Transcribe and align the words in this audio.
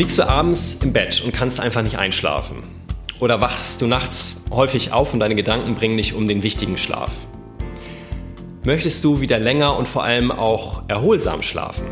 Liegst 0.00 0.18
du 0.18 0.26
abends 0.26 0.78
im 0.82 0.94
Bett 0.94 1.20
und 1.22 1.34
kannst 1.34 1.60
einfach 1.60 1.82
nicht 1.82 1.98
einschlafen? 1.98 2.62
Oder 3.18 3.42
wachst 3.42 3.82
du 3.82 3.86
nachts 3.86 4.36
häufig 4.50 4.92
auf 4.92 5.12
und 5.12 5.20
deine 5.20 5.34
Gedanken 5.34 5.74
bringen 5.74 5.98
dich 5.98 6.14
um 6.14 6.26
den 6.26 6.42
wichtigen 6.42 6.78
Schlaf? 6.78 7.10
Möchtest 8.64 9.04
du 9.04 9.20
wieder 9.20 9.38
länger 9.38 9.76
und 9.76 9.86
vor 9.86 10.02
allem 10.02 10.32
auch 10.32 10.84
erholsam 10.88 11.42
schlafen? 11.42 11.86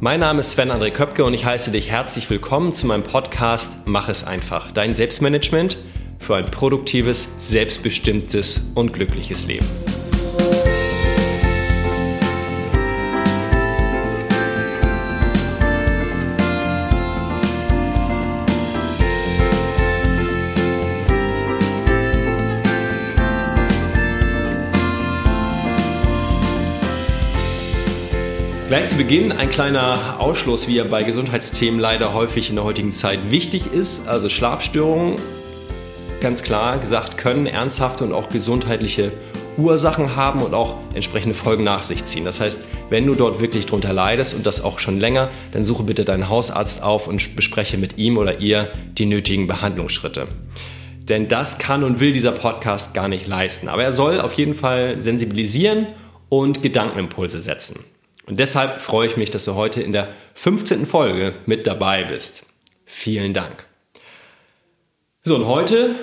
Mein 0.00 0.20
Name 0.20 0.40
ist 0.40 0.52
Sven 0.52 0.72
André 0.72 0.90
Köpke 0.90 1.26
und 1.26 1.34
ich 1.34 1.44
heiße 1.44 1.70
dich 1.72 1.90
herzlich 1.90 2.30
willkommen 2.30 2.72
zu 2.72 2.86
meinem 2.86 3.02
Podcast 3.02 3.68
Mach 3.84 4.08
es 4.08 4.24
einfach, 4.24 4.72
dein 4.72 4.94
Selbstmanagement 4.94 5.76
für 6.18 6.36
ein 6.36 6.46
produktives, 6.46 7.28
selbstbestimmtes 7.36 8.62
und 8.74 8.94
glückliches 8.94 9.46
Leben. 9.46 9.66
Beginn 28.98 29.30
ein 29.30 29.48
kleiner 29.48 30.16
Ausschluss, 30.18 30.66
wie 30.66 30.76
er 30.76 30.84
bei 30.84 31.04
Gesundheitsthemen 31.04 31.78
leider 31.78 32.14
häufig 32.14 32.50
in 32.50 32.56
der 32.56 32.64
heutigen 32.64 32.90
Zeit 32.90 33.30
wichtig 33.30 33.72
ist. 33.72 34.08
Also 34.08 34.28
Schlafstörungen, 34.28 35.14
ganz 36.20 36.42
klar 36.42 36.78
gesagt, 36.78 37.16
können 37.16 37.46
ernsthafte 37.46 38.02
und 38.02 38.12
auch 38.12 38.28
gesundheitliche 38.28 39.12
Ursachen 39.56 40.16
haben 40.16 40.42
und 40.42 40.52
auch 40.52 40.74
entsprechende 40.94 41.36
Folgen 41.36 41.62
nach 41.62 41.84
sich 41.84 42.04
ziehen. 42.06 42.24
Das 42.24 42.40
heißt, 42.40 42.58
wenn 42.90 43.06
du 43.06 43.14
dort 43.14 43.40
wirklich 43.40 43.66
drunter 43.66 43.92
leidest 43.92 44.34
und 44.34 44.44
das 44.44 44.64
auch 44.64 44.80
schon 44.80 44.98
länger, 44.98 45.30
dann 45.52 45.64
suche 45.64 45.84
bitte 45.84 46.04
deinen 46.04 46.28
Hausarzt 46.28 46.82
auf 46.82 47.06
und 47.06 47.36
bespreche 47.36 47.78
mit 47.78 47.98
ihm 47.98 48.18
oder 48.18 48.40
ihr 48.40 48.72
die 48.98 49.06
nötigen 49.06 49.46
Behandlungsschritte. 49.46 50.26
Denn 51.08 51.28
das 51.28 51.58
kann 51.58 51.84
und 51.84 52.00
will 52.00 52.12
dieser 52.12 52.32
Podcast 52.32 52.94
gar 52.94 53.06
nicht 53.06 53.28
leisten. 53.28 53.68
Aber 53.68 53.84
er 53.84 53.92
soll 53.92 54.20
auf 54.20 54.32
jeden 54.32 54.54
Fall 54.54 55.00
sensibilisieren 55.00 55.86
und 56.28 56.62
Gedankenimpulse 56.62 57.40
setzen. 57.40 57.76
Und 58.28 58.38
deshalb 58.38 58.80
freue 58.80 59.08
ich 59.08 59.16
mich, 59.16 59.30
dass 59.30 59.46
du 59.46 59.54
heute 59.54 59.80
in 59.80 59.92
der 59.92 60.10
15. 60.34 60.84
Folge 60.84 61.32
mit 61.46 61.66
dabei 61.66 62.04
bist. 62.04 62.44
Vielen 62.84 63.32
Dank. 63.32 63.64
So, 65.24 65.34
und 65.34 65.46
heute 65.46 65.94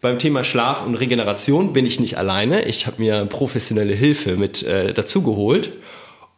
beim 0.00 0.18
Thema 0.18 0.44
Schlaf 0.44 0.84
und 0.86 0.94
Regeneration 0.94 1.72
bin 1.72 1.84
ich 1.84 1.98
nicht 1.98 2.18
alleine. 2.18 2.64
Ich 2.66 2.86
habe 2.86 3.02
mir 3.02 3.24
professionelle 3.26 3.94
Hilfe 3.94 4.36
mit 4.36 4.62
äh, 4.62 4.94
dazu 4.94 5.22
geholt. 5.22 5.72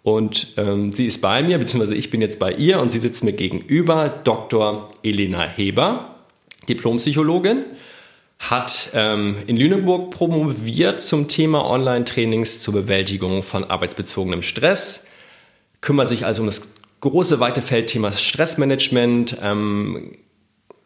Und 0.03 0.55
ähm, 0.56 0.92
sie 0.92 1.06
ist 1.06 1.20
bei 1.20 1.42
mir, 1.42 1.59
beziehungsweise 1.59 1.95
ich 1.95 2.11
bin 2.11 2.20
jetzt 2.20 2.39
bei 2.39 2.53
ihr 2.53 2.81
und 2.81 2.91
sie 2.92 2.98
sitzt 2.98 3.25
mir 3.25 3.33
gegenüber, 3.33 4.12
Dr. 4.25 4.91
Elena 5.03 5.42
Heber, 5.45 6.17
Diplompsychologin, 6.69 7.65
hat 8.39 8.91
ähm, 8.92 9.37
in 9.47 9.56
Lüneburg 9.56 10.11
promoviert 10.11 11.00
zum 11.00 11.28
Thema 11.28 11.65
Online-Trainings 11.65 12.61
zur 12.61 12.75
Bewältigung 12.75 13.42
von 13.42 13.65
arbeitsbezogenem 13.65 14.42
Stress 14.42 15.06
kümmert 15.84 16.08
sich 16.08 16.24
also 16.24 16.40
um 16.40 16.46
das 16.46 16.62
große, 17.02 17.40
weite 17.40 17.60
Feldthema 17.60 18.10
Stressmanagement, 18.10 19.36
ähm, 19.42 20.16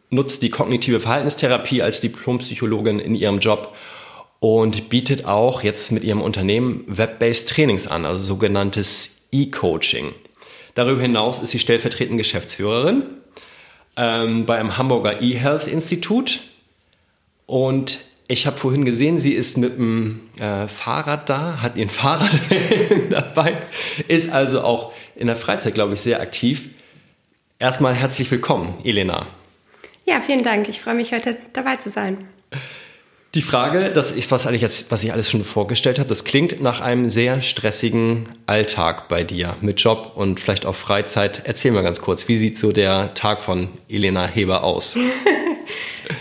nutzt 0.09 0.41
die 0.41 0.49
kognitive 0.49 0.99
Verhaltenstherapie 0.99 1.81
als 1.81 2.01
Diplompsychologin 2.01 2.99
in 2.99 3.15
ihrem 3.15 3.39
Job 3.39 3.73
und 4.41 4.89
bietet 4.89 5.23
auch 5.23 5.63
jetzt 5.63 5.93
mit 5.93 6.03
ihrem 6.03 6.21
Unternehmen 6.21 6.83
Web-based 6.87 7.47
Trainings 7.47 7.87
an, 7.87 8.05
also 8.05 8.21
sogenanntes 8.21 9.11
E-Coaching. 9.31 10.13
Darüber 10.75 11.01
hinaus 11.01 11.39
ist 11.39 11.51
sie 11.51 11.59
stellvertretende 11.59 12.17
Geschäftsführerin 12.17 13.03
ähm, 13.95 14.45
bei 14.45 14.59
einem 14.59 14.77
Hamburger 14.77 15.21
E-Health 15.21 15.67
Institut 15.67 16.41
und 17.45 17.99
ich 18.29 18.45
habe 18.45 18.57
vorhin 18.57 18.85
gesehen, 18.85 19.19
sie 19.19 19.33
ist 19.33 19.57
mit 19.57 19.75
dem 19.77 20.21
äh, 20.39 20.67
Fahrrad 20.67 21.27
da, 21.29 21.61
hat 21.61 21.75
ihren 21.75 21.89
Fahrrad 21.89 22.31
dabei, 23.09 23.57
ist 24.07 24.29
also 24.29 24.61
auch 24.61 24.93
in 25.15 25.27
der 25.27 25.35
Freizeit, 25.35 25.73
glaube 25.73 25.95
ich, 25.95 25.99
sehr 25.99 26.21
aktiv. 26.21 26.69
Erstmal 27.57 27.93
herzlich 27.95 28.29
willkommen, 28.31 28.75
Elena. 28.83 29.27
Ja, 30.05 30.21
vielen 30.21 30.43
Dank. 30.43 30.69
Ich 30.69 30.79
freue 30.79 30.93
mich, 30.93 31.11
heute 31.11 31.37
dabei 31.53 31.75
zu 31.77 31.89
sein. 31.89 32.19
Die 33.35 33.41
Frage, 33.41 33.91
das 33.91 34.11
ist, 34.11 34.31
was, 34.31 34.45
jetzt, 34.45 34.91
was 34.91 35.03
ich 35.03 35.11
alles 35.11 35.29
schon 35.29 35.43
vorgestellt 35.43 35.99
habe, 35.99 36.09
das 36.09 36.23
klingt 36.23 36.61
nach 36.61 36.81
einem 36.81 37.09
sehr 37.09 37.41
stressigen 37.41 38.29
Alltag 38.45 39.07
bei 39.07 39.23
dir 39.23 39.55
mit 39.61 39.81
Job 39.81 40.13
und 40.15 40.39
vielleicht 40.39 40.65
auch 40.65 40.75
Freizeit. 40.75 41.41
Erzähl 41.45 41.71
mal 41.71 41.83
ganz 41.83 41.99
kurz, 41.99 42.27
wie 42.27 42.37
sieht 42.37 42.57
so 42.57 42.71
der 42.71 43.13
Tag 43.15 43.39
von 43.39 43.69
Elena 43.87 44.25
Heber 44.27 44.63
aus? 44.63 44.97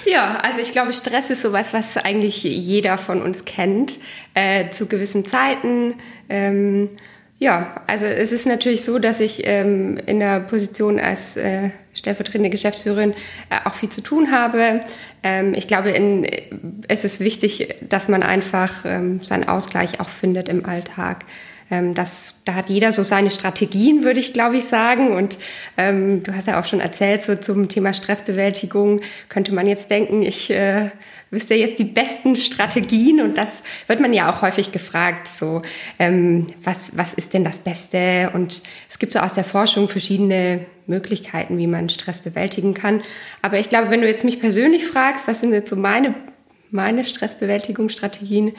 Ja, 0.05 0.37
also 0.37 0.61
ich 0.61 0.73
glaube, 0.73 0.93
Stress 0.93 1.31
ist 1.31 1.43
sowas, 1.43 1.73
was 1.73 1.97
eigentlich 1.97 2.43
jeder 2.43 2.99
von 2.99 3.23
uns 3.23 3.45
kennt, 3.45 3.99
äh, 4.35 4.71
zu 4.71 4.87
gewissen 4.87 5.25
Zeiten. 5.25 5.95
Ähm, 6.29 6.91
ja, 7.39 7.83
also 7.87 8.05
es 8.05 8.33
ist 8.33 8.47
natürlich 8.47 8.83
so, 8.85 8.99
dass 8.99 9.21
ich 9.21 9.47
ähm, 9.47 9.97
in 10.07 10.19
der 10.19 10.41
Position 10.41 10.99
als 10.99 11.37
äh, 11.37 11.71
stellvertretende 11.95 12.51
Geschäftsführerin 12.51 13.13
äh, 13.49 13.59
auch 13.65 13.75
viel 13.75 13.91
zu 13.91 14.01
tun 14.01 14.33
habe. 14.33 14.81
Ähm, 15.23 15.55
ich 15.55 15.69
glaube, 15.69 15.91
in, 15.91 16.27
es 16.89 17.05
ist 17.05 17.21
wichtig, 17.21 17.77
dass 17.89 18.09
man 18.09 18.25
einfach 18.25 18.85
ähm, 18.85 19.21
seinen 19.23 19.49
Ausgleich 19.49 20.01
auch 20.01 20.09
findet 20.09 20.49
im 20.49 20.67
Alltag. 20.67 21.25
Ähm, 21.71 21.95
das, 21.95 22.35
da 22.45 22.55
hat 22.55 22.69
jeder 22.69 22.93
so 22.93 23.03
seine 23.03 23.31
Strategien, 23.31 24.05
würde 24.05 24.21
ich 24.21 24.33
glaube 24.33 24.57
ich 24.57 24.65
sagen. 24.65 25.13
Und 25.13 25.39
ähm, 25.77 26.23
du 26.23 26.35
hast 26.35 26.47
ja 26.47 26.61
auch 26.61 26.65
schon 26.65 26.81
erzählt, 26.81 27.23
so 27.23 27.37
zum 27.37 27.69
Thema 27.69 27.95
Stressbewältigung 27.95 29.01
könnte 29.29 29.53
man 29.53 29.67
jetzt 29.67 29.91
denken, 29.91 30.23
ich 30.23 30.51
äh, 30.51 30.91
wüsste 31.31 31.55
jetzt 31.55 31.79
die 31.79 31.85
besten 31.85 32.37
Strategien 32.37 33.21
und 33.21 33.37
das 33.37 33.63
wird 33.87 34.01
man 34.01 34.13
ja 34.13 34.31
auch 34.31 34.43
häufig 34.43 34.73
gefragt, 34.73 35.29
so 35.29 35.63
ähm, 35.99 36.47
was, 36.65 36.97
was 36.97 37.13
ist 37.15 37.35
denn 37.35 37.45
das 37.45 37.59
Beste? 37.59 38.31
Und 38.33 38.63
es 38.89 38.99
gibt 38.99 39.13
so 39.13 39.19
aus 39.19 39.35
der 39.35 39.45
Forschung 39.45 39.89
verschiedene 39.89 40.65
Möglichkeiten, 40.87 41.59
wie 41.59 41.67
man 41.67 41.91
Stress 41.91 42.21
bewältigen 42.21 42.73
kann. 42.73 43.03
Aber 43.43 43.59
ich 43.59 43.69
glaube, 43.69 43.91
wenn 43.91 44.01
du 44.01 44.09
jetzt 44.09 44.25
mich 44.25 44.41
persönlich 44.41 44.87
fragst, 44.87 45.29
was 45.29 45.41
sind 45.41 45.53
jetzt 45.53 45.69
so 45.69 45.77
meine, 45.77 46.15
meine 46.71 47.05
Stressbewältigungsstrategien, 47.05 48.53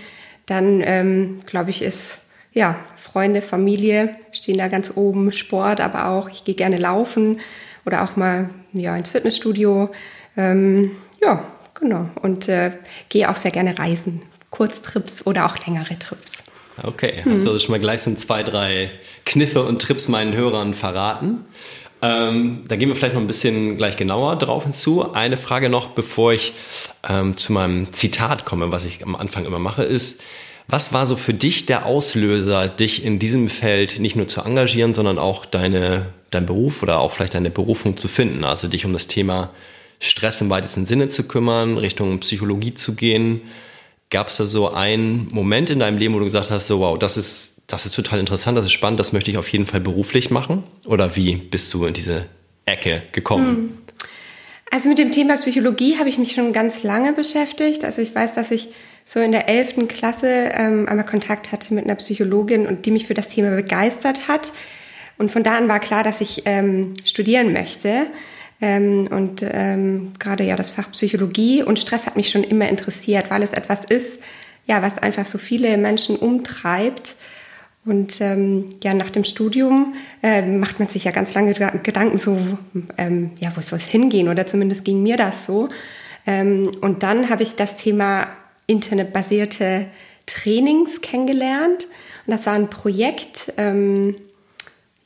dann 0.45 0.81
ähm, 0.83 1.39
glaube 1.45 1.71
ich, 1.71 1.81
ist 1.81 2.19
ja, 2.53 2.75
Freunde, 2.97 3.41
Familie 3.41 4.15
stehen 4.31 4.57
da 4.57 4.67
ganz 4.67 4.93
oben, 4.95 5.31
Sport, 5.31 5.81
aber 5.81 6.07
auch, 6.07 6.29
ich 6.29 6.43
gehe 6.43 6.55
gerne 6.55 6.77
laufen 6.77 7.39
oder 7.85 8.03
auch 8.03 8.15
mal 8.15 8.49
ja, 8.73 8.95
ins 8.95 9.09
Fitnessstudio. 9.09 9.89
Ähm, 10.35 10.91
ja, 11.21 11.43
genau. 11.73 12.09
Und 12.21 12.47
äh, 12.47 12.71
gehe 13.09 13.29
auch 13.29 13.35
sehr 13.35 13.51
gerne 13.51 13.77
reisen, 13.77 14.21
Kurztrips 14.49 15.25
oder 15.25 15.45
auch 15.45 15.57
längere 15.65 15.97
Trips. 15.99 16.43
Okay, 16.81 17.15
hast 17.17 17.25
hm. 17.25 17.45
du 17.45 17.51
also 17.51 17.59
schon 17.59 17.71
mal 17.71 17.79
gleich 17.79 18.01
so 18.01 18.13
zwei, 18.15 18.41
drei 18.41 18.89
Kniffe 19.25 19.63
und 19.63 19.81
Trips 19.81 20.07
meinen 20.07 20.33
Hörern 20.33 20.73
verraten? 20.73 21.45
Ähm, 22.01 22.63
da 22.67 22.77
gehen 22.77 22.87
wir 22.87 22.95
vielleicht 22.95 23.13
noch 23.13 23.21
ein 23.21 23.27
bisschen 23.27 23.77
gleich 23.77 23.97
genauer 23.97 24.37
drauf 24.37 24.63
hinzu. 24.63 25.13
Eine 25.13 25.35
Frage 25.35 25.69
noch, 25.69 25.87
bevor 25.89 26.31
ich 26.31 26.53
ähm, 27.07 27.35
zu 27.35 27.51
meinem 27.51 27.91
Zitat 27.91 28.45
komme, 28.45 28.71
was 28.71 28.85
ich 28.85 29.03
am 29.03 29.15
Anfang 29.15 29.45
immer 29.45 29.59
mache, 29.59 29.83
ist, 29.83 30.21
was 30.69 30.93
war 30.93 31.07
so 31.07 31.15
für 31.15 31.33
dich 31.33 31.65
der 31.65 31.87
Auslöser, 31.87 32.67
dich 32.67 33.03
in 33.03 33.17
diesem 33.17 33.49
Feld 33.49 33.99
nicht 33.99 34.15
nur 34.15 34.27
zu 34.27 34.41
engagieren, 34.41 34.93
sondern 34.93 35.17
auch 35.17 35.45
deine, 35.45 36.05
dein 36.29 36.45
Beruf 36.45 36.83
oder 36.83 36.99
auch 36.99 37.11
vielleicht 37.11 37.33
deine 37.33 37.49
Berufung 37.49 37.97
zu 37.97 38.07
finden? 38.07 38.43
Also 38.43 38.67
dich 38.67 38.85
um 38.85 38.93
das 38.93 39.07
Thema 39.07 39.49
Stress 39.99 40.41
im 40.41 40.49
weitesten 40.51 40.85
Sinne 40.85 41.07
zu 41.07 41.23
kümmern, 41.23 41.77
Richtung 41.77 42.19
Psychologie 42.19 42.75
zu 42.75 42.93
gehen. 42.93 43.41
Gab 44.11 44.27
es 44.27 44.37
da 44.37 44.45
so 44.45 44.69
einen 44.69 45.27
Moment 45.31 45.71
in 45.71 45.79
deinem 45.79 45.97
Leben, 45.97 46.13
wo 46.13 46.19
du 46.19 46.25
gesagt 46.25 46.51
hast, 46.51 46.67
so 46.67 46.79
wow, 46.79 46.97
das 46.97 47.17
ist, 47.17 47.55
das 47.65 47.87
ist 47.87 47.95
total 47.95 48.19
interessant, 48.19 48.57
das 48.57 48.65
ist 48.65 48.71
spannend, 48.71 48.99
das 48.99 49.11
möchte 49.11 49.31
ich 49.31 49.39
auf 49.39 49.49
jeden 49.49 49.65
Fall 49.65 49.81
beruflich 49.81 50.29
machen? 50.29 50.63
Oder 50.85 51.15
wie 51.15 51.35
bist 51.35 51.73
du 51.73 51.85
in 51.85 51.93
diese 51.93 52.27
Ecke 52.65 53.01
gekommen? 53.11 53.47
Hm. 53.47 53.77
Also 54.71 54.87
mit 54.87 54.99
dem 54.99 55.11
Thema 55.11 55.35
Psychologie 55.37 55.97
habe 55.97 56.09
ich 56.09 56.19
mich 56.19 56.33
schon 56.33 56.53
ganz 56.53 56.83
lange 56.83 57.13
beschäftigt. 57.13 57.83
Also 57.83 58.03
ich 58.03 58.13
weiß, 58.13 58.33
dass 58.33 58.51
ich 58.51 58.69
so 59.05 59.19
in 59.19 59.31
der 59.31 59.49
elften 59.49 59.87
Klasse 59.87 60.51
ähm, 60.53 60.87
einmal 60.87 61.05
Kontakt 61.05 61.51
hatte 61.51 61.73
mit 61.73 61.85
einer 61.85 61.95
Psychologin 61.95 62.67
und 62.67 62.85
die 62.85 62.91
mich 62.91 63.07
für 63.07 63.13
das 63.13 63.29
Thema 63.29 63.55
begeistert 63.55 64.27
hat. 64.27 64.51
Und 65.17 65.31
von 65.31 65.43
da 65.43 65.57
an 65.57 65.67
war 65.67 65.79
klar, 65.79 66.03
dass 66.03 66.21
ich 66.21 66.43
ähm, 66.45 66.93
studieren 67.03 67.51
möchte. 67.53 68.07
Ähm, 68.61 69.07
und 69.09 69.43
ähm, 69.43 70.13
gerade 70.19 70.43
ja 70.43 70.55
das 70.55 70.71
Fach 70.71 70.91
Psychologie 70.91 71.63
und 71.63 71.79
Stress 71.79 72.05
hat 72.05 72.15
mich 72.15 72.29
schon 72.29 72.43
immer 72.43 72.67
interessiert, 72.67 73.29
weil 73.29 73.43
es 73.43 73.53
etwas 73.53 73.85
ist, 73.85 74.19
ja, 74.65 74.81
was 74.81 74.97
einfach 74.97 75.25
so 75.25 75.37
viele 75.37 75.77
Menschen 75.77 76.15
umtreibt. 76.15 77.15
Und 77.85 78.21
ähm, 78.21 78.69
ja, 78.83 78.93
nach 78.93 79.09
dem 79.09 79.23
Studium 79.23 79.95
äh, 80.21 80.41
macht 80.41 80.79
man 80.79 80.87
sich 80.87 81.05
ja 81.05 81.11
ganz 81.11 81.33
lange 81.33 81.53
Gedanken 81.53 82.17
so, 82.17 82.37
ähm, 82.97 83.31
ja, 83.39 83.51
wo 83.55 83.61
soll 83.61 83.79
es 83.79 83.85
hingehen? 83.85 84.27
Oder 84.27 84.45
zumindest 84.45 84.85
ging 84.85 85.01
mir 85.01 85.17
das 85.17 85.45
so. 85.45 85.69
Ähm, 86.27 86.77
und 86.81 87.03
dann 87.03 87.29
habe 87.29 87.43
ich 87.43 87.55
das 87.55 87.77
Thema 87.77 88.27
internetbasierte 88.69 89.87
Trainings 90.25 91.01
kennengelernt. 91.01 91.87
Und 92.25 92.31
das 92.31 92.45
war 92.45 92.53
ein 92.53 92.69
Projekt, 92.69 93.51
ähm, 93.57 94.15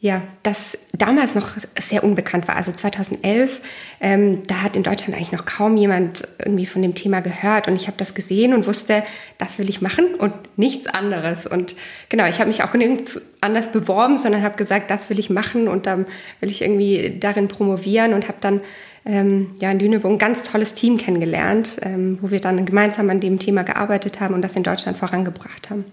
Ja, 0.04 0.22
das 0.44 0.78
damals 0.92 1.34
noch 1.34 1.56
sehr 1.80 2.04
unbekannt 2.04 2.46
war. 2.50 2.58
Also 2.58 2.74
2011, 2.74 3.62
ähm, 4.02 4.46
da 4.48 4.62
hat 4.62 4.76
in 4.76 4.84
Deutschland 4.84 5.16
eigentlich 5.16 5.32
noch 5.32 5.46
kaum 5.46 5.78
jemand 5.78 6.28
irgendwie 6.40 6.66
von 6.66 6.82
dem 6.82 6.94
Thema 6.94 7.22
gehört. 7.22 7.70
Und 7.70 7.78
ich 7.78 7.88
habe 7.88 7.96
das 7.96 8.14
gesehen 8.14 8.54
und 8.54 8.68
wusste, 8.68 9.04
das 9.38 9.60
will 9.60 9.70
ich 9.70 9.80
machen 9.80 10.14
und 10.16 10.34
nichts 10.58 10.88
anderes. 10.88 11.46
Und 11.46 11.78
genau, 12.10 12.26
ich 12.28 12.40
habe 12.40 12.50
mich 12.50 12.64
auch 12.64 12.74
nirgends 12.74 13.22
anders 13.40 13.72
beworben, 13.72 14.18
sondern 14.18 14.44
habe 14.44 14.58
gesagt, 14.58 14.92
das 14.92 15.10
will 15.10 15.20
ich 15.20 15.30
machen 15.30 15.70
und 15.70 15.86
dann 15.86 16.06
will 16.42 16.50
ich 16.50 16.62
irgendwie 16.64 17.16
darin 17.18 17.48
promovieren 17.48 18.14
und 18.14 18.28
habe 18.28 18.40
dann 18.42 18.60
ähm, 19.06 19.52
ja, 19.60 19.72
in 19.72 19.80
Lüneburg 19.80 20.12
ein 20.12 20.18
ganz 20.18 20.44
tolles 20.44 20.74
Team 20.74 20.98
kennengelernt, 20.98 21.78
ähm, 21.82 22.20
wo 22.22 22.32
wir 22.32 22.40
dann 22.40 22.66
gemeinsam 22.66 23.10
an 23.10 23.20
dem 23.20 23.40
Thema 23.40 23.64
gearbeitet 23.64 24.20
haben 24.20 24.34
und 24.34 24.42
das 24.42 24.56
in 24.56 24.64
Deutschland 24.64 24.98
vorangebracht 24.98 25.70
haben. 25.70 25.86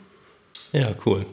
Ja, 0.73 0.91
cool 1.07 1.27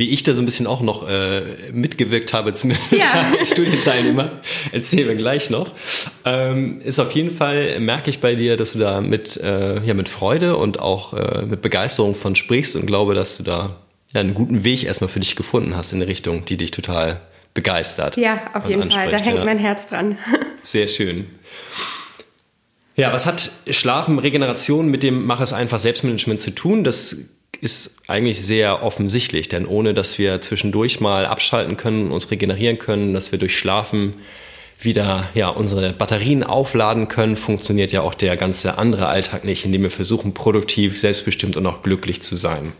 wie 0.00 0.08
ich 0.08 0.22
da 0.22 0.32
so 0.32 0.40
ein 0.40 0.46
bisschen 0.46 0.66
auch 0.66 0.80
noch 0.80 1.06
äh, 1.06 1.42
mitgewirkt 1.72 2.32
habe, 2.32 2.52
zumindest 2.54 2.90
ja. 2.90 3.32
als 3.38 3.50
Studienteilnehmer, 3.50 4.40
erzählen 4.72 5.08
wir 5.08 5.14
gleich 5.14 5.50
noch, 5.50 5.72
ähm, 6.24 6.80
ist 6.80 6.98
auf 6.98 7.12
jeden 7.12 7.30
Fall, 7.30 7.78
merke 7.80 8.08
ich 8.08 8.20
bei 8.20 8.34
dir, 8.34 8.56
dass 8.56 8.72
du 8.72 8.78
da 8.78 9.02
mit, 9.02 9.36
äh, 9.36 9.84
ja, 9.84 9.94
mit 9.94 10.08
Freude 10.08 10.56
und 10.56 10.80
auch 10.80 11.12
äh, 11.12 11.42
mit 11.42 11.62
Begeisterung 11.62 12.14
von 12.14 12.34
sprichst 12.34 12.76
und 12.76 12.86
glaube, 12.86 13.14
dass 13.14 13.36
du 13.36 13.42
da 13.42 13.76
ja, 14.14 14.20
einen 14.20 14.32
guten 14.32 14.64
Weg 14.64 14.84
erstmal 14.84 15.08
für 15.08 15.20
dich 15.20 15.36
gefunden 15.36 15.76
hast 15.76 15.92
in 15.92 15.98
eine 15.98 16.08
Richtung, 16.08 16.46
die 16.46 16.56
dich 16.56 16.70
total 16.70 17.20
begeistert. 17.54 18.16
Ja, 18.16 18.38
auf 18.54 18.68
jeden 18.68 18.90
Fall, 18.90 19.08
da 19.08 19.18
hängt 19.18 19.38
ja. 19.38 19.44
mein 19.44 19.58
Herz 19.58 19.86
dran. 19.86 20.18
Sehr 20.62 20.88
schön. 20.88 21.26
Ja, 22.96 23.12
was 23.12 23.24
hat 23.24 23.50
Schlafen, 23.70 24.18
Regeneration 24.18 24.88
mit 24.88 25.02
dem 25.02 25.24
Mach 25.24 25.40
es 25.40 25.52
einfach 25.52 25.78
Selbstmanagement 25.78 26.38
zu 26.40 26.50
tun? 26.54 26.84
Das 26.84 27.16
ist 27.60 27.96
eigentlich 28.08 28.44
sehr 28.44 28.82
offensichtlich, 28.82 29.48
denn 29.48 29.66
ohne 29.66 29.94
dass 29.94 30.18
wir 30.18 30.40
zwischendurch 30.40 31.00
mal 31.00 31.26
abschalten 31.26 31.76
können, 31.76 32.10
uns 32.10 32.30
regenerieren 32.30 32.78
können, 32.78 33.14
dass 33.14 33.32
wir 33.32 33.38
durch 33.38 33.56
Schlafen 33.56 34.14
wieder 34.78 35.28
ja, 35.34 35.48
unsere 35.48 35.92
Batterien 35.92 36.42
aufladen 36.42 37.08
können, 37.08 37.36
funktioniert 37.36 37.92
ja 37.92 38.00
auch 38.00 38.14
der 38.14 38.36
ganze 38.36 38.78
andere 38.78 39.08
Alltag 39.08 39.44
nicht, 39.44 39.64
indem 39.64 39.82
wir 39.82 39.90
versuchen, 39.90 40.32
produktiv, 40.32 40.98
selbstbestimmt 40.98 41.56
und 41.56 41.66
auch 41.66 41.82
glücklich 41.82 42.22
zu 42.22 42.36
sein. 42.36 42.72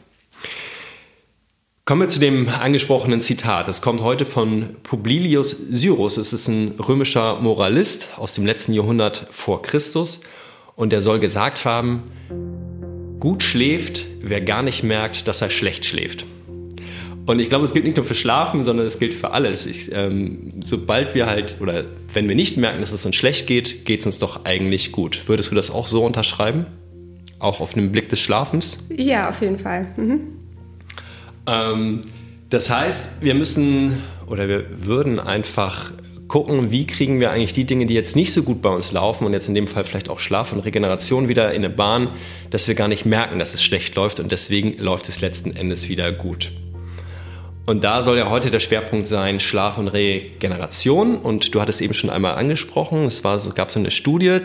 Kommen 1.91 2.03
wir 2.03 2.09
zu 2.09 2.21
dem 2.21 2.49
angesprochenen 2.49 3.21
Zitat. 3.21 3.67
Das 3.67 3.83
kommt 3.83 4.01
heute 4.01 4.25
von 4.25 4.77
Publilius 4.85 5.57
Syrus. 5.73 6.19
Es 6.19 6.33
ist 6.33 6.47
ein 6.47 6.77
römischer 6.79 7.41
Moralist 7.41 8.11
aus 8.17 8.33
dem 8.33 8.47
letzten 8.47 8.75
Jahrhundert 8.75 9.27
vor 9.33 9.61
Christus. 9.63 10.21
Und 10.77 10.93
er 10.93 11.03
soll 11.03 11.19
gesagt 11.19 11.65
haben, 11.65 12.05
Gut 13.19 13.43
schläft, 13.43 14.07
wer 14.23 14.41
gar 14.41 14.63
nicht 14.63 14.85
merkt, 14.85 15.27
dass 15.27 15.43
er 15.43 15.51
schlecht 15.51 15.85
schläft. 15.85 16.27
Und 17.27 17.41
ich 17.41 17.49
glaube, 17.49 17.65
es 17.65 17.73
gilt 17.73 17.85
nicht 17.85 17.97
nur 17.97 18.07
für 18.07 18.15
Schlafen, 18.15 18.63
sondern 18.63 18.87
es 18.87 19.01
gilt 19.01 19.13
für 19.13 19.33
alles. 19.33 19.67
Ich, 19.67 19.91
ähm, 19.93 20.61
sobald 20.63 21.17
wir 21.17 21.27
halt, 21.27 21.57
oder 21.61 21.87
wenn 22.15 22.29
wir 22.29 22.37
nicht 22.37 22.57
merken, 22.57 22.83
dass 22.83 22.93
es 22.93 23.05
uns 23.05 23.17
schlecht 23.17 23.49
geht, 23.49 23.85
geht 23.85 23.99
es 23.99 24.07
uns 24.07 24.21
doch 24.21 24.45
eigentlich 24.45 24.93
gut. 24.93 25.25
Würdest 25.27 25.51
du 25.51 25.57
das 25.57 25.73
auch 25.73 25.89
so 25.89 26.05
unterschreiben? 26.05 26.67
Auch 27.41 27.61
auf 27.61 27.77
einen 27.77 27.91
Blick 27.91 28.09
des 28.11 28.21
Schlafens? 28.21 28.87
Ja, 28.91 29.29
auf 29.29 29.41
jeden 29.41 29.59
Fall. 29.59 29.89
Mhm. 29.97 30.40
Ähm, 31.51 32.03
das 32.49 32.71
heißt, 32.71 33.23
wir 33.23 33.35
müssen 33.35 34.03
oder 34.27 34.49
wir 34.49 34.65
würden 34.87 35.19
einfach 35.19 35.93
gucken, 36.29 36.71
wie 36.71 36.87
kriegen 36.87 37.19
wir 37.19 37.33
eigentlich 37.33 37.53
die 37.53 37.65
Dinge, 37.65 37.87
die 37.87 37.95
jetzt 37.95 38.15
nicht 38.15 38.33
so 38.33 38.45
gut 38.45 38.63
bei 38.63 38.71
uns 38.71 38.93
laufen 38.93 39.27
und 39.27 39.33
jetzt 39.33 39.49
in 39.49 39.55
dem 39.55 39.67
Fall 39.67 39.83
vielleicht 39.83 40.09
auch 40.09 40.21
Schlaf 40.21 40.53
und 40.53 40.61
Regeneration 40.61 41.27
wieder 41.27 41.51
in 41.51 41.65
eine 41.65 41.71
Bahn, 41.71 42.11
dass 42.51 42.69
wir 42.69 42.77
gar 42.77 42.87
nicht 42.87 43.05
merken, 43.05 43.41
dass 43.41 43.53
es 43.53 43.65
schlecht 43.65 43.97
läuft 43.97 44.21
und 44.21 44.31
deswegen 44.31 44.79
läuft 44.79 45.09
es 45.09 45.21
letzten 45.21 45.57
Endes 45.57 45.89
wieder 45.89 46.13
gut. 46.13 46.53
Und 47.67 47.85
da 47.85 48.03
soll 48.03 48.19
ja 48.19 48.31
heute 48.31 48.51
der 48.51 48.61
Schwerpunkt 48.61 49.07
sein 49.07 49.39
Schlaf 49.39 49.79
und 49.79 49.89
Regeneration. 49.89 51.19
Und 51.19 51.55
du 51.55 51.61
hattest 51.61 51.81
eben 51.81 51.95
schon 51.95 52.11
einmal 52.11 52.35
angesprochen, 52.35 53.05
es 53.05 53.23
war, 53.23 53.39
gab 53.55 53.71
so 53.71 53.79
eine 53.79 53.91
Studie 53.91 54.41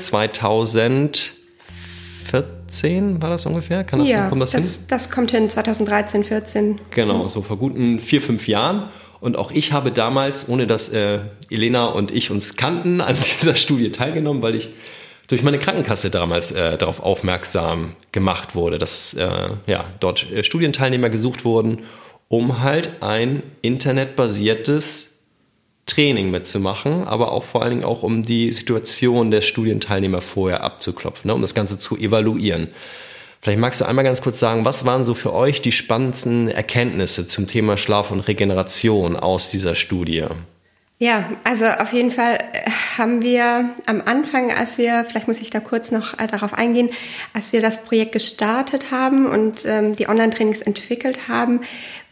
2014 2.25 3.21
war 3.21 3.29
das 3.29 3.45
ungefähr? 3.45 3.83
Kann 3.83 3.99
das, 3.99 4.09
ja, 4.09 4.29
kommt 4.29 4.41
das, 4.41 4.51
das 4.51 4.75
hin? 4.75 4.85
Das 4.89 5.09
kommt 5.11 5.31
hin 5.31 5.49
2013, 5.49 6.23
14. 6.23 6.81
Genau, 6.91 7.27
so 7.27 7.41
vor 7.41 7.57
guten 7.57 7.99
vier, 7.99 8.21
fünf 8.21 8.47
Jahren. 8.47 8.89
Und 9.21 9.37
auch 9.37 9.51
ich 9.51 9.71
habe 9.71 9.91
damals, 9.91 10.47
ohne 10.49 10.67
dass 10.67 10.89
äh, 10.89 11.19
Elena 11.49 11.85
und 11.87 12.11
ich 12.11 12.31
uns 12.31 12.55
kannten, 12.55 13.01
an 13.01 13.15
dieser 13.41 13.55
Studie 13.55 13.91
teilgenommen, 13.91 14.41
weil 14.41 14.55
ich 14.55 14.69
durch 15.27 15.41
meine 15.41 15.57
Krankenkasse 15.57 16.09
damals 16.09 16.51
äh, 16.51 16.77
darauf 16.77 17.01
aufmerksam 17.01 17.95
gemacht 18.11 18.55
wurde, 18.55 18.77
dass 18.77 19.13
äh, 19.15 19.49
ja, 19.65 19.85
dort 19.99 20.31
äh, 20.31 20.43
Studienteilnehmer 20.43 21.09
gesucht 21.09 21.45
wurden, 21.45 21.79
um 22.27 22.61
halt 22.61 23.01
ein 23.01 23.41
internetbasiertes 23.61 25.14
Training 25.85 26.31
mitzumachen, 26.31 27.03
aber 27.03 27.31
auch 27.31 27.43
vor 27.43 27.61
allen 27.61 27.71
Dingen 27.71 27.85
auch 27.85 28.03
um 28.03 28.23
die 28.23 28.51
Situation 28.51 29.31
der 29.31 29.41
Studienteilnehmer 29.41 30.21
vorher 30.21 30.63
abzuklopfen, 30.63 31.27
ne, 31.27 31.35
um 31.35 31.41
das 31.41 31.53
Ganze 31.53 31.77
zu 31.77 31.95
evaluieren. 31.97 32.69
Vielleicht 33.41 33.59
magst 33.59 33.79
du 33.79 33.85
einmal 33.85 34.03
ganz 34.03 34.23
kurz 34.23 34.39
sagen, 34.39 34.65
was 34.65 34.85
waren 34.85 35.03
so 35.03 35.13
für 35.13 35.31
euch 35.31 35.61
die 35.61 35.71
spannendsten 35.71 36.47
Erkenntnisse 36.47 37.27
zum 37.27 37.45
Thema 37.45 37.77
Schlaf 37.77 38.09
und 38.09 38.21
Regeneration 38.21 39.15
aus 39.15 39.51
dieser 39.51 39.75
Studie? 39.75 40.25
Ja, 40.97 41.29
also 41.43 41.65
auf 41.65 41.91
jeden 41.91 42.09
Fall 42.09 42.37
äh, 42.53 42.69
haben 42.97 43.21
wir 43.21 43.69
am 43.85 44.01
Anfang, 44.05 44.51
als 44.51 44.77
wir, 44.77 45.03
vielleicht 45.03 45.27
muss 45.27 45.41
ich 45.41 45.49
da 45.49 45.59
kurz 45.59 45.91
noch 45.91 46.17
äh, 46.17 46.25
darauf 46.25 46.53
eingehen, 46.53 46.89
als 47.33 47.51
wir 47.51 47.61
das 47.61 47.83
Projekt 47.83 48.13
gestartet 48.13 48.91
haben 48.91 49.27
und 49.27 49.65
ähm, 49.65 49.95
die 49.95 50.07
Online-Trainings 50.07 50.61
entwickelt 50.61 51.27
haben, 51.27 51.59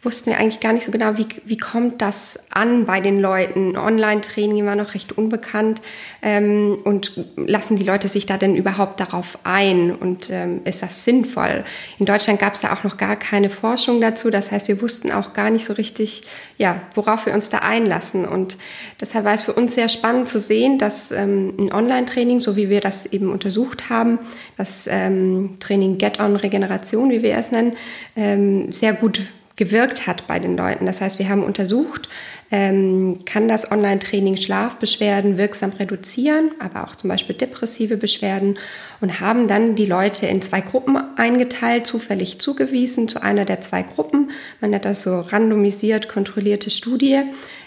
wussten 0.03 0.31
wir 0.31 0.37
eigentlich 0.37 0.59
gar 0.59 0.73
nicht 0.73 0.85
so 0.85 0.91
genau, 0.91 1.17
wie, 1.17 1.27
wie 1.45 1.57
kommt 1.57 2.01
das 2.01 2.39
an 2.49 2.85
bei 2.85 2.99
den 2.99 3.19
Leuten. 3.19 3.77
Online-Training 3.77 4.65
war 4.65 4.75
noch 4.75 4.93
recht 4.93 5.17
unbekannt 5.17 5.81
ähm, 6.21 6.77
und 6.83 7.25
lassen 7.37 7.75
die 7.75 7.83
Leute 7.83 8.07
sich 8.07 8.25
da 8.25 8.37
denn 8.37 8.55
überhaupt 8.55 8.99
darauf 8.99 9.39
ein 9.43 9.93
und 9.93 10.29
ähm, 10.29 10.61
ist 10.65 10.81
das 10.81 11.05
sinnvoll? 11.05 11.63
In 11.99 12.05
Deutschland 12.05 12.39
gab 12.39 12.53
es 12.53 12.61
da 12.61 12.73
auch 12.73 12.83
noch 12.83 12.97
gar 12.97 13.15
keine 13.15 13.49
Forschung 13.49 14.01
dazu, 14.01 14.29
das 14.29 14.51
heißt, 14.51 14.67
wir 14.67 14.81
wussten 14.81 15.11
auch 15.11 15.33
gar 15.33 15.49
nicht 15.49 15.65
so 15.65 15.73
richtig, 15.73 16.23
ja, 16.57 16.81
worauf 16.95 17.25
wir 17.25 17.33
uns 17.33 17.49
da 17.49 17.59
einlassen 17.59 18.25
und 18.25 18.57
deshalb 18.99 19.25
war 19.25 19.33
es 19.33 19.43
für 19.43 19.53
uns 19.53 19.75
sehr 19.75 19.89
spannend 19.89 20.27
zu 20.27 20.39
sehen, 20.39 20.77
dass 20.77 21.11
ähm, 21.11 21.53
ein 21.57 21.73
Online-Training, 21.73 22.39
so 22.39 22.55
wie 22.55 22.69
wir 22.69 22.81
das 22.81 23.05
eben 23.05 23.31
untersucht 23.31 23.89
haben, 23.89 24.19
das 24.57 24.87
ähm, 24.87 25.57
Training 25.59 25.97
Get-On 25.97 26.35
Regeneration, 26.35 27.09
wie 27.09 27.23
wir 27.23 27.37
es 27.37 27.51
nennen, 27.51 27.73
ähm, 28.15 28.71
sehr 28.71 28.93
gut 28.93 29.21
gewirkt 29.55 30.07
hat 30.07 30.25
bei 30.27 30.39
den 30.39 30.57
Leuten. 30.57 30.85
Das 30.85 30.99
heißt, 30.99 31.19
wir 31.19 31.29
haben 31.29 31.43
untersucht, 31.43 32.09
ähm, 32.49 33.19
kann 33.25 33.47
das 33.47 33.71
Online-Training 33.71 34.37
Schlafbeschwerden 34.37 35.37
wirksam 35.37 35.71
reduzieren, 35.71 36.51
aber 36.59 36.83
auch 36.83 36.95
zum 36.95 37.09
Beispiel 37.09 37.35
depressive 37.35 37.97
Beschwerden 37.97 38.57
und 38.99 39.19
haben 39.19 39.47
dann 39.47 39.75
die 39.75 39.85
Leute 39.85 40.25
in 40.25 40.41
zwei 40.41 40.61
Gruppen 40.61 40.97
eingeteilt, 41.17 41.85
zufällig 41.85 42.39
zugewiesen 42.39 43.07
zu 43.07 43.21
einer 43.21 43.45
der 43.45 43.61
zwei 43.61 43.83
Gruppen. 43.83 44.31
Man 44.59 44.71
nennt 44.71 44.85
das 44.85 45.03
so 45.03 45.19
randomisiert 45.19 46.09
kontrollierte 46.09 46.71
Studie 46.71 47.21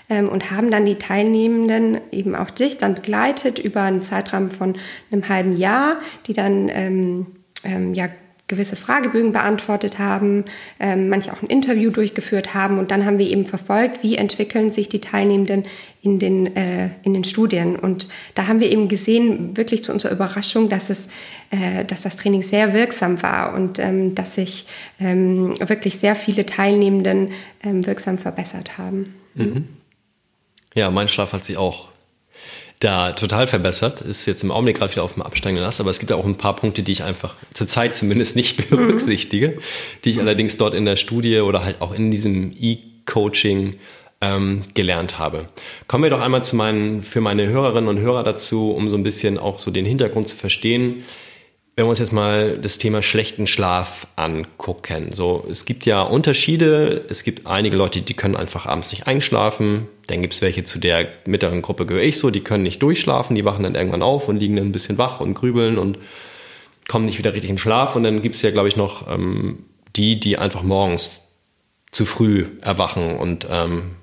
ähm, 0.08 0.28
und 0.28 0.50
haben 0.50 0.70
dann 0.70 0.84
die 0.84 0.96
Teilnehmenden, 0.96 2.00
eben 2.10 2.34
auch 2.34 2.50
dich, 2.50 2.78
dann 2.78 2.94
begleitet 2.94 3.58
über 3.60 3.82
einen 3.82 4.02
Zeitraum 4.02 4.48
von 4.48 4.76
einem 5.12 5.28
halben 5.28 5.56
Jahr, 5.56 6.00
die 6.26 6.32
dann 6.32 6.68
ähm, 6.68 7.26
ähm, 7.62 7.94
ja 7.94 8.08
gewisse 8.48 8.76
Fragebögen 8.76 9.32
beantwortet 9.32 9.98
haben, 9.98 10.44
ähm, 10.78 11.08
manche 11.08 11.32
auch 11.32 11.42
ein 11.42 11.48
Interview 11.48 11.90
durchgeführt 11.90 12.54
haben 12.54 12.78
und 12.78 12.90
dann 12.90 13.04
haben 13.04 13.18
wir 13.18 13.28
eben 13.28 13.44
verfolgt, 13.44 14.02
wie 14.02 14.16
entwickeln 14.16 14.70
sich 14.70 14.88
die 14.88 15.00
Teilnehmenden 15.00 15.64
in 16.02 16.20
den, 16.20 16.54
äh, 16.54 16.90
in 17.02 17.12
den 17.12 17.24
Studien. 17.24 17.76
Und 17.76 18.08
da 18.34 18.46
haben 18.46 18.60
wir 18.60 18.70
eben 18.70 18.88
gesehen, 18.88 19.56
wirklich 19.56 19.82
zu 19.82 19.92
unserer 19.92 20.12
Überraschung, 20.12 20.68
dass, 20.68 20.90
es, 20.90 21.08
äh, 21.50 21.84
dass 21.84 22.02
das 22.02 22.16
Training 22.16 22.42
sehr 22.42 22.72
wirksam 22.72 23.20
war 23.22 23.52
und 23.54 23.80
ähm, 23.80 24.14
dass 24.14 24.36
sich 24.36 24.66
ähm, 25.00 25.58
wirklich 25.58 25.98
sehr 25.98 26.14
viele 26.14 26.46
Teilnehmenden 26.46 27.32
ähm, 27.64 27.84
wirksam 27.84 28.16
verbessert 28.16 28.78
haben. 28.78 29.14
Mhm. 29.34 29.66
Ja, 30.74 30.90
mein 30.90 31.08
Schlaf 31.08 31.32
hat 31.32 31.44
sich 31.44 31.56
auch 31.56 31.90
da 32.80 33.12
total 33.12 33.46
verbessert. 33.46 34.00
Ist 34.00 34.26
jetzt 34.26 34.44
im 34.44 34.50
Augenblick 34.50 34.78
gerade 34.78 34.92
wieder 34.92 35.02
auf 35.02 35.14
dem 35.14 35.22
absteigenden 35.22 35.66
Ast, 35.66 35.80
aber 35.80 35.90
es 35.90 35.98
gibt 35.98 36.10
ja 36.10 36.16
auch 36.16 36.24
ein 36.24 36.36
paar 36.36 36.56
Punkte, 36.56 36.82
die 36.82 36.92
ich 36.92 37.02
einfach 37.02 37.34
zurzeit 37.54 37.94
zumindest 37.94 38.36
nicht 38.36 38.68
berücksichtige, 38.70 39.48
mhm. 39.48 39.60
die 40.04 40.10
ich 40.10 40.20
allerdings 40.20 40.56
dort 40.56 40.74
in 40.74 40.84
der 40.84 40.96
Studie 40.96 41.40
oder 41.40 41.64
halt 41.64 41.80
auch 41.80 41.92
in 41.92 42.10
diesem 42.10 42.50
E-Coaching 42.58 43.76
ähm, 44.20 44.64
gelernt 44.74 45.18
habe. 45.18 45.48
Kommen 45.88 46.04
wir 46.04 46.10
doch 46.10 46.20
einmal 46.20 46.44
zu 46.44 46.56
meinen, 46.56 47.02
für 47.02 47.20
meine 47.20 47.46
Hörerinnen 47.46 47.88
und 47.88 47.98
Hörer 47.98 48.22
dazu, 48.22 48.70
um 48.72 48.90
so 48.90 48.96
ein 48.96 49.02
bisschen 49.02 49.38
auch 49.38 49.58
so 49.58 49.70
den 49.70 49.84
Hintergrund 49.84 50.28
zu 50.28 50.36
verstehen 50.36 51.04
wenn 51.76 51.84
wir 51.84 51.90
uns 51.90 51.98
jetzt 51.98 52.12
mal 52.12 52.56
das 52.56 52.78
Thema 52.78 53.02
schlechten 53.02 53.46
Schlaf 53.46 54.06
angucken. 54.16 55.12
So, 55.12 55.46
es 55.50 55.66
gibt 55.66 55.84
ja 55.84 56.00
Unterschiede. 56.00 57.04
Es 57.10 57.22
gibt 57.22 57.46
einige 57.46 57.76
Leute, 57.76 58.00
die 58.00 58.14
können 58.14 58.34
einfach 58.34 58.64
abends 58.64 58.90
nicht 58.92 59.06
einschlafen. 59.06 59.86
Dann 60.06 60.22
gibt 60.22 60.34
es 60.34 60.42
welche, 60.42 60.64
zu 60.64 60.78
der 60.78 61.08
mittleren 61.24 61.62
Gruppe 61.62 61.86
gehöre 61.86 62.04
ich 62.04 62.18
so, 62.18 62.30
die 62.30 62.40
können 62.40 62.62
nicht 62.62 62.82
durchschlafen, 62.82 63.34
die 63.34 63.44
wachen 63.44 63.64
dann 63.64 63.74
irgendwann 63.74 64.02
auf 64.02 64.28
und 64.28 64.36
liegen 64.36 64.56
dann 64.56 64.66
ein 64.66 64.72
bisschen 64.72 64.98
wach 64.98 65.20
und 65.20 65.34
grübeln 65.34 65.78
und 65.78 65.98
kommen 66.88 67.04
nicht 67.04 67.18
wieder 67.18 67.32
richtig 67.32 67.50
in 67.50 67.58
Schlaf. 67.58 67.96
Und 67.96 68.04
dann 68.04 68.22
gibt 68.22 68.36
es 68.36 68.42
ja, 68.42 68.50
glaube 68.50 68.68
ich, 68.68 68.76
noch 68.76 69.08
ähm, 69.08 69.64
die, 69.96 70.20
die 70.20 70.38
einfach 70.38 70.62
morgens 70.62 71.22
zu 71.90 72.04
früh 72.04 72.46
erwachen 72.60 73.16
und 73.16 73.46
ähm, 73.50 73.96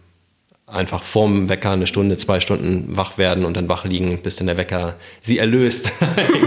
einfach 0.65 1.03
vorm 1.03 1.49
Wecker 1.49 1.71
eine 1.71 1.87
Stunde, 1.87 2.17
zwei 2.17 2.39
Stunden 2.39 2.97
wach 2.97 3.17
werden 3.17 3.45
und 3.45 3.55
dann 3.55 3.69
wach 3.69 3.85
liegen, 3.85 4.17
bis 4.21 4.35
dann 4.35 4.47
der 4.47 4.57
Wecker 4.57 4.95
sie 5.21 5.37
erlöst. 5.37 5.91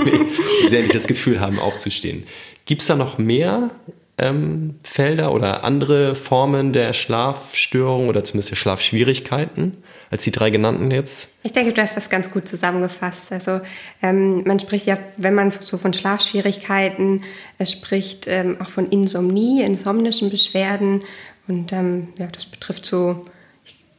sie 0.69 0.77
endlich 0.77 0.93
das 0.93 1.07
Gefühl 1.07 1.41
haben, 1.41 1.59
aufzustehen. 1.59 2.25
Gibt 2.65 2.83
es 2.83 2.89
da 2.89 2.97
noch 2.97 3.19
mehr 3.19 3.71
ähm, 4.19 4.77
Felder 4.83 5.33
oder 5.33 5.65
andere 5.65 6.15
Formen 6.15 6.73
der 6.73 6.93
Schlafstörung 6.93 8.09
oder 8.09 8.25
zumindest 8.25 8.51
der 8.51 8.57
Schlafschwierigkeiten 8.57 9.77
als 10.11 10.25
die 10.25 10.31
drei 10.31 10.51
genannten 10.51 10.91
jetzt? 10.91 11.29
Ich 11.43 11.53
denke, 11.53 11.73
du 11.73 11.83
hast 11.83 11.97
das 11.97 12.09
ganz 12.09 12.31
gut 12.31 12.49
zusammengefasst. 12.49 13.33
Also 13.33 13.61
ähm, 14.03 14.43
man 14.45 14.59
spricht 14.59 14.87
ja, 14.87 14.99
wenn 15.17 15.35
man 15.35 15.51
so 15.51 15.77
von 15.77 15.93
Schlafschwierigkeiten 15.93 17.25
äh, 17.59 17.67
spricht, 17.67 18.27
ähm, 18.27 18.57
auch 18.61 18.71
von 18.71 18.89
Insomnie, 18.89 19.63
insomnischen 19.63 20.31
Beschwerden. 20.31 21.01
Und 21.49 21.73
ähm, 21.73 22.09
ja, 22.19 22.27
das 22.27 22.47
betrifft 22.47 22.87
so 22.87 23.25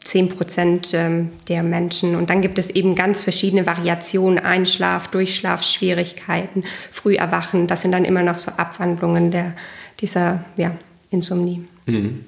10 0.07 0.29
Prozent 0.29 0.91
ähm, 0.93 1.31
der 1.49 1.63
Menschen. 1.63 2.15
Und 2.15 2.29
dann 2.29 2.41
gibt 2.41 2.57
es 2.57 2.69
eben 2.69 2.95
ganz 2.95 3.23
verschiedene 3.23 3.65
Variationen, 3.65 4.39
Einschlaf, 4.39 5.09
Durchschlafschwierigkeiten, 5.09 6.63
Früherwachen. 6.91 7.67
Das 7.67 7.81
sind 7.81 7.91
dann 7.91 8.05
immer 8.05 8.23
noch 8.23 8.39
so 8.39 8.51
Abwandlungen 8.51 9.31
der, 9.31 9.53
dieser 9.99 10.45
ja, 10.55 10.77
Insomnie. 11.11 11.65
Mhm. 11.87 12.23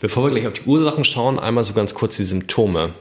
Bevor 0.00 0.24
wir 0.24 0.30
gleich 0.30 0.46
auf 0.46 0.52
die 0.52 0.68
Ursachen 0.68 1.04
schauen, 1.04 1.38
einmal 1.38 1.64
so 1.64 1.72
ganz 1.72 1.94
kurz 1.94 2.18
die 2.18 2.24
Symptome. 2.24 2.92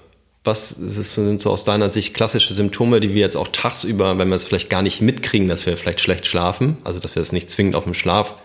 Was 0.46 0.70
sind 0.70 1.42
so 1.42 1.52
aus 1.52 1.66
deiner 1.66 1.90
Sicht 1.90 2.14
klassische 2.14 2.54
Symptome, 2.54 3.02
die 3.02 3.14
wir 3.14 3.22
jetzt 3.22 3.36
auch 3.36 3.50
tagsüber, 3.50 4.18
wenn 4.18 4.30
wir 4.30 4.36
es 4.36 4.46
vielleicht 4.46 4.70
gar 4.70 4.82
nicht 4.82 5.02
mitkriegen, 5.02 5.50
dass 5.50 5.66
wir 5.66 5.76
vielleicht 5.76 6.00
schlecht 6.00 6.26
schlafen, 6.26 6.78
also 6.86 7.00
dass 7.00 7.16
wir 7.16 7.22
es 7.22 7.34
nicht 7.34 7.50
zwingend 7.50 7.76
auf 7.76 7.84
dem 7.84 7.94
Schlaf 7.94 8.36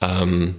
ähm, 0.00 0.56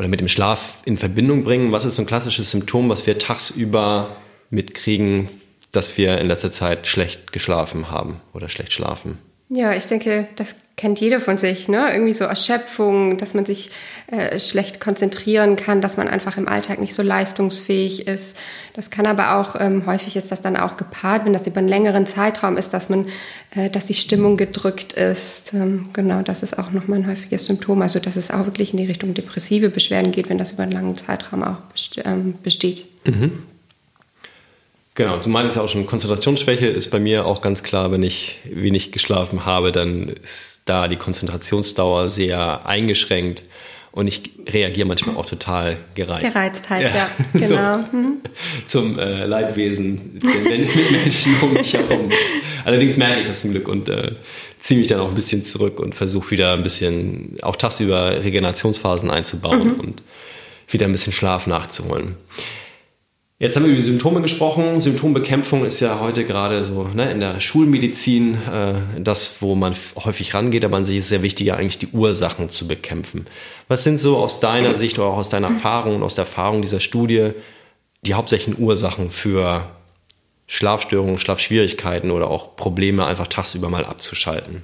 oder 0.00 0.08
mit 0.08 0.20
dem 0.20 0.28
Schlaf 0.28 0.78
in 0.86 0.96
Verbindung 0.96 1.44
bringen? 1.44 1.72
Was 1.72 1.84
ist 1.84 1.96
so 1.96 2.02
ein 2.02 2.06
klassisches 2.06 2.50
Symptom, 2.50 2.88
was 2.88 3.06
wir 3.06 3.18
tagsüber 3.18 4.16
mitkriegen, 4.48 5.28
dass 5.72 5.98
wir 5.98 6.16
in 6.16 6.26
letzter 6.26 6.50
Zeit 6.50 6.86
schlecht 6.86 7.32
geschlafen 7.32 7.90
haben 7.90 8.22
oder 8.32 8.48
schlecht 8.48 8.72
schlafen? 8.72 9.18
Ja, 9.52 9.74
ich 9.74 9.84
denke, 9.86 10.28
das 10.36 10.54
kennt 10.76 11.00
jeder 11.00 11.20
von 11.20 11.36
sich, 11.36 11.68
ne? 11.68 11.92
Irgendwie 11.92 12.12
so 12.12 12.24
Erschöpfung, 12.24 13.18
dass 13.18 13.34
man 13.34 13.44
sich 13.44 13.70
äh, 14.06 14.38
schlecht 14.38 14.80
konzentrieren 14.80 15.56
kann, 15.56 15.80
dass 15.80 15.96
man 15.96 16.06
einfach 16.06 16.36
im 16.36 16.46
Alltag 16.46 16.78
nicht 16.78 16.94
so 16.94 17.02
leistungsfähig 17.02 18.06
ist. 18.06 18.38
Das 18.74 18.90
kann 18.90 19.06
aber 19.06 19.34
auch, 19.34 19.56
ähm, 19.58 19.86
häufig 19.86 20.16
ist 20.16 20.30
das 20.30 20.40
dann 20.40 20.56
auch 20.56 20.76
gepaart, 20.76 21.24
wenn 21.24 21.32
das 21.32 21.48
über 21.48 21.58
einen 21.58 21.66
längeren 21.66 22.06
Zeitraum 22.06 22.56
ist, 22.56 22.72
dass 22.74 22.88
man, 22.88 23.08
äh, 23.50 23.68
dass 23.68 23.86
die 23.86 23.94
Stimmung 23.94 24.36
gedrückt 24.36 24.92
ist. 24.92 25.52
Ähm, 25.52 25.88
genau, 25.92 26.22
das 26.22 26.44
ist 26.44 26.56
auch 26.56 26.70
nochmal 26.70 27.00
ein 27.00 27.08
häufiges 27.08 27.44
Symptom. 27.44 27.82
Also, 27.82 27.98
dass 27.98 28.14
es 28.14 28.30
auch 28.30 28.46
wirklich 28.46 28.70
in 28.70 28.76
die 28.76 28.86
Richtung 28.86 29.14
depressive 29.14 29.68
Beschwerden 29.68 30.12
geht, 30.12 30.28
wenn 30.28 30.38
das 30.38 30.52
über 30.52 30.62
einen 30.62 30.72
langen 30.72 30.96
Zeitraum 30.96 31.42
auch 31.42 31.58
ähm, 32.04 32.34
besteht. 32.40 32.86
Mhm. 33.04 33.42
Genau, 34.94 35.18
du 35.18 35.28
meintest 35.28 35.56
ja 35.56 35.62
auch 35.62 35.68
schon, 35.68 35.86
Konzentrationsschwäche 35.86 36.66
ist 36.66 36.90
bei 36.90 36.98
mir 36.98 37.24
auch 37.24 37.40
ganz 37.40 37.62
klar, 37.62 37.92
wenn 37.92 38.02
ich 38.02 38.40
wenig 38.44 38.92
geschlafen 38.92 39.46
habe, 39.46 39.70
dann 39.70 40.08
ist 40.08 40.62
da 40.64 40.88
die 40.88 40.96
Konzentrationsdauer 40.96 42.10
sehr 42.10 42.66
eingeschränkt 42.66 43.44
und 43.92 44.06
ich 44.06 44.30
reagiere 44.46 44.86
manchmal 44.86 45.16
auch 45.16 45.26
total 45.26 45.76
gereizt. 45.94 46.22
Gereizt 46.22 46.70
halt, 46.70 46.90
ja, 46.90 46.96
ja 46.96 47.10
genau. 47.32 47.84
So, 47.90 47.96
mhm. 47.96 48.20
Zum 48.66 48.98
äh, 48.98 49.26
Leidwesen 49.26 50.18
der 50.18 50.58
Menschen 50.90 51.36
um 51.42 51.52
mich 51.54 51.72
herum. 51.72 52.10
Allerdings 52.64 52.96
merke 52.96 53.22
ich 53.22 53.28
das 53.28 53.40
zum 53.40 53.50
Glück 53.50 53.68
und 53.68 53.88
äh, 53.88 54.12
ziehe 54.60 54.78
mich 54.78 54.88
dann 54.88 55.00
auch 55.00 55.08
ein 55.08 55.14
bisschen 55.14 55.44
zurück 55.44 55.80
und 55.80 55.94
versuche 55.94 56.30
wieder 56.30 56.52
ein 56.52 56.62
bisschen 56.62 57.36
auch 57.42 57.56
tagsüber 57.56 58.22
Regenerationsphasen 58.22 59.10
einzubauen 59.10 59.74
mhm. 59.74 59.80
und 59.80 60.02
wieder 60.68 60.86
ein 60.86 60.92
bisschen 60.92 61.12
Schlaf 61.12 61.48
nachzuholen. 61.48 62.16
Jetzt 63.42 63.56
haben 63.56 63.64
wir 63.64 63.72
über 63.72 63.80
Symptome 63.80 64.20
gesprochen. 64.20 64.80
Symptombekämpfung 64.80 65.64
ist 65.64 65.80
ja 65.80 65.98
heute 65.98 66.26
gerade 66.26 66.62
so 66.62 66.84
ne, 66.88 67.10
in 67.10 67.20
der 67.20 67.40
Schulmedizin 67.40 68.34
äh, 68.34 68.74
das, 69.00 69.40
wo 69.40 69.54
man 69.54 69.74
häufig 69.96 70.34
rangeht, 70.34 70.62
aber 70.62 70.76
an 70.76 70.84
sich 70.84 70.98
ist 70.98 71.04
es 71.04 71.08
sehr 71.08 71.22
wichtig, 71.22 71.50
eigentlich 71.54 71.78
die 71.78 71.86
Ursachen 71.86 72.50
zu 72.50 72.68
bekämpfen. 72.68 73.24
Was 73.66 73.82
sind 73.82 73.96
so 73.96 74.18
aus 74.18 74.40
deiner 74.40 74.76
Sicht 74.76 74.98
oder 74.98 75.08
auch 75.08 75.16
aus 75.16 75.30
deiner 75.30 75.48
Erfahrung 75.48 75.96
und 75.96 76.02
aus 76.02 76.16
der 76.16 76.24
Erfahrung 76.26 76.60
dieser 76.60 76.80
Studie 76.80 77.30
die 78.02 78.12
hauptsächlichen 78.12 78.62
Ursachen 78.62 79.08
für 79.08 79.70
Schlafstörungen, 80.46 81.18
Schlafschwierigkeiten 81.18 82.10
oder 82.10 82.28
auch 82.28 82.56
Probleme 82.56 83.06
einfach 83.06 83.26
tagsüber 83.26 83.70
mal 83.70 83.86
abzuschalten? 83.86 84.62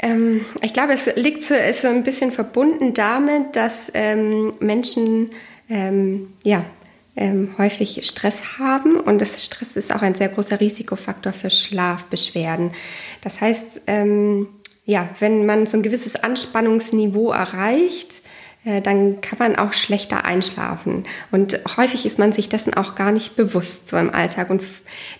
Ähm, 0.00 0.44
ich 0.60 0.72
glaube, 0.72 0.92
es 0.92 1.06
liegt 1.14 1.44
so, 1.44 1.54
ist 1.54 1.82
so 1.82 1.88
ein 1.88 2.02
bisschen 2.02 2.32
verbunden 2.32 2.94
damit, 2.94 3.54
dass 3.54 3.92
ähm, 3.94 4.54
Menschen 4.58 5.30
ähm, 5.68 6.32
ja, 6.42 6.64
ähm, 7.16 7.54
häufig 7.56 8.06
Stress 8.06 8.58
haben 8.58 9.00
und 9.00 9.20
das 9.20 9.42
Stress 9.42 9.76
ist 9.76 9.94
auch 9.94 10.02
ein 10.02 10.14
sehr 10.14 10.28
großer 10.28 10.60
Risikofaktor 10.60 11.32
für 11.32 11.50
Schlafbeschwerden. 11.50 12.72
Das 13.22 13.40
heißt, 13.40 13.82
ähm, 13.86 14.48
ja, 14.84 15.08
wenn 15.18 15.46
man 15.46 15.66
so 15.66 15.78
ein 15.78 15.82
gewisses 15.82 16.16
Anspannungsniveau 16.16 17.32
erreicht, 17.32 18.22
äh, 18.66 18.82
dann 18.82 19.20
kann 19.20 19.38
man 19.38 19.56
auch 19.56 19.72
schlechter 19.72 20.24
einschlafen. 20.24 21.04
Und 21.30 21.58
häufig 21.76 22.04
ist 22.04 22.18
man 22.18 22.32
sich 22.32 22.48
dessen 22.48 22.74
auch 22.74 22.94
gar 22.94 23.12
nicht 23.12 23.34
bewusst 23.34 23.88
so 23.88 23.96
im 23.96 24.12
Alltag. 24.12 24.50
Und 24.50 24.62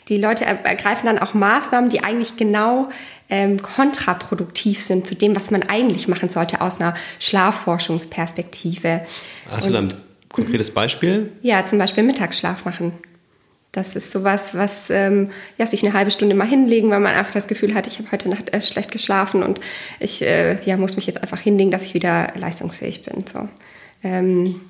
die 0.08 0.18
Leute 0.18 0.44
ergreifen 0.44 1.06
dann 1.06 1.18
auch 1.18 1.32
Maßnahmen, 1.32 1.88
die 1.88 2.04
eigentlich 2.04 2.36
genau 2.36 2.90
ähm, 3.30 3.62
kontraproduktiv 3.62 4.82
sind 4.82 5.06
zu 5.06 5.14
dem, 5.14 5.34
was 5.34 5.50
man 5.50 5.62
eigentlich 5.62 6.08
machen 6.08 6.28
sollte 6.28 6.60
aus 6.60 6.80
einer 6.80 6.94
Schlafforschungsperspektive. 7.18 9.02
Hast 9.50 9.68
du 9.68 9.72
dann 9.72 9.88
Konkretes 10.36 10.70
Beispiel? 10.70 11.32
Ja, 11.40 11.64
zum 11.64 11.78
Beispiel 11.78 12.04
Mittagsschlaf 12.04 12.66
machen. 12.66 12.92
Das 13.72 13.96
ist 13.96 14.10
sowas, 14.10 14.54
was 14.54 14.90
ähm, 14.90 15.30
ja, 15.58 15.66
sich 15.66 15.82
eine 15.82 15.94
halbe 15.94 16.10
Stunde 16.10 16.34
mal 16.34 16.46
hinlegen, 16.46 16.90
weil 16.90 17.00
man 17.00 17.14
einfach 17.14 17.32
das 17.32 17.46
Gefühl 17.46 17.74
hat, 17.74 17.86
ich 17.86 17.98
habe 17.98 18.12
heute 18.12 18.28
Nacht 18.28 18.52
äh, 18.54 18.60
schlecht 18.60 18.90
geschlafen 18.90 19.42
und 19.42 19.60
ich 19.98 20.22
äh, 20.22 20.58
ja, 20.64 20.76
muss 20.76 20.96
mich 20.96 21.06
jetzt 21.06 21.22
einfach 21.22 21.40
hinlegen, 21.40 21.70
dass 21.70 21.84
ich 21.84 21.94
wieder 21.94 22.32
leistungsfähig 22.36 23.02
bin. 23.02 23.24
So. 23.26 23.48
Ähm, 24.02 24.60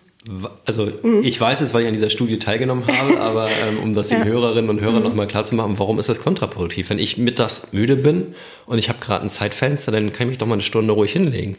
also 0.65 0.87
mhm. 1.03 1.23
ich 1.23 1.41
weiß 1.41 1.61
es, 1.61 1.75
weil 1.75 1.83
ich 1.83 1.89
an 1.89 1.95
dieser 1.95 2.11
Studie 2.11 2.39
teilgenommen 2.39 2.85
habe, 2.87 3.21
aber 3.21 3.49
ähm, 3.69 3.79
um 3.83 3.93
das 3.93 4.09
den 4.09 4.21
ja. 4.21 4.25
Hörerinnen 4.25 4.71
und 4.71 4.81
Hörern 4.81 5.03
mhm. 5.03 5.09
nochmal 5.09 5.27
klar 5.27 5.45
zu 5.45 5.57
machen, 5.57 5.79
warum 5.79 5.99
ist 5.99 6.09
das 6.09 6.21
kontraproduktiv? 6.21 6.91
Wenn 6.91 6.99
ich 6.99 7.19
mittags 7.19 7.65
müde 7.73 7.97
bin 7.97 8.35
und 8.67 8.79
ich 8.79 8.89
habe 8.89 8.99
gerade 9.01 9.25
ein 9.25 9.31
Zeitfenster, 9.31 9.91
dann 9.91 10.13
kann 10.13 10.27
ich 10.27 10.31
mich 10.31 10.39
doch 10.39 10.47
mal 10.47 10.55
eine 10.55 10.63
Stunde 10.63 10.93
ruhig 10.93 11.13
hinlegen. 11.13 11.57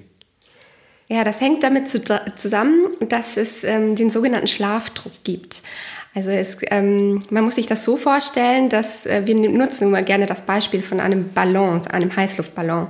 Ja, 1.10 1.24
das 1.24 1.40
hängt 1.40 1.64
damit 1.64 1.88
zusammen, 2.38 2.88
dass 3.08 3.38
es 3.38 3.64
ähm, 3.64 3.96
den 3.96 4.10
sogenannten 4.10 4.48
Schlafdruck 4.48 5.14
gibt. 5.24 5.62
Also 6.18 6.32
es, 6.32 6.58
ähm, 6.72 7.20
man 7.30 7.44
muss 7.44 7.56
sich 7.56 7.68
das 7.68 7.86
so 7.86 7.96
vorstellen, 7.96 8.70
dass 8.70 9.06
äh, 9.06 9.22
wir 9.26 9.36
nutzen 9.36 9.84
immer 9.84 10.02
gerne 10.02 10.26
das 10.26 10.42
Beispiel 10.42 10.82
von 10.82 11.00
einem 11.00 11.32
Ballon, 11.32 11.86
einem 11.88 12.14
Heißluftballon. 12.14 12.88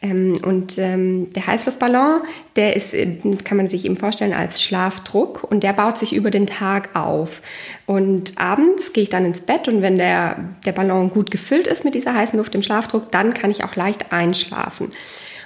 Ähm, 0.00 0.40
und 0.42 0.78
ähm, 0.78 1.30
der 1.34 1.46
Heißluftballon, 1.46 2.22
der 2.56 2.74
ist, 2.76 2.94
äh, 2.94 3.18
kann 3.44 3.58
man 3.58 3.66
sich 3.66 3.84
eben 3.84 3.96
vorstellen 3.96 4.32
als 4.32 4.62
Schlafdruck 4.62 5.44
und 5.44 5.62
der 5.62 5.74
baut 5.74 5.98
sich 5.98 6.14
über 6.14 6.30
den 6.30 6.46
Tag 6.46 6.96
auf. 6.96 7.42
Und 7.84 8.38
abends 8.38 8.94
gehe 8.94 9.02
ich 9.02 9.10
dann 9.10 9.26
ins 9.26 9.42
Bett 9.42 9.68
und 9.68 9.82
wenn 9.82 9.98
der, 9.98 10.36
der 10.64 10.72
Ballon 10.72 11.10
gut 11.10 11.30
gefüllt 11.30 11.66
ist 11.66 11.84
mit 11.84 11.94
dieser 11.94 12.14
heißen 12.14 12.38
Luft 12.38 12.54
im 12.54 12.62
Schlafdruck, 12.62 13.12
dann 13.12 13.34
kann 13.34 13.50
ich 13.50 13.62
auch 13.62 13.76
leicht 13.76 14.10
einschlafen. 14.10 14.90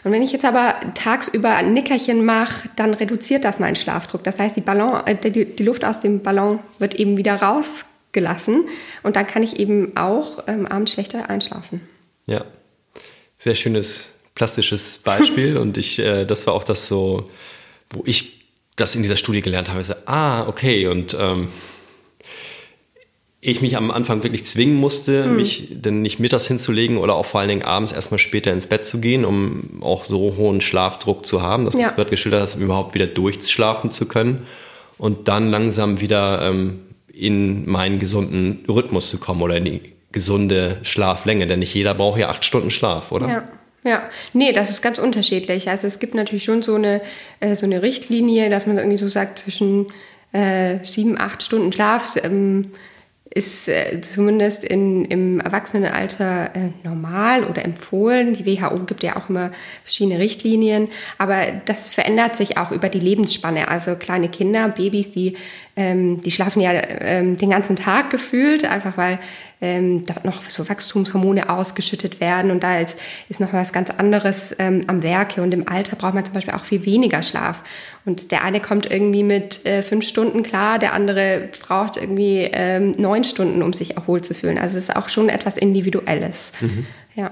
Und 0.04 0.12
wenn 0.12 0.22
ich 0.22 0.32
jetzt 0.32 0.44
aber 0.44 0.76
tagsüber 0.94 1.56
ein 1.56 1.72
Nickerchen 1.72 2.24
mache, 2.24 2.68
dann 2.76 2.92
reduziert 2.92 3.44
das 3.44 3.58
meinen 3.58 3.74
Schlafdruck. 3.74 4.22
Das 4.22 4.38
heißt, 4.38 4.54
die, 4.54 4.60
Ballon, 4.60 5.06
äh, 5.06 5.16
die, 5.16 5.46
die 5.46 5.62
Luft 5.62 5.84
aus 5.84 6.00
dem 6.00 6.22
Ballon 6.22 6.60
wird 6.78 6.94
eben 6.94 7.16
wieder 7.16 7.36
rausgelassen 7.36 8.66
und 9.02 9.16
dann 9.16 9.26
kann 9.26 9.42
ich 9.42 9.58
eben 9.58 9.96
auch 9.96 10.44
ähm, 10.46 10.66
abends 10.66 10.92
schlechter 10.92 11.30
einschlafen. 11.30 11.80
Ja, 12.26 12.44
sehr 13.38 13.54
schönes 13.54 14.12
plastisches 14.34 14.98
Beispiel 14.98 15.56
und 15.58 15.78
ich, 15.78 15.98
äh, 15.98 16.26
das 16.26 16.46
war 16.46 16.52
auch 16.54 16.64
das 16.64 16.86
so, 16.86 17.30
wo 17.88 18.02
ich 18.04 18.44
das 18.76 18.94
in 18.94 19.02
dieser 19.02 19.16
Studie 19.16 19.40
gelernt 19.40 19.68
habe. 19.68 19.80
Ich 19.80 19.86
so, 19.86 19.94
ah, 20.04 20.46
okay, 20.46 20.86
und 20.86 21.16
ähm, 21.18 21.48
ich 23.46 23.60
mich 23.60 23.76
am 23.76 23.90
Anfang 23.90 24.22
wirklich 24.22 24.46
zwingen 24.46 24.76
musste, 24.76 25.26
mhm. 25.26 25.36
mich 25.36 25.68
denn 25.70 26.00
nicht 26.00 26.18
mittags 26.18 26.46
hinzulegen 26.46 26.96
oder 26.96 27.14
auch 27.14 27.26
vor 27.26 27.40
allen 27.40 27.50
Dingen 27.50 27.62
abends 27.62 27.92
erstmal 27.92 28.18
später 28.18 28.50
ins 28.52 28.66
Bett 28.66 28.84
zu 28.84 29.00
gehen, 29.00 29.26
um 29.26 29.82
auch 29.82 30.06
so 30.06 30.36
hohen 30.36 30.62
Schlafdruck 30.62 31.26
zu 31.26 31.42
haben, 31.42 31.66
dass 31.66 31.74
ja. 31.74 31.90
du 31.90 31.94
gerade 31.94 32.10
geschildert 32.10 32.40
hast, 32.40 32.56
um 32.56 32.62
überhaupt 32.62 32.94
wieder 32.94 33.06
durchschlafen 33.06 33.90
zu 33.90 34.06
können 34.06 34.44
und 34.96 35.28
dann 35.28 35.50
langsam 35.50 36.00
wieder 36.00 36.40
ähm, 36.40 36.80
in 37.12 37.68
meinen 37.68 37.98
gesunden 37.98 38.64
Rhythmus 38.66 39.10
zu 39.10 39.18
kommen 39.18 39.42
oder 39.42 39.58
in 39.58 39.64
die 39.66 39.80
gesunde 40.10 40.78
Schlaflänge, 40.82 41.46
denn 41.46 41.58
nicht 41.58 41.74
jeder 41.74 41.94
braucht 41.94 42.18
ja 42.18 42.30
acht 42.30 42.46
Stunden 42.46 42.70
Schlaf, 42.70 43.12
oder? 43.12 43.28
Ja. 43.28 43.48
Ja, 43.86 44.08
nee, 44.32 44.54
das 44.54 44.70
ist 44.70 44.80
ganz 44.80 44.98
unterschiedlich. 44.98 45.68
Also 45.68 45.86
es 45.86 45.98
gibt 45.98 46.14
natürlich 46.14 46.44
schon 46.44 46.62
so 46.62 46.76
eine, 46.76 47.02
äh, 47.40 47.54
so 47.54 47.66
eine 47.66 47.82
Richtlinie, 47.82 48.48
dass 48.48 48.66
man 48.66 48.78
irgendwie 48.78 48.96
so 48.96 49.08
sagt, 49.08 49.40
zwischen 49.40 49.88
äh, 50.32 50.78
sieben, 50.84 51.18
acht 51.18 51.42
Stunden 51.42 51.70
Schlaf 51.70 52.16
ähm, 52.22 52.70
ist 53.34 53.68
äh, 53.68 54.00
zumindest 54.00 54.62
in, 54.62 55.04
im 55.06 55.40
Erwachsenenalter 55.40 56.54
äh, 56.54 56.70
normal 56.84 57.42
oder 57.42 57.64
empfohlen. 57.64 58.34
Die 58.34 58.46
WHO 58.46 58.78
gibt 58.84 59.02
ja 59.02 59.16
auch 59.16 59.28
immer 59.28 59.50
verschiedene 59.82 60.20
Richtlinien, 60.20 60.88
aber 61.18 61.46
das 61.64 61.90
verändert 61.90 62.36
sich 62.36 62.56
auch 62.58 62.70
über 62.70 62.88
die 62.88 63.00
Lebensspanne. 63.00 63.66
Also 63.66 63.96
kleine 63.96 64.28
Kinder, 64.28 64.68
Babys, 64.68 65.10
die, 65.10 65.36
ähm, 65.74 66.20
die 66.20 66.30
schlafen 66.30 66.60
ja 66.60 66.70
ähm, 66.72 67.36
den 67.36 67.50
ganzen 67.50 67.74
Tag 67.74 68.10
gefühlt, 68.10 68.64
einfach 68.64 68.96
weil 68.96 69.18
ähm, 69.60 70.04
dort 70.06 70.24
noch 70.24 70.48
so 70.48 70.68
Wachstumshormone 70.68 71.48
ausgeschüttet 71.48 72.20
werden 72.20 72.50
und 72.50 72.62
da 72.62 72.78
ist, 72.78 72.98
ist 73.28 73.40
noch 73.40 73.52
was 73.52 73.72
ganz 73.72 73.90
anderes 73.90 74.54
ähm, 74.58 74.82
am 74.86 75.02
Werke 75.02 75.42
und 75.42 75.52
im 75.52 75.66
Alter 75.66 75.96
braucht 75.96 76.14
man 76.14 76.24
zum 76.24 76.34
Beispiel 76.34 76.54
auch 76.54 76.64
viel 76.64 76.84
weniger 76.84 77.22
Schlaf. 77.22 77.62
Und 78.04 78.32
der 78.32 78.44
eine 78.44 78.60
kommt 78.60 78.90
irgendwie 78.90 79.22
mit 79.22 79.64
äh, 79.64 79.82
fünf 79.82 80.06
Stunden 80.06 80.42
klar, 80.42 80.78
der 80.78 80.92
andere 80.92 81.48
braucht 81.66 81.96
irgendwie 81.96 82.48
ähm, 82.52 82.92
neun 82.98 83.23
Stunden, 83.24 83.62
um 83.62 83.72
sich 83.72 83.96
erholt 83.96 84.24
zu 84.24 84.34
fühlen. 84.34 84.58
Also 84.58 84.78
es 84.78 84.84
ist 84.84 84.96
auch 84.96 85.08
schon 85.08 85.28
etwas 85.28 85.56
Individuelles. 85.56 86.52
Mhm. 86.60 86.86
Ja. 87.14 87.30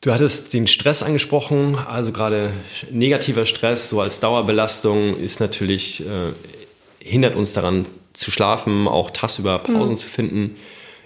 Du 0.00 0.12
hattest 0.12 0.54
den 0.54 0.66
Stress 0.66 1.02
angesprochen, 1.02 1.76
also 1.76 2.10
gerade 2.10 2.52
negativer 2.90 3.44
Stress, 3.44 3.90
so 3.90 4.00
als 4.00 4.18
Dauerbelastung, 4.18 5.16
ist 5.18 5.40
natürlich, 5.40 6.00
äh, 6.06 6.32
hindert 7.00 7.36
uns 7.36 7.52
daran 7.52 7.84
zu 8.14 8.30
schlafen, 8.30 8.88
auch 8.88 9.10
tagsüber 9.10 9.58
Pausen 9.58 9.92
mhm. 9.92 9.96
zu 9.98 10.08
finden. 10.08 10.56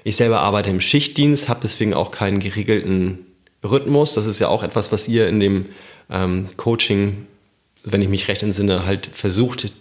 Ich 0.05 0.17
selber 0.17 0.41
arbeite 0.41 0.71
im 0.71 0.81
Schichtdienst, 0.81 1.49
habe 1.49 1.61
deswegen 1.63 1.93
auch 1.93 2.13
keinen 2.13 2.39
geregelten 2.39 3.27
Rhythmus. 3.65 4.15
Das 4.15 4.27
ist 4.27 4.39
ja 4.39 4.49
auch 4.49 4.63
etwas, 4.63 4.93
was 4.93 5.09
ihr 5.09 5.27
in 5.29 5.41
dem 5.41 5.67
ähm, 6.11 6.49
Coaching, 6.57 7.27
wenn 7.83 8.03
ich 8.03 8.09
mich 8.09 8.29
recht 8.29 8.43
entsinne, 8.43 8.87
halt 8.87 9.11
versucht, 9.13 9.73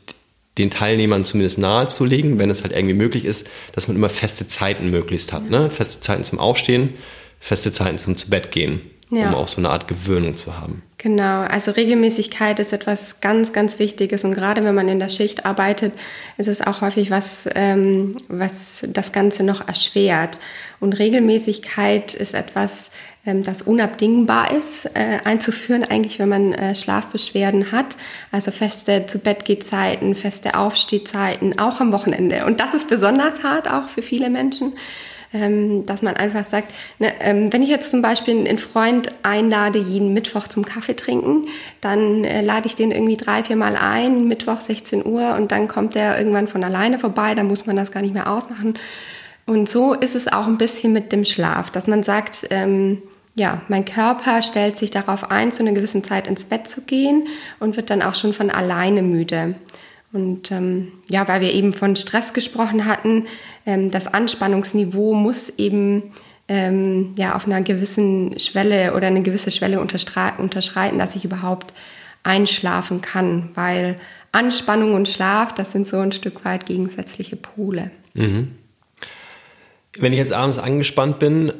den 0.58 0.70
Teilnehmern 0.70 1.24
zumindest 1.24 1.58
nahezulegen, 1.58 2.38
wenn 2.40 2.50
es 2.50 2.64
halt 2.64 2.74
irgendwie 2.74 2.94
möglich 2.94 3.26
ist, 3.26 3.48
dass 3.74 3.88
man 3.88 3.98
immer 3.98 4.10
feste 4.10 4.48
Zeiten 4.48 4.90
möglichst 4.90 5.34
hat. 5.34 5.50
Ne? 5.50 5.70
Feste 5.70 6.00
Zeiten 6.00 6.24
zum 6.24 6.40
Aufstehen, 6.40 6.94
feste 7.40 7.72
Zeiten 7.72 7.98
zum 7.98 8.16
zu 8.16 8.30
Bett 8.30 8.52
gehen, 8.52 8.82
ja. 9.10 9.28
um 9.28 9.36
auch 9.36 9.48
so 9.48 9.58
eine 9.58 9.70
Art 9.70 9.88
Gewöhnung 9.88 10.38
zu 10.38 10.60
haben. 10.60 10.84
Genau, 11.00 11.42
also 11.42 11.72
Regelmäßigkeit 11.72 12.60
ist 12.60 12.72
etwas 12.72 13.20
ganz, 13.20 13.52
ganz 13.52 13.78
Wichtiges 13.78 14.24
und 14.24 14.34
gerade 14.34 14.64
wenn 14.64 14.74
man 14.74 14.88
in 14.88 15.00
der 15.00 15.10
Schicht 15.10 15.46
arbeitet, 15.46 15.92
ist 16.38 16.48
es 16.48 16.62
auch 16.62 16.80
häufig 16.80 17.12
was, 17.12 17.46
ähm, 17.56 18.16
was 18.30 18.84
das 18.88 19.12
Ganze 19.12 19.44
noch 19.44 19.68
erschwert. 19.68 20.40
Und 20.80 20.94
Regelmäßigkeit 20.94 22.14
ist 22.14 22.34
etwas, 22.34 22.90
das 23.26 23.62
unabdingbar 23.62 24.52
ist, 24.52 24.86
äh, 24.96 25.20
einzuführen, 25.24 25.84
eigentlich, 25.84 26.20
wenn 26.20 26.30
man 26.30 26.54
äh, 26.54 26.76
Schlafbeschwerden 26.76 27.72
hat. 27.72 27.96
Also 28.32 28.52
feste 28.52 29.06
zu 29.06 29.20
Bett 29.20 29.44
Zeiten, 29.64 30.16
feste 30.16 30.58
Aufstehzeiten, 30.58 31.58
auch 31.58 31.80
am 31.80 31.92
Wochenende. 31.94 32.46
Und 32.46 32.60
das 32.60 32.74
ist 32.74 32.90
besonders 32.90 33.44
hart 33.44 33.70
auch 33.70 33.88
für 33.88 34.02
viele 34.02 34.30
Menschen 34.30 34.74
ähm, 35.34 35.84
dass 35.86 36.02
man 36.02 36.16
einfach 36.16 36.46
sagt, 36.46 36.72
ne, 37.00 37.12
ähm, 37.20 37.52
wenn 37.52 37.64
ich 37.64 37.70
jetzt 37.70 37.90
zum 37.90 38.02
Beispiel 38.02 38.38
einen 38.38 38.60
Freund 38.60 39.12
einlade, 39.24 39.80
jeden 39.80 40.14
Mittwoch 40.14 40.48
zum 40.48 40.64
Kaffee 40.64 40.96
trinken, 40.96 41.48
dann 41.82 42.24
äh, 42.24 42.42
lade 42.42 42.68
ich 42.68 42.76
den 42.76 42.92
irgendwie 42.92 43.18
drei, 43.18 43.44
vier 43.44 43.56
Mal 43.56 43.76
ein, 43.76 44.28
Mittwoch 44.28 44.62
16 44.62 45.06
Uhr 45.06 45.36
und 45.36 45.52
dann 45.52 45.68
kommt 45.68 45.96
der 45.96 46.18
irgendwann 46.18 46.48
von 46.48 46.64
alleine 46.64 47.00
vorbei, 47.00 47.34
dann 47.34 47.48
muss 47.48 47.66
man 47.66 47.76
das 47.76 47.92
gar 47.92 48.02
nicht 48.02 48.14
mehr 48.14 48.32
ausmachen. 48.32 48.78
Und 49.46 49.70
so 49.70 49.94
ist 49.94 50.16
es 50.16 50.32
auch 50.32 50.48
ein 50.48 50.58
bisschen 50.58 50.94
mit 50.94 51.12
dem 51.12 51.26
Schlaf, 51.26 51.70
dass 51.70 51.88
man 51.88 52.04
sagt, 52.04 52.48
ähm, 52.50 53.02
ja, 53.36 53.62
mein 53.68 53.86
Körper 53.86 54.42
stellt 54.42 54.78
sich 54.78 54.92
darauf 54.92 55.32
ein, 55.32 55.52
zu 55.52 55.64
einer 55.64 55.72
gewissen 55.72 56.04
Zeit 56.04 56.28
ins 56.28 56.46
Bett 56.46 56.70
zu 56.70 56.82
gehen 56.82 57.28
und 57.60 57.76
wird 57.76 57.90
dann 57.90 58.02
auch 58.02 58.16
schon 58.16 58.34
von 58.34 58.50
alleine 58.50 59.02
müde. 59.02 59.56
Und 60.12 60.52
ähm, 60.52 60.92
ja, 61.08 61.28
weil 61.28 61.42
wir 61.42 61.52
eben 61.52 61.74
von 61.74 61.96
Stress 61.96 62.34
gesprochen 62.34 62.86
hatten, 62.86 63.26
ähm, 63.66 63.90
das 63.90 64.08
Anspannungsniveau 64.08 65.16
muss 65.16 65.50
eben 65.58 66.12
ähm, 66.48 67.14
ja 67.18 67.36
auf 67.36 67.48
einer 67.48 67.62
gewissen 67.62 68.38
Schwelle 68.38 68.94
oder 68.94 69.08
eine 69.08 69.24
gewisse 69.24 69.50
Schwelle 69.50 69.80
unterschreiten, 69.80 71.00
dass 71.00 71.16
ich 71.16 71.26
überhaupt 71.26 71.74
einschlafen 72.22 73.02
kann, 73.02 73.50
weil 73.56 73.98
Anspannung 74.32 74.94
und 74.94 75.08
Schlaf, 75.08 75.54
das 75.54 75.72
sind 75.72 75.88
so 75.88 75.98
ein 75.98 76.12
Stück 76.12 76.46
weit 76.46 76.68
gegensätzliche 76.68 77.36
Pole. 77.36 77.90
Mhm. 78.14 78.52
Wenn 79.98 80.12
ich 80.12 80.20
jetzt 80.20 80.34
abends 80.34 80.58
angespannt 80.58 81.20
bin, 81.20 81.54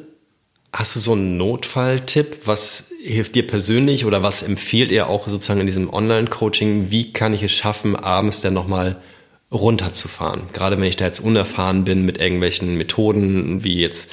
Hast 0.76 0.96
du 0.96 1.00
so 1.00 1.12
einen 1.12 1.36
Notfalltipp? 1.36 2.38
Was 2.46 2.90
hilft 3.00 3.36
dir 3.36 3.46
persönlich 3.46 4.06
oder 4.06 4.24
was 4.24 4.42
empfiehlt 4.42 4.90
ihr 4.90 5.08
auch 5.08 5.28
sozusagen 5.28 5.60
in 5.60 5.68
diesem 5.68 5.88
Online-Coaching? 5.88 6.90
Wie 6.90 7.12
kann 7.12 7.32
ich 7.32 7.44
es 7.44 7.52
schaffen, 7.52 7.94
abends 7.94 8.40
dann 8.40 8.54
nochmal 8.54 9.00
runterzufahren? 9.52 10.48
Gerade 10.52 10.76
wenn 10.76 10.88
ich 10.88 10.96
da 10.96 11.04
jetzt 11.04 11.20
unerfahren 11.20 11.84
bin 11.84 12.04
mit 12.04 12.18
irgendwelchen 12.18 12.76
Methoden 12.76 13.62
wie 13.62 13.76
jetzt 13.76 14.10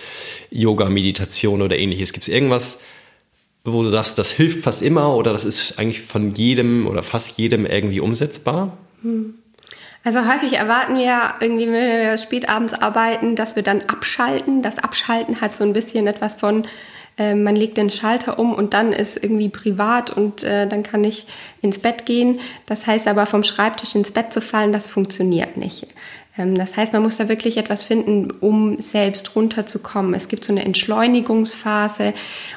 Yoga, 0.51 0.87
Meditation 0.87 1.63
oder 1.63 1.79
ähnliches. 1.79 2.13
Gibt 2.13 2.27
es 2.27 2.31
irgendwas, 2.31 2.77
wo 3.63 3.81
du 3.81 3.89
sagst, 3.89 4.19
das 4.19 4.29
hilft 4.29 4.63
fast 4.63 4.83
immer 4.83 5.15
oder 5.15 5.33
das 5.33 5.45
ist 5.45 5.79
eigentlich 5.79 6.01
von 6.01 6.35
jedem 6.35 6.85
oder 6.85 7.01
fast 7.01 7.39
jedem 7.39 7.65
irgendwie 7.65 8.01
umsetzbar? 8.01 8.77
Hm. 9.01 9.33
Also 10.03 10.21
häufig 10.21 10.53
erwarten 10.53 10.97
wir 10.97 11.35
irgendwie, 11.39 11.67
wenn 11.67 11.73
wir 11.73 12.17
spät 12.17 12.49
abends 12.49 12.73
arbeiten, 12.73 13.35
dass 13.35 13.55
wir 13.55 13.63
dann 13.63 13.81
abschalten. 13.81 14.63
Das 14.63 14.79
Abschalten 14.79 15.41
hat 15.41 15.55
so 15.55 15.63
ein 15.63 15.73
bisschen 15.73 16.07
etwas 16.07 16.33
von, 16.35 16.65
äh, 17.17 17.35
man 17.35 17.55
legt 17.55 17.77
den 17.77 17.91
Schalter 17.91 18.39
um 18.39 18.53
und 18.53 18.73
dann 18.73 18.93
ist 18.93 19.21
irgendwie 19.21 19.49
privat 19.49 20.09
und 20.09 20.43
äh, 20.43 20.65
dann 20.67 20.81
kann 20.81 21.03
ich 21.03 21.27
ins 21.61 21.77
Bett 21.77 22.07
gehen. 22.07 22.39
Das 22.65 22.87
heißt 22.87 23.07
aber 23.07 23.27
vom 23.27 23.43
Schreibtisch 23.43 23.93
ins 23.93 24.11
Bett 24.11 24.33
zu 24.33 24.41
fallen, 24.41 24.71
das 24.71 24.87
funktioniert 24.87 25.57
nicht. 25.57 25.85
Ähm, 26.37 26.55
das 26.55 26.77
heißt, 26.77 26.93
man 26.93 27.01
muss 27.01 27.17
da 27.17 27.29
wirklich 27.29 27.57
etwas 27.57 27.83
finden, 27.83 28.31
um 28.39 28.79
selbst 28.79 29.35
runterzukommen. 29.35 30.13
Es 30.13 30.27
gibt 30.27 30.45
so 30.45 30.53
eine 30.53 30.63
Entschleunigungsphase 30.63 32.13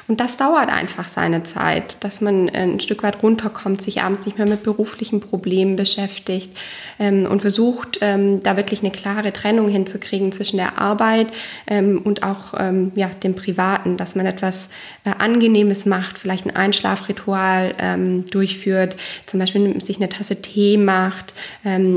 und 0.07 0.19
das 0.19 0.37
dauert 0.37 0.69
einfach 0.69 1.07
seine 1.07 1.43
Zeit, 1.43 1.97
dass 2.03 2.21
man 2.21 2.49
ein 2.49 2.79
Stück 2.79 3.03
weit 3.03 3.21
runterkommt, 3.21 3.81
sich 3.81 4.01
abends 4.01 4.25
nicht 4.25 4.37
mehr 4.37 4.47
mit 4.47 4.63
beruflichen 4.63 5.19
Problemen 5.19 5.75
beschäftigt 5.75 6.55
ähm, 6.99 7.25
und 7.25 7.41
versucht, 7.41 7.99
ähm, 8.01 8.41
da 8.43 8.57
wirklich 8.57 8.81
eine 8.81 8.91
klare 8.91 9.33
Trennung 9.33 9.67
hinzukriegen 9.67 10.31
zwischen 10.31 10.57
der 10.57 10.77
Arbeit 10.77 11.27
und 11.67 12.23
auch 12.23 12.53
ja, 12.95 13.07
dem 13.23 13.35
Privaten, 13.35 13.97
dass 13.97 14.15
man 14.15 14.25
etwas 14.25 14.69
äh, 15.03 15.11
Angenehmes 15.17 15.85
macht, 15.85 16.17
vielleicht 16.17 16.45
ein 16.45 16.55
Einschlafritual 16.55 18.23
durchführt, 18.29 18.97
zum 19.25 19.39
Beispiel 19.39 19.79
sich 19.81 19.97
eine 19.97 20.09
Tasse 20.09 20.41
Tee 20.41 20.77
macht, 20.77 21.33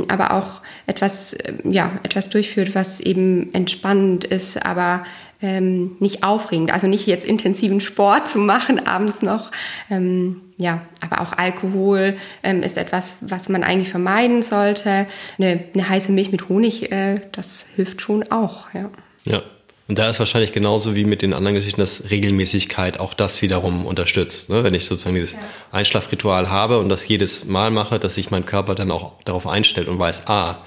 aber 0.09 0.33
auch 0.33 0.61
etwas 0.87 1.37
ja, 1.73 1.93
etwas 2.03 2.29
durchführt, 2.29 2.75
was 2.75 3.01
eben 3.01 3.53
entspannend 3.53 4.25
ist, 4.25 4.65
aber 4.65 5.05
ähm, 5.41 5.97
nicht 6.01 6.25
aufregend. 6.25 6.73
Also 6.73 6.87
nicht 6.87 7.07
jetzt 7.07 7.27
intensiven 7.27 7.81
Sport 7.81 8.29
zu 8.29 8.39
machen 8.39 8.87
abends 8.87 9.23
noch. 9.23 9.51
Ähm, 9.91 10.41
ja, 10.57 10.83
aber 11.01 11.21
auch 11.21 11.33
Alkohol 11.33 12.17
ähm, 12.43 12.63
ist 12.63 12.77
etwas, 12.77 13.19
was 13.21 13.49
man 13.49 13.63
eigentlich 13.63 13.91
vermeiden 13.91 14.43
sollte. 14.43 15.07
Eine, 15.39 15.65
eine 15.73 15.89
heiße 15.89 16.11
Milch 16.11 16.33
mit 16.33 16.49
Honig, 16.49 16.91
äh, 16.91 17.21
das 17.33 17.67
hilft 17.77 18.01
schon 18.03 18.25
auch. 18.31 18.67
Ja. 18.75 18.91
ja. 19.25 19.43
Und 19.87 19.99
da 19.99 20.11
ist 20.11 20.19
wahrscheinlich 20.19 20.53
genauso 20.53 20.97
wie 20.97 21.05
mit 21.05 21.23
den 21.23 21.33
anderen 21.33 21.55
Geschichten, 21.55 21.81
dass 21.81 22.11
Regelmäßigkeit 22.11 23.01
auch 23.01 23.15
das 23.15 23.41
wiederum 23.41 23.87
unterstützt. 23.87 24.51
Ne? 24.51 24.63
Wenn 24.63 24.75
ich 24.75 24.85
sozusagen 24.85 25.15
dieses 25.15 25.35
ja. 25.35 25.41
Einschlafritual 25.73 26.51
habe 26.51 26.79
und 26.79 26.91
das 26.91 27.09
jedes 27.09 27.47
Mal 27.47 27.71
mache, 27.71 27.99
dass 27.99 28.17
sich 28.17 28.31
mein 28.31 28.45
Körper 28.45 28.75
dann 28.75 28.91
auch 28.91 29.15
darauf 29.25 29.47
einstellt 29.47 29.89
und 29.89 29.99
weiß, 29.99 30.27
ah, 30.27 30.59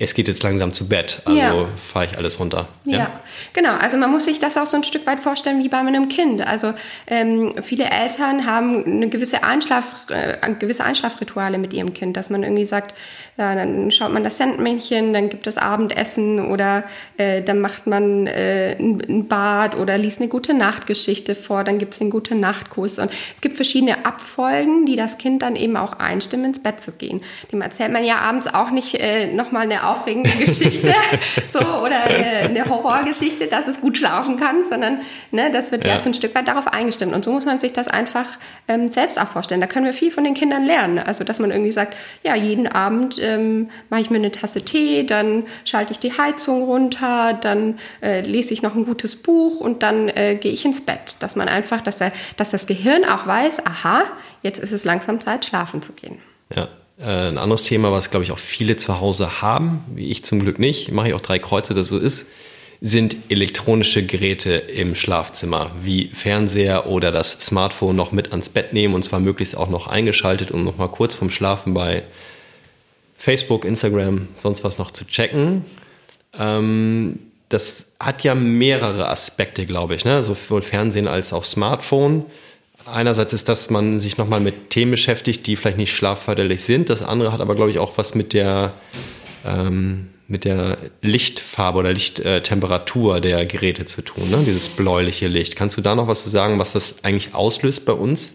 es 0.00 0.14
geht 0.14 0.28
jetzt 0.28 0.44
langsam 0.44 0.72
zu 0.72 0.88
Bett, 0.88 1.22
also 1.24 1.36
ja. 1.36 1.66
fahre 1.76 2.04
ich 2.04 2.16
alles 2.16 2.38
runter. 2.38 2.68
Ja? 2.84 2.98
ja? 2.98 3.20
genau. 3.52 3.72
Also 3.72 3.96
man 3.96 4.12
muss 4.12 4.26
sich 4.26 4.38
das 4.38 4.56
auch 4.56 4.66
so 4.66 4.76
ein 4.76 4.84
Stück 4.84 5.04
weit 5.08 5.18
vorstellen 5.18 5.60
wie 5.60 5.68
bei 5.68 5.78
einem 5.78 6.08
Kind. 6.08 6.40
Also 6.46 6.72
ähm, 7.08 7.54
viele 7.62 7.86
Eltern 7.90 8.46
haben 8.46 8.84
eine 8.84 9.08
gewisse, 9.08 9.42
Einschlaf, 9.42 10.06
äh, 10.08 10.36
gewisse 10.54 10.84
Einschlafrituale 10.84 11.58
mit 11.58 11.72
ihrem 11.72 11.94
Kind, 11.94 12.16
dass 12.16 12.30
man 12.30 12.44
irgendwie 12.44 12.64
sagt, 12.64 12.94
ja, 13.38 13.56
dann 13.56 13.90
schaut 13.90 14.12
man 14.12 14.22
das 14.22 14.36
Sandmännchen, 14.36 15.12
dann 15.12 15.30
gibt 15.30 15.48
es 15.48 15.58
Abendessen 15.58 16.46
oder 16.46 16.84
äh, 17.16 17.42
dann 17.42 17.60
macht 17.60 17.88
man 17.88 18.28
äh, 18.28 18.76
ein 18.78 19.26
Bad 19.26 19.76
oder 19.76 19.98
liest 19.98 20.20
eine 20.20 20.28
gute 20.28 20.54
Nachtgeschichte 20.54 21.34
vor, 21.34 21.64
dann 21.64 21.78
gibt 21.78 21.94
es 21.94 22.00
einen 22.00 22.10
gute 22.10 22.36
Nachtkurs. 22.36 23.00
Und 23.00 23.10
es 23.34 23.40
gibt 23.40 23.56
verschiedene 23.56 24.06
Abfolgen, 24.06 24.86
die 24.86 24.94
das 24.94 25.18
Kind 25.18 25.42
dann 25.42 25.56
eben 25.56 25.76
auch 25.76 25.94
einstimmen, 25.94 26.46
ins 26.46 26.62
Bett 26.62 26.80
zu 26.80 26.92
gehen. 26.92 27.20
Dem 27.50 27.62
erzählt 27.62 27.92
man 27.92 28.04
ja 28.04 28.18
abends 28.18 28.46
auch 28.46 28.70
nicht 28.70 28.94
äh, 28.94 29.26
nochmal 29.26 29.62
eine 29.62 29.87
aufregende 29.88 30.30
Geschichte 30.30 30.94
so, 31.52 31.58
oder 31.58 32.04
eine, 32.04 32.26
eine, 32.48 32.64
Horrorgeschichte, 32.64 33.46
dass 33.46 33.66
es 33.66 33.80
gut 33.80 33.98
schlafen 33.98 34.36
kann, 34.36 34.64
sondern 34.64 35.00
ne, 35.30 35.50
das 35.50 35.72
wird 35.72 35.84
ja. 35.84 35.94
jetzt 35.94 36.06
ein 36.06 36.14
Stück 36.14 36.34
weit 36.34 36.48
darauf 36.48 36.68
eingestimmt. 36.68 37.14
Und 37.14 37.24
so 37.24 37.32
muss 37.32 37.46
man 37.46 37.60
sich 37.60 37.72
das 37.72 37.88
einfach 37.88 38.26
ähm, 38.68 38.88
selbst 38.88 39.20
auch 39.20 39.28
vorstellen. 39.28 39.60
Da 39.60 39.66
können 39.66 39.86
wir 39.86 39.92
viel 39.92 40.10
von 40.10 40.24
den 40.24 40.34
Kindern 40.34 40.64
lernen. 40.64 40.98
Also, 40.98 41.24
dass 41.24 41.38
man 41.38 41.50
irgendwie 41.50 41.72
sagt, 41.72 41.96
ja, 42.22 42.34
jeden 42.34 42.66
Abend 42.66 43.18
ähm, 43.22 43.70
mache 43.90 44.00
ich 44.00 44.10
mir 44.10 44.16
eine 44.16 44.32
Tasse 44.32 44.62
Tee, 44.62 45.04
dann 45.04 45.44
schalte 45.64 45.92
ich 45.92 45.98
die 45.98 46.16
Heizung 46.16 46.64
runter, 46.64 47.32
dann 47.40 47.78
äh, 48.02 48.20
lese 48.20 48.52
ich 48.52 48.62
noch 48.62 48.74
ein 48.74 48.84
gutes 48.84 49.16
Buch 49.16 49.60
und 49.60 49.82
dann 49.82 50.08
äh, 50.08 50.36
gehe 50.36 50.52
ich 50.52 50.64
ins 50.64 50.80
Bett. 50.80 51.16
Dass 51.20 51.36
man 51.36 51.48
einfach, 51.48 51.80
dass, 51.80 51.98
der, 51.98 52.12
dass 52.36 52.50
das 52.50 52.66
Gehirn 52.66 53.04
auch 53.04 53.26
weiß, 53.26 53.66
aha, 53.66 54.02
jetzt 54.42 54.58
ist 54.58 54.72
es 54.72 54.84
langsam 54.84 55.20
Zeit, 55.20 55.44
schlafen 55.44 55.82
zu 55.82 55.92
gehen. 55.92 56.18
Ja, 56.54 56.64
äh, 56.64 56.68
ein 57.00 57.38
anderes 57.38 57.62
Thema, 57.64 57.92
was, 57.92 58.10
glaube 58.10 58.24
ich, 58.24 58.32
auch 58.32 58.38
viele 58.38 58.76
zu 58.76 59.00
Hause 59.00 59.40
haben, 59.40 59.84
wie 59.94 60.10
ich 60.10 60.24
zum 60.24 60.40
Glück 60.40 60.58
nicht, 60.58 60.90
mache 60.90 61.08
ich 61.08 61.14
auch 61.14 61.20
drei 61.20 61.38
Kreuze, 61.38 61.74
dass 61.74 61.88
so 61.88 61.98
ist, 61.98 62.28
sind 62.80 63.16
elektronische 63.28 64.04
Geräte 64.04 64.50
im 64.52 64.94
Schlafzimmer, 64.94 65.72
wie 65.82 66.10
Fernseher 66.12 66.86
oder 66.86 67.10
das 67.10 67.32
Smartphone 67.32 67.96
noch 67.96 68.12
mit 68.12 68.30
ans 68.30 68.48
Bett 68.48 68.72
nehmen 68.72 68.94
und 68.94 69.02
zwar 69.02 69.20
möglichst 69.20 69.56
auch 69.56 69.68
noch 69.68 69.88
eingeschaltet, 69.88 70.50
um 70.50 70.64
noch 70.64 70.76
mal 70.76 70.88
kurz 70.88 71.14
vorm 71.14 71.30
Schlafen 71.30 71.74
bei 71.74 72.04
Facebook, 73.16 73.64
Instagram, 73.64 74.28
sonst 74.38 74.62
was 74.62 74.78
noch 74.78 74.92
zu 74.92 75.04
checken. 75.04 75.64
Ähm, 76.38 77.18
das 77.48 77.92
hat 77.98 78.22
ja 78.22 78.34
mehrere 78.34 79.08
Aspekte, 79.08 79.66
glaube 79.66 79.94
ich, 79.94 80.04
ne? 80.04 80.22
sowohl 80.22 80.62
Fernsehen 80.62 81.08
als 81.08 81.32
auch 81.32 81.44
Smartphone. 81.44 82.26
Einerseits 82.92 83.32
ist, 83.32 83.48
dass 83.48 83.70
man 83.70 84.00
sich 84.00 84.18
nochmal 84.18 84.40
mit 84.40 84.70
Themen 84.70 84.92
beschäftigt, 84.92 85.46
die 85.46 85.56
vielleicht 85.56 85.78
nicht 85.78 85.92
schlafförderlich 85.92 86.62
sind. 86.62 86.90
Das 86.90 87.02
andere 87.02 87.32
hat 87.32 87.40
aber, 87.40 87.54
glaube 87.54 87.70
ich, 87.70 87.78
auch 87.78 87.98
was 87.98 88.14
mit 88.14 88.32
der, 88.32 88.74
ähm, 89.44 90.08
mit 90.26 90.44
der 90.44 90.78
Lichtfarbe 91.02 91.78
oder 91.78 91.92
Lichttemperatur 91.92 93.20
der 93.20 93.46
Geräte 93.46 93.84
zu 93.84 94.02
tun, 94.02 94.30
ne? 94.30 94.42
dieses 94.46 94.68
bläuliche 94.68 95.28
Licht. 95.28 95.56
Kannst 95.56 95.76
du 95.76 95.80
da 95.80 95.94
noch 95.94 96.06
was 96.06 96.22
zu 96.22 96.28
sagen, 96.28 96.58
was 96.58 96.72
das 96.72 97.02
eigentlich 97.04 97.34
auslöst 97.34 97.84
bei 97.84 97.92
uns, 97.92 98.32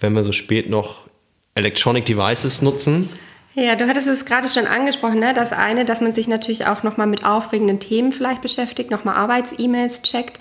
wenn 0.00 0.12
wir 0.12 0.22
so 0.22 0.32
spät 0.32 0.70
noch 0.70 1.06
Electronic 1.54 2.04
Devices 2.06 2.62
nutzen? 2.62 3.08
Ja, 3.54 3.76
du 3.76 3.86
hattest 3.86 4.06
es 4.06 4.24
gerade 4.24 4.48
schon 4.48 4.66
angesprochen, 4.66 5.18
ne? 5.18 5.34
Das 5.34 5.52
eine, 5.52 5.84
dass 5.84 6.00
man 6.00 6.14
sich 6.14 6.26
natürlich 6.26 6.66
auch 6.66 6.82
nochmal 6.82 7.06
mit 7.06 7.24
aufregenden 7.24 7.80
Themen 7.80 8.12
vielleicht 8.12 8.40
beschäftigt, 8.40 8.90
nochmal 8.90 9.16
Arbeits-E-Mails 9.16 10.02
checkt. 10.02 10.38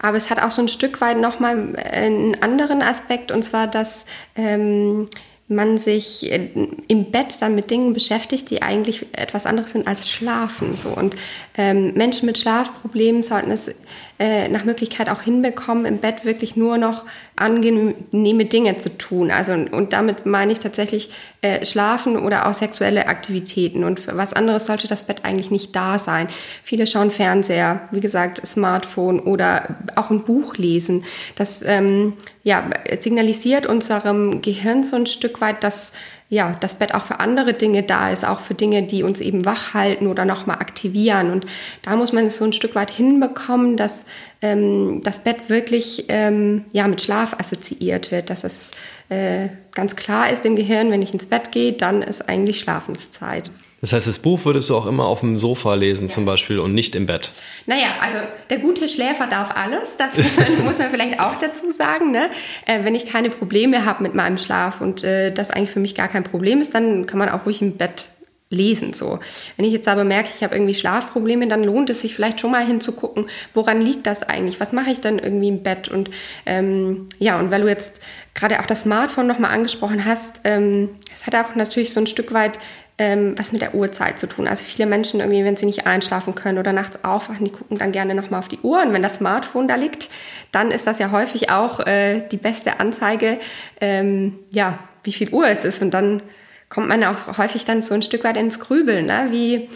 Aber 0.00 0.16
es 0.16 0.30
hat 0.30 0.40
auch 0.40 0.52
so 0.52 0.62
ein 0.62 0.68
Stück 0.68 1.00
weit 1.00 1.18
nochmal 1.18 1.74
einen 1.76 2.40
anderen 2.42 2.82
Aspekt, 2.82 3.32
und 3.32 3.42
zwar, 3.42 3.66
dass 3.66 4.06
ähm, 4.36 5.08
man 5.48 5.78
sich 5.78 6.30
äh, 6.30 6.48
im 6.88 7.10
Bett 7.10 7.40
dann 7.40 7.54
mit 7.54 7.70
Dingen 7.70 7.92
beschäftigt, 7.92 8.50
die 8.50 8.62
eigentlich 8.62 9.06
etwas 9.12 9.46
anderes 9.46 9.72
sind 9.72 9.86
als 9.86 10.08
Schlafen. 10.08 10.76
So. 10.76 10.90
Und 10.90 11.16
ähm, 11.56 11.94
Menschen 11.94 12.26
mit 12.26 12.38
Schlafproblemen 12.38 13.22
sollten 13.22 13.50
es 13.50 13.70
äh, 14.18 14.48
nach 14.48 14.64
Möglichkeit 14.64 15.08
auch 15.08 15.22
hinbekommen, 15.22 15.86
im 15.86 15.98
Bett 15.98 16.24
wirklich 16.24 16.56
nur 16.56 16.78
noch 16.78 17.04
angenehme 17.34 18.44
Dinge 18.44 18.78
zu 18.80 18.96
tun. 18.96 19.30
Also 19.30 19.52
und 19.52 19.92
damit 19.92 20.26
meine 20.26 20.52
ich 20.52 20.58
tatsächlich 20.58 21.10
äh, 21.42 21.64
Schlafen 21.64 22.18
oder 22.18 22.46
auch 22.46 22.54
sexuelle 22.54 23.08
Aktivitäten. 23.08 23.84
Und 23.84 24.00
für 24.00 24.16
was 24.16 24.32
anderes 24.32 24.66
sollte 24.66 24.88
das 24.88 25.02
Bett 25.02 25.24
eigentlich 25.24 25.50
nicht 25.50 25.76
da 25.76 25.98
sein. 25.98 26.28
Viele 26.62 26.86
schauen 26.86 27.10
Fernseher, 27.10 27.88
wie 27.90 28.00
gesagt, 28.00 28.46
Smartphone 28.46 29.20
oder 29.20 29.76
auch 29.96 30.10
ein 30.10 30.24
Buch 30.24 30.56
lesen. 30.56 31.04
Das 31.36 31.62
ähm, 31.62 32.14
ja, 32.42 32.70
signalisiert 33.00 33.66
unserem 33.66 34.40
Gehirn 34.40 34.84
so 34.84 34.96
ein 34.96 35.06
Stück 35.06 35.40
weit, 35.40 35.64
dass 35.64 35.92
ja, 36.28 36.56
das 36.58 36.74
Bett 36.74 36.92
auch 36.92 37.04
für 37.04 37.20
andere 37.20 37.54
Dinge 37.54 37.84
da 37.84 38.10
ist, 38.10 38.24
auch 38.24 38.40
für 38.40 38.54
Dinge, 38.54 38.82
die 38.82 39.04
uns 39.04 39.20
eben 39.20 39.44
wach 39.44 39.74
halten 39.74 40.08
oder 40.08 40.24
nochmal 40.24 40.58
aktivieren. 40.58 41.30
Und 41.30 41.46
da 41.82 41.94
muss 41.94 42.12
man 42.12 42.26
es 42.26 42.38
so 42.38 42.44
ein 42.44 42.52
Stück 42.52 42.74
weit 42.74 42.90
hinbekommen, 42.90 43.76
dass 43.76 44.04
ähm, 44.42 45.02
das 45.04 45.20
Bett 45.22 45.48
wirklich 45.48 46.06
ähm, 46.08 46.64
ja, 46.72 46.88
mit 46.88 47.00
Schlaf 47.00 47.34
assoziiert 47.38 48.10
wird, 48.10 48.30
dass 48.30 48.42
es 48.42 48.72
äh, 49.08 49.48
ganz 49.72 49.94
klar 49.94 50.30
ist 50.30 50.44
im 50.44 50.56
Gehirn, 50.56 50.90
wenn 50.90 51.02
ich 51.02 51.12
ins 51.12 51.26
Bett 51.26 51.52
gehe, 51.52 51.72
dann 51.72 52.02
ist 52.02 52.28
eigentlich 52.28 52.58
Schlafenszeit. 52.58 53.52
Das 53.82 53.92
heißt, 53.92 54.06
das 54.06 54.18
Buch 54.18 54.44
würdest 54.44 54.70
du 54.70 54.76
auch 54.76 54.86
immer 54.86 55.06
auf 55.06 55.20
dem 55.20 55.38
Sofa 55.38 55.74
lesen 55.74 56.08
ja. 56.08 56.14
zum 56.14 56.24
Beispiel 56.24 56.58
und 56.58 56.74
nicht 56.74 56.94
im 56.94 57.06
Bett? 57.06 57.32
Naja, 57.66 57.88
also 58.00 58.16
der 58.48 58.58
gute 58.58 58.88
Schläfer 58.88 59.26
darf 59.26 59.50
alles, 59.54 59.96
das 59.96 60.16
muss 60.16 60.36
man, 60.36 60.58
muss 60.64 60.78
man 60.78 60.90
vielleicht 60.90 61.20
auch 61.20 61.36
dazu 61.38 61.70
sagen. 61.70 62.10
Ne? 62.10 62.30
Äh, 62.64 62.84
wenn 62.84 62.94
ich 62.94 63.06
keine 63.06 63.28
Probleme 63.28 63.84
habe 63.84 64.02
mit 64.02 64.14
meinem 64.14 64.38
Schlaf 64.38 64.80
und 64.80 65.04
äh, 65.04 65.30
das 65.30 65.50
eigentlich 65.50 65.70
für 65.70 65.80
mich 65.80 65.94
gar 65.94 66.08
kein 66.08 66.24
Problem 66.24 66.60
ist, 66.60 66.74
dann 66.74 67.06
kann 67.06 67.18
man 67.18 67.28
auch 67.28 67.44
ruhig 67.44 67.60
im 67.60 67.76
Bett 67.76 68.08
lesen 68.48 68.92
so. 68.92 69.18
Wenn 69.56 69.66
ich 69.66 69.72
jetzt 69.72 69.88
aber 69.88 70.04
merke, 70.04 70.30
ich 70.34 70.44
habe 70.44 70.54
irgendwie 70.54 70.74
Schlafprobleme, 70.74 71.48
dann 71.48 71.64
lohnt 71.64 71.90
es 71.90 72.02
sich 72.02 72.14
vielleicht 72.14 72.40
schon 72.40 72.52
mal 72.52 72.64
hinzugucken, 72.64 73.28
woran 73.54 73.82
liegt 73.82 74.06
das 74.06 74.22
eigentlich? 74.22 74.60
Was 74.60 74.72
mache 74.72 74.90
ich 74.90 75.00
dann 75.00 75.18
irgendwie 75.18 75.48
im 75.48 75.62
Bett? 75.62 75.88
Und 75.88 76.10
ähm, 76.46 77.08
ja, 77.18 77.38
und 77.38 77.50
weil 77.50 77.62
du 77.62 77.68
jetzt 77.68 78.00
gerade 78.34 78.60
auch 78.60 78.66
das 78.66 78.82
Smartphone 78.82 79.26
nochmal 79.26 79.52
angesprochen 79.52 80.04
hast, 80.04 80.42
ähm, 80.44 80.90
es 81.12 81.22
ähm, 81.22 81.26
hat 81.26 81.46
auch 81.46 81.54
natürlich 81.56 81.92
so 81.92 82.00
ein 82.00 82.06
Stück 82.06 82.32
weit 82.32 82.58
ähm, 82.98 83.34
was 83.36 83.52
mit 83.52 83.60
der 83.60 83.74
Uhrzeit 83.74 84.18
zu 84.18 84.26
tun. 84.26 84.48
Also 84.48 84.64
viele 84.64 84.86
Menschen 84.86 85.20
irgendwie, 85.20 85.44
wenn 85.44 85.56
sie 85.56 85.66
nicht 85.66 85.86
einschlafen 85.86 86.34
können 86.34 86.58
oder 86.58 86.72
nachts 86.72 87.04
aufwachen, 87.04 87.44
die 87.44 87.52
gucken 87.52 87.78
dann 87.78 87.92
gerne 87.92 88.14
nochmal 88.14 88.40
auf 88.40 88.48
die 88.48 88.58
Uhr. 88.60 88.82
Und 88.82 88.92
wenn 88.92 89.02
das 89.02 89.16
Smartphone 89.16 89.68
da 89.68 89.74
liegt, 89.74 90.08
dann 90.52 90.70
ist 90.70 90.86
das 90.86 90.98
ja 90.98 91.10
häufig 91.10 91.50
auch 91.50 91.80
äh, 91.80 92.22
die 92.30 92.38
beste 92.38 92.80
Anzeige, 92.80 93.38
ähm, 93.80 94.38
ja, 94.50 94.78
wie 95.02 95.12
viel 95.12 95.30
Uhr 95.30 95.46
es 95.46 95.64
ist. 95.64 95.82
Und 95.82 95.92
dann 95.92 96.22
kommt 96.68 96.88
man 96.88 97.04
auch 97.04 97.38
häufig 97.38 97.64
dann 97.64 97.82
so 97.82 97.94
ein 97.94 98.02
Stück 98.02 98.24
weit 98.24 98.36
ins 98.36 98.60
Grübeln, 98.60 99.06
ne? 99.06 99.26
wie 99.30 99.68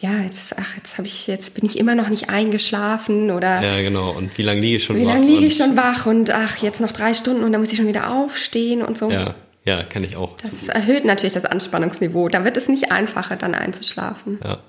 ja, 0.00 0.20
jetzt, 0.22 0.54
ach, 0.56 0.76
jetzt 0.76 0.96
habe 0.96 1.08
ich, 1.08 1.26
jetzt 1.26 1.54
bin 1.54 1.66
ich 1.66 1.76
immer 1.76 1.96
noch 1.96 2.08
nicht 2.08 2.30
eingeschlafen 2.30 3.32
oder. 3.32 3.60
Ja, 3.60 3.82
genau. 3.82 4.12
Und 4.12 4.38
wie 4.38 4.42
lange 4.42 4.60
liege 4.60 4.76
ich 4.76 4.84
schon 4.84 4.94
wie 4.94 5.00
wach? 5.00 5.08
Wie 5.08 5.12
lange 5.12 5.26
liege 5.26 5.46
ich 5.46 5.56
schon 5.56 5.76
wach 5.76 6.06
und 6.06 6.30
ach, 6.30 6.56
jetzt 6.58 6.80
noch 6.80 6.92
drei 6.92 7.14
Stunden 7.14 7.42
und 7.42 7.50
dann 7.50 7.60
muss 7.60 7.72
ich 7.72 7.78
schon 7.78 7.88
wieder 7.88 8.12
aufstehen 8.12 8.82
und 8.82 8.96
so. 8.96 9.10
Ja. 9.10 9.34
Ja, 9.68 9.82
kenne 9.82 10.06
ich 10.06 10.16
auch. 10.16 10.34
Das 10.40 10.66
erhöht 10.68 11.04
natürlich 11.04 11.34
das 11.34 11.44
Anspannungsniveau. 11.44 12.30
Da 12.30 12.42
wird 12.42 12.56
es 12.56 12.70
nicht 12.70 12.90
einfacher, 12.90 13.36
dann 13.36 13.54
einzuschlafen. 13.54 14.38
Ja. 14.42 14.60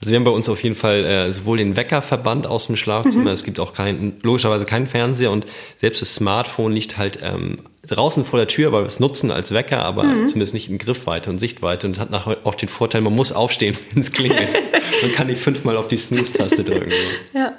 Also 0.00 0.10
wir 0.10 0.16
haben 0.16 0.24
bei 0.24 0.30
uns 0.30 0.48
auf 0.48 0.62
jeden 0.62 0.74
Fall 0.74 1.04
äh, 1.04 1.30
sowohl 1.30 1.58
den 1.58 1.76
Weckerverband 1.76 2.46
aus 2.46 2.66
dem 2.66 2.76
Schlafzimmer, 2.76 3.24
mhm. 3.24 3.28
es 3.28 3.44
gibt 3.44 3.60
auch 3.60 3.74
kein, 3.74 4.14
logischerweise 4.22 4.64
keinen 4.64 4.86
Fernseher 4.86 5.30
und 5.30 5.44
selbst 5.76 6.00
das 6.00 6.14
Smartphone 6.14 6.72
liegt 6.72 6.96
halt 6.96 7.18
ähm, 7.20 7.58
draußen 7.86 8.24
vor 8.24 8.38
der 8.38 8.48
Tür, 8.48 8.72
weil 8.72 8.84
wir 8.84 8.86
es 8.86 9.00
nutzen 9.00 9.30
als 9.30 9.52
Wecker, 9.52 9.84
aber 9.84 10.04
mhm. 10.04 10.28
zumindest 10.28 10.54
nicht 10.54 10.70
in 10.70 10.78
Griffweite 10.78 11.28
und 11.28 11.36
Sichtweite 11.36 11.86
und 11.86 11.98
hat 11.98 12.10
nachher 12.10 12.38
auch 12.44 12.54
den 12.54 12.70
Vorteil, 12.70 13.02
man 13.02 13.14
muss 13.14 13.32
aufstehen, 13.32 13.76
wenn 13.92 14.00
es 14.00 14.12
klingelt. 14.12 14.48
man 15.02 15.12
kann 15.12 15.26
nicht 15.26 15.40
fünfmal 15.40 15.76
auf 15.76 15.88
die 15.88 15.96
Snooze-Taste 15.96 16.64
drücken. 16.64 16.92
Ja. 17.34 17.54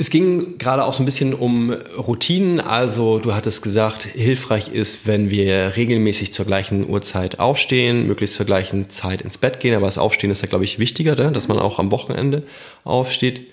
Es 0.00 0.10
ging 0.10 0.58
gerade 0.58 0.84
auch 0.84 0.92
so 0.92 1.02
ein 1.02 1.06
bisschen 1.06 1.34
um 1.34 1.72
Routinen. 1.72 2.60
Also 2.60 3.18
du 3.18 3.34
hattest 3.34 3.62
gesagt, 3.62 4.04
hilfreich 4.04 4.68
ist, 4.68 5.08
wenn 5.08 5.28
wir 5.28 5.74
regelmäßig 5.74 6.32
zur 6.32 6.46
gleichen 6.46 6.88
Uhrzeit 6.88 7.40
aufstehen, 7.40 8.06
möglichst 8.06 8.36
zur 8.36 8.46
gleichen 8.46 8.88
Zeit 8.90 9.22
ins 9.22 9.38
Bett 9.38 9.58
gehen. 9.58 9.74
Aber 9.74 9.86
das 9.86 9.98
Aufstehen 9.98 10.30
ist 10.30 10.40
ja, 10.40 10.46
glaube 10.46 10.64
ich, 10.64 10.78
wichtiger, 10.78 11.16
ne? 11.16 11.32
dass 11.32 11.48
man 11.48 11.58
auch 11.58 11.80
am 11.80 11.90
Wochenende 11.90 12.44
aufsteht. 12.84 13.52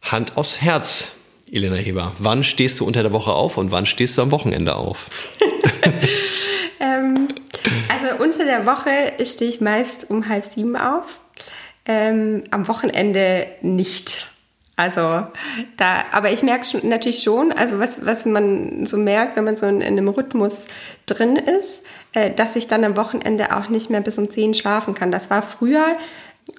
Hand 0.00 0.36
aufs 0.36 0.60
Herz, 0.60 1.16
Elena 1.50 1.74
Heber. 1.74 2.12
Wann 2.18 2.44
stehst 2.44 2.78
du 2.78 2.86
unter 2.86 3.02
der 3.02 3.12
Woche 3.12 3.32
auf 3.32 3.58
und 3.58 3.72
wann 3.72 3.84
stehst 3.84 4.16
du 4.16 4.22
am 4.22 4.30
Wochenende 4.30 4.76
auf? 4.76 5.10
ähm, 6.80 7.26
also 7.88 8.22
unter 8.22 8.44
der 8.44 8.64
Woche 8.64 9.12
stehe 9.24 9.50
ich 9.50 9.60
meist 9.60 10.08
um 10.08 10.28
halb 10.28 10.44
sieben 10.44 10.76
auf. 10.76 11.20
Ähm, 11.84 12.44
am 12.50 12.68
Wochenende 12.68 13.46
nicht. 13.60 14.28
Also 14.76 15.26
da, 15.76 16.04
aber 16.12 16.30
ich 16.30 16.42
merke 16.42 16.64
schon, 16.64 16.88
natürlich 16.88 17.22
schon, 17.22 17.52
also 17.52 17.78
was, 17.78 18.06
was 18.06 18.24
man 18.24 18.86
so 18.86 18.96
merkt, 18.96 19.36
wenn 19.36 19.44
man 19.44 19.56
so 19.56 19.66
in, 19.66 19.80
in 19.80 19.98
einem 19.98 20.08
Rhythmus 20.08 20.66
drin 21.06 21.36
ist, 21.36 21.82
äh, 22.14 22.30
dass 22.30 22.56
ich 22.56 22.68
dann 22.68 22.82
am 22.84 22.96
Wochenende 22.96 23.54
auch 23.54 23.68
nicht 23.68 23.90
mehr 23.90 24.00
bis 24.00 24.16
um 24.18 24.30
10 24.30 24.54
schlafen 24.54 24.94
kann. 24.94 25.10
Das 25.10 25.28
war 25.28 25.42
früher, 25.42 25.96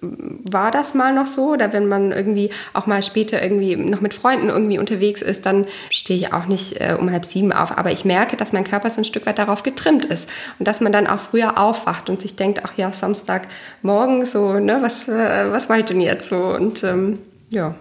war 0.03 0.71
das 0.71 0.93
mal 0.93 1.13
noch 1.13 1.27
so 1.27 1.53
oder 1.53 1.73
wenn 1.73 1.87
man 1.87 2.11
irgendwie 2.11 2.49
auch 2.73 2.85
mal 2.85 3.01
später 3.03 3.41
irgendwie 3.41 3.75
noch 3.75 4.01
mit 4.01 4.13
Freunden 4.13 4.49
irgendwie 4.49 4.79
unterwegs 4.79 5.21
ist, 5.21 5.45
dann 5.45 5.65
stehe 5.89 6.19
ich 6.19 6.33
auch 6.33 6.45
nicht 6.45 6.79
äh, 6.81 6.95
um 6.99 7.11
halb 7.11 7.25
sieben 7.25 7.53
auf. 7.53 7.77
Aber 7.77 7.91
ich 7.91 8.05
merke, 8.05 8.37
dass 8.37 8.53
mein 8.53 8.63
Körper 8.63 8.89
so 8.89 9.01
ein 9.01 9.05
Stück 9.05 9.25
weit 9.25 9.39
darauf 9.39 9.63
getrimmt 9.63 10.05
ist 10.05 10.29
und 10.59 10.67
dass 10.67 10.81
man 10.81 10.91
dann 10.91 11.07
auch 11.07 11.19
früher 11.19 11.57
aufwacht 11.57 12.09
und 12.09 12.21
sich 12.21 12.35
denkt, 12.35 12.61
ach 12.63 12.77
ja, 12.77 12.91
Samstagmorgen 12.91 14.25
so, 14.25 14.53
ne, 14.59 14.79
was, 14.81 15.07
äh, 15.07 15.51
was 15.51 15.69
war 15.69 15.79
ich 15.79 15.85
denn 15.85 16.01
jetzt 16.01 16.27
so 16.27 16.37
und 16.37 16.83
ähm, 16.83 17.19
ja. 17.51 17.75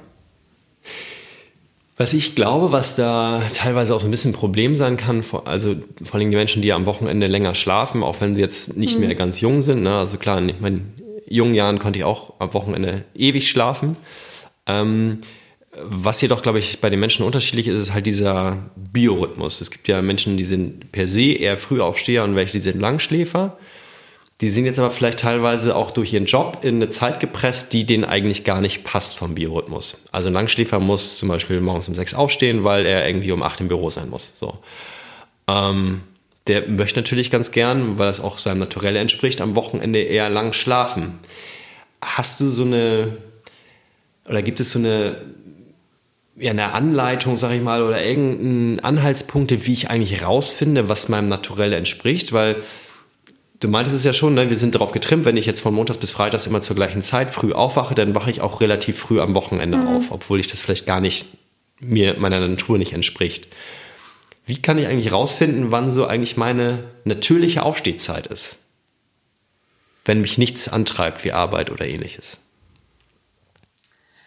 Was 1.97 2.15
ich 2.15 2.35
glaube, 2.35 2.73
was 2.73 2.97
da 2.97 3.43
teilweise 3.55 3.95
auch 3.95 4.01
so 4.01 4.09
ein 4.09 4.11
bisschen 4.11 4.33
ein 4.33 4.35
Problem 4.35 4.75
sein 4.75 4.97
kann, 4.97 5.23
also 5.45 5.77
vor 6.03 6.19
allem 6.19 6.31
die 6.31 6.37
Menschen, 6.37 6.63
die 6.63 6.73
am 6.73 6.87
Wochenende 6.87 7.27
länger 7.27 7.55
schlafen, 7.55 8.03
auch 8.03 8.21
wenn 8.21 8.35
sie 8.35 8.41
jetzt 8.41 8.77
nicht 8.77 8.99
mhm. 8.99 9.07
mehr 9.07 9.15
ganz 9.15 9.41
jung 9.41 9.63
sind. 9.63 9.83
Ne? 9.83 9.95
Also 9.95 10.19
klar, 10.19 10.39
in 10.39 10.55
meinen 10.61 11.02
jungen 11.35 11.55
Jahren 11.55 11.79
konnte 11.79 11.99
ich 11.99 12.05
auch 12.05 12.35
am 12.39 12.55
Wochenende 12.55 13.05
ewig 13.15 13.51
schlafen. 13.51 13.97
Ähm, 14.67 15.19
was 15.75 16.21
jedoch, 16.21 16.43
glaube 16.43 16.59
ich, 16.59 16.81
bei 16.81 16.91
den 16.91 17.01
Menschen 17.01 17.25
unterschiedlich 17.25 17.67
ist, 17.67 17.81
ist 17.81 17.95
halt 17.95 18.07
dieser 18.07 18.59
Biorhythmus. 18.77 19.61
Es 19.61 19.71
gibt 19.71 19.89
ja 19.89 20.03
Menschen, 20.03 20.37
die 20.37 20.45
sind 20.45 20.93
per 20.93 21.09
se 21.09 21.33
eher 21.33 21.57
Frühaufsteher 21.57 22.25
und 22.25 22.37
welche, 22.37 22.53
die 22.53 22.61
sind 22.61 22.81
Langschläfer. 22.81 23.57
Die 24.43 24.49
sind 24.49 24.67
jetzt 24.67 24.79
aber 24.79 24.91
vielleicht 24.91 25.21
teilweise 25.21 25.75
auch 25.77 25.93
durch 25.93 26.13
ihren 26.13 26.27
Job 26.27 26.59
in 26.63 26.77
eine 26.77 26.91
Zeit 26.91 27.21
gepresst, 27.21 27.73
die 27.73 27.87
denen 27.87 28.05
eigentlich 28.05 28.45
gar 28.45 28.61
nicht 28.61 28.85
passt 28.85 29.17
vom 29.17 29.35
Biorhythmus. 29.35 30.03
Also 30.11 30.27
ein 30.27 30.35
Langschläfer 30.35 30.79
muss 30.79 31.17
zum 31.17 31.29
Beispiel 31.29 31.61
morgens 31.61 31.89
um 31.89 31.95
sechs 31.95 32.13
aufstehen, 32.13 32.65
weil 32.65 32.85
er 32.85 33.07
irgendwie 33.07 33.33
um 33.33 33.43
acht 33.43 33.61
im 33.61 33.69
Büro 33.69 33.89
sein 33.89 34.11
muss. 34.11 34.33
So. 34.35 34.59
Ähm, 35.49 36.03
der 36.47 36.69
möchte 36.69 36.99
natürlich 36.99 37.31
ganz 37.31 37.51
gern, 37.51 37.99
weil 37.99 38.09
es 38.09 38.21
auch 38.21 38.39
seinem 38.39 38.59
Naturell 38.59 38.97
entspricht, 38.97 39.41
am 39.41 39.55
Wochenende 39.55 40.01
eher 40.01 40.29
lang 40.29 40.53
schlafen. 40.53 41.19
Hast 42.01 42.41
du 42.41 42.49
so 42.49 42.65
eine, 42.65 43.17
oder 44.29 44.43
gibt 44.43 44.59
es 44.59 44.73
so 44.73 44.79
eine, 44.79 45.23
ja, 46.37 46.51
eine 46.51 46.73
Anleitung, 46.73 47.37
sag 47.37 47.53
ich 47.53 47.63
mal, 47.63 47.83
oder 47.83 48.03
irgendeinen 48.03 48.81
Anhaltspunkte, 48.81 49.67
wie 49.67 49.73
ich 49.73 49.91
eigentlich 49.91 50.25
rausfinde, 50.25 50.89
was 50.89 51.09
meinem 51.09 51.29
Naturell 51.29 51.73
entspricht? 51.73 52.33
Weil 52.33 52.57
du 53.61 53.69
meintest 53.69 53.97
es 53.97 54.05
ja 54.05 54.13
schon, 54.13 54.35
ne? 54.35 54.51
wir 54.51 54.59
sind 54.59 54.75
darauf 54.75 54.91
getrimmt, 54.91 55.25
wenn 55.25 55.37
ich 55.37 55.47
jetzt 55.47 55.61
von 55.61 55.75
Montags 55.75 55.99
bis 55.99 56.11
Freitags 56.11 56.47
immer 56.47 56.61
zur 56.61 56.75
gleichen 56.75 57.03
Zeit 57.03 57.31
früh 57.31 57.53
aufwache, 57.53 57.95
dann 57.95 58.15
wache 58.15 58.31
ich 58.31 58.41
auch 58.41 58.61
relativ 58.61 58.99
früh 58.99 59.21
am 59.21 59.35
Wochenende 59.35 59.79
mhm. 59.79 59.87
auf, 59.87 60.11
obwohl 60.11 60.41
ich 60.41 60.49
das 60.49 60.61
vielleicht 60.61 60.87
gar 60.87 61.01
nicht 61.01 61.27
mir 61.79 62.15
meiner 62.19 62.41
Natur 62.41 62.79
nicht 62.79 62.93
entspricht. 62.93 63.49
Wie 64.45 64.61
kann 64.61 64.79
ich 64.79 64.87
eigentlich 64.87 65.13
rausfinden, 65.13 65.71
wann 65.71 65.91
so 65.93 66.07
eigentlich 66.07 66.37
meine 66.37 66.85
natürliche 67.05 67.63
Aufstehzeit 67.63 68.27
ist? 68.27 68.57
Wenn 70.05 70.21
mich 70.21 70.37
nichts 70.37 70.69
antreibt 70.69 71.25
wie 71.25 71.33
Arbeit 71.33 71.71
oder 71.71 71.87
ähnliches. 71.87 72.39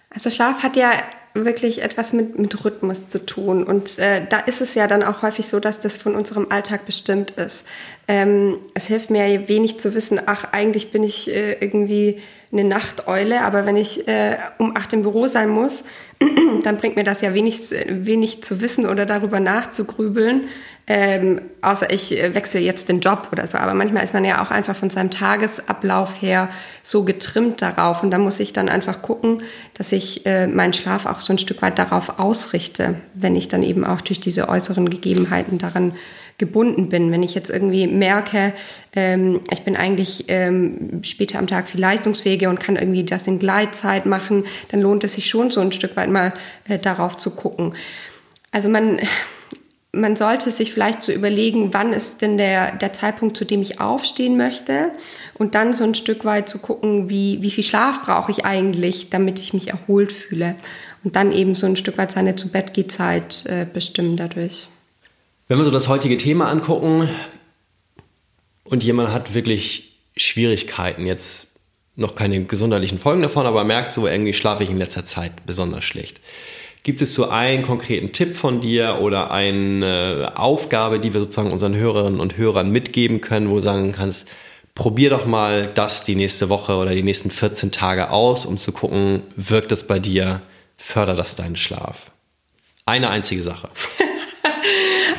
Also 0.10 0.30
Schlaf 0.30 0.64
hat 0.64 0.78
ja 0.78 0.92
wirklich 1.36 1.82
etwas 1.84 2.14
mit, 2.14 2.40
mit 2.40 2.64
Rhythmus 2.64 3.10
zu 3.10 3.24
tun. 3.26 3.64
Und 3.64 4.00
äh, 4.00 4.26
da 4.28 4.40
ist 4.40 4.62
es 4.62 4.74
ja 4.74 4.88
dann 4.88 5.04
auch 5.04 5.22
häufig 5.22 5.48
so, 5.48 5.60
dass 5.60 5.82
das 5.82 5.98
von 5.98 6.16
unserem 6.16 6.48
Alltag 6.50 6.86
bestimmt 6.86 7.32
ist. 7.32 7.66
Ähm, 8.08 8.58
es 8.74 8.88
hilft 8.88 9.10
mir 9.10 9.50
wenig 9.50 9.80
zu 9.80 9.94
wissen, 9.94 10.20
ach, 10.26 10.46
eigentlich 10.54 10.92
bin 10.92 11.04
ich 11.04 11.30
äh, 11.30 11.58
irgendwie 11.60 12.22
eine 12.58 12.68
Nachteule, 12.68 13.42
aber 13.42 13.66
wenn 13.66 13.78
ich 13.78 14.08
äh, 14.08 14.38
um 14.58 14.76
acht 14.76 14.94
im 14.94 15.02
Büro 15.02 15.28
sein 15.28 15.50
muss, 15.50 15.84
dann 16.64 16.78
bringt 16.78 16.96
mir 16.96 17.04
das 17.04 17.22
ja 17.22 17.34
wenig, 17.34 17.72
wenig 17.88 18.44
zu 18.44 18.62
wissen 18.62 18.86
oder 18.86 19.06
darüber 19.06 19.40
nachzugrübeln, 19.40 20.48
ähm, 20.88 21.42
außer 21.62 21.92
ich 21.92 22.18
äh, 22.18 22.36
wechsle 22.36 22.62
jetzt 22.62 22.90
den 22.90 23.00
Job 23.00 23.30
oder 23.32 23.48
so. 23.48 23.58
Aber 23.58 23.74
manchmal 23.74 24.04
ist 24.04 24.14
man 24.14 24.24
ja 24.24 24.44
auch 24.44 24.52
einfach 24.52 24.76
von 24.76 24.90
seinem 24.90 25.10
Tagesablauf 25.10 26.22
her 26.22 26.50
so 26.84 27.04
getrimmt 27.04 27.62
darauf. 27.62 28.04
Und 28.04 28.12
da 28.12 28.20
muss 28.20 28.40
ich 28.40 28.54
dann 28.54 28.70
einfach 28.70 29.02
gucken, 29.02 29.42
dass 29.74 29.92
ich 29.92 30.26
äh, 30.26 30.48
meinen 30.48 30.74
Schlaf 30.74 31.08
auch 31.08 31.22
so 31.22 31.34
ein 31.34 31.40
Stück 31.40 31.62
weit 31.62 31.80
darauf 31.80 32.20
ausrichte, 32.20 32.96
wenn 33.16 33.36
ich 33.36 33.48
dann 33.48 33.64
eben 33.64 33.84
auch 33.84 34.02
durch 34.02 34.20
diese 34.20 34.48
äußeren 34.48 34.90
Gegebenheiten 34.90 35.58
daran 35.58 35.94
gebunden 36.38 36.90
bin. 36.90 37.12
Wenn 37.12 37.24
ich 37.24 37.34
jetzt 37.34 37.50
irgendwie 37.50 37.88
merke, 37.88 38.54
ähm, 38.96 39.42
ich 39.52 39.64
bin 39.64 39.76
eigentlich 39.76 40.26
ähm, 40.28 41.02
später 41.04 41.40
am 41.40 41.48
Tag 41.48 41.70
viel 41.70 41.80
leistungsfähiger 41.80 42.50
und 42.50 42.60
kann 42.60 42.76
irgendwie 42.76 43.04
das 43.04 43.28
in 43.28 43.40
Gleitzeit 43.40 44.06
machen, 44.06 44.46
dann 44.70 44.82
lohnt 44.82 45.04
es 45.04 45.14
sich 45.14 45.30
schon 45.30 45.50
so 45.52 45.62
ein 45.62 45.72
Stück 45.72 45.96
weit 45.96 46.10
mal 46.10 46.34
äh, 46.68 46.78
darauf 46.78 47.18
zu 47.18 47.32
gucken. 47.36 47.74
Also 48.52 48.70
man, 48.70 49.00
man 49.96 50.16
sollte 50.18 50.52
sich 50.52 50.74
vielleicht 50.74 51.04
so 51.04 51.14
überlegen, 51.14 51.74
wann 51.74 51.94
ist 51.94 52.22
denn 52.22 52.38
der, 52.38 52.74
der 52.74 52.92
Zeitpunkt, 52.92 53.38
zu 53.38 53.46
dem 53.46 53.62
ich 53.62 53.80
aufstehen 53.80 54.36
möchte 54.36 54.92
und 55.36 55.56
dann 55.56 55.72
so 55.72 55.86
ein 55.86 55.96
Stück 55.96 56.26
weit 56.26 56.50
zu 56.50 56.60
gucken, 56.60 57.10
wie, 57.10 57.42
wie 57.42 57.52
viel 57.52 57.64
Schlaf 57.64 58.04
brauche 58.04 58.32
ich 58.32 58.46
eigentlich, 58.46 59.10
damit 59.10 59.40
ich 59.40 59.54
mich 59.54 59.70
erholt 59.70 60.12
fühle 60.12 60.56
und 61.04 61.16
dann 61.16 61.32
eben 61.32 61.56
so 61.56 61.66
ein 61.66 61.78
Stück 61.78 61.98
weit 61.98 62.12
seine 62.12 62.36
zu 62.36 62.52
Bett 62.52 62.92
Zeit 62.92 63.46
äh, 63.46 63.66
bestimmen 63.72 64.18
dadurch. 64.18 64.68
Wenn 65.48 65.60
wir 65.60 65.66
so 65.66 65.72
das 65.72 65.88
heutige 65.88 66.18
Thema 66.18 66.50
angucken 66.50 67.08
und 68.64 68.84
jemand 68.84 69.12
hat 69.12 69.36
wirklich 69.36 70.00
Schwierigkeiten, 70.18 71.06
jetzt 71.06 71.52
noch 71.96 72.16
keine 72.16 72.44
gesundheitlichen 72.46 72.98
Folgen 72.98 73.22
davon, 73.22 73.46
aber 73.46 73.64
merkt 73.64 73.94
so, 73.94 74.08
irgendwie 74.08 74.34
schlafe 74.34 74.64
ich 74.64 74.72
in 74.72 74.78
letzter 74.78 75.06
Zeit 75.06 75.46
besonders 75.46 75.84
schlecht. 75.84 76.20
Gibt 76.82 77.00
es 77.02 77.14
so 77.14 77.30
einen 77.30 77.64
konkreten 77.64 78.12
Tipp 78.12 78.36
von 78.36 78.60
dir 78.60 79.00
oder 79.02 79.30
eine 79.30 80.34
Aufgabe, 80.36 81.00
die 81.00 81.14
wir 81.14 81.22
sozusagen 81.22 81.52
unseren 81.52 81.76
Hörerinnen 81.76 82.20
und 82.20 82.38
Hörern 82.38 82.72
mitgeben 82.72 83.22
können, 83.22 83.52
wo 83.52 83.56
du 83.56 83.62
sagen 83.62 83.92
kannst, 83.92 84.28
probier 84.74 85.12
doch 85.12 85.28
mal 85.28 85.68
das 85.68 86.04
die 86.04 86.16
nächste 86.16 86.50
Woche 86.50 86.76
oder 86.76 86.96
die 86.96 87.04
nächsten 87.04 87.30
14 87.30 87.72
Tage 87.72 88.10
aus, 88.10 88.48
um 88.48 88.58
zu 88.58 88.72
gucken, 88.72 89.22
wirkt 89.36 89.72
das 89.72 89.86
bei 89.86 90.00
dir, 90.00 90.42
fördert 90.76 91.20
das 91.20 91.36
deinen 91.36 91.56
Schlaf? 91.56 92.12
Eine 92.86 93.10
einzige 93.10 93.44
Sache. 93.44 93.70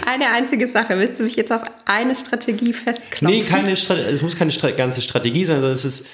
Eine 0.07 0.29
einzige 0.29 0.69
Sache. 0.69 0.99
Willst 0.99 1.19
du 1.19 1.25
mich 1.25 1.37
jetzt 1.37 1.53
auf 1.53 1.63
eine 1.85 2.15
Strategie 2.15 2.73
festklopfen? 2.73 3.29
Nee, 3.29 3.43
keine 3.43 3.77
Strategie, 3.77 4.09
es 4.11 4.23
muss 4.23 4.37
keine 4.37 4.53
ganze 4.75 5.03
Strategie 5.03 5.45
sein, 5.45 5.57
sondern 5.57 5.73
es 5.73 5.85
ist, 5.85 6.07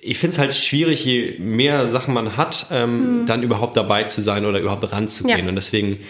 ich 0.00 0.18
finde 0.18 0.34
es 0.34 0.38
halt 0.38 0.54
schwierig, 0.54 1.04
je 1.04 1.38
mehr 1.38 1.86
Sachen 1.88 2.14
man 2.14 2.36
hat, 2.36 2.66
ähm, 2.70 3.20
mhm. 3.20 3.26
dann 3.26 3.42
überhaupt 3.42 3.76
dabei 3.76 4.04
zu 4.04 4.22
sein 4.22 4.44
oder 4.44 4.60
überhaupt 4.60 4.90
ranzugehen. 4.92 5.44
Ja. 5.44 5.48
Und 5.48 5.56
deswegen 5.56 6.00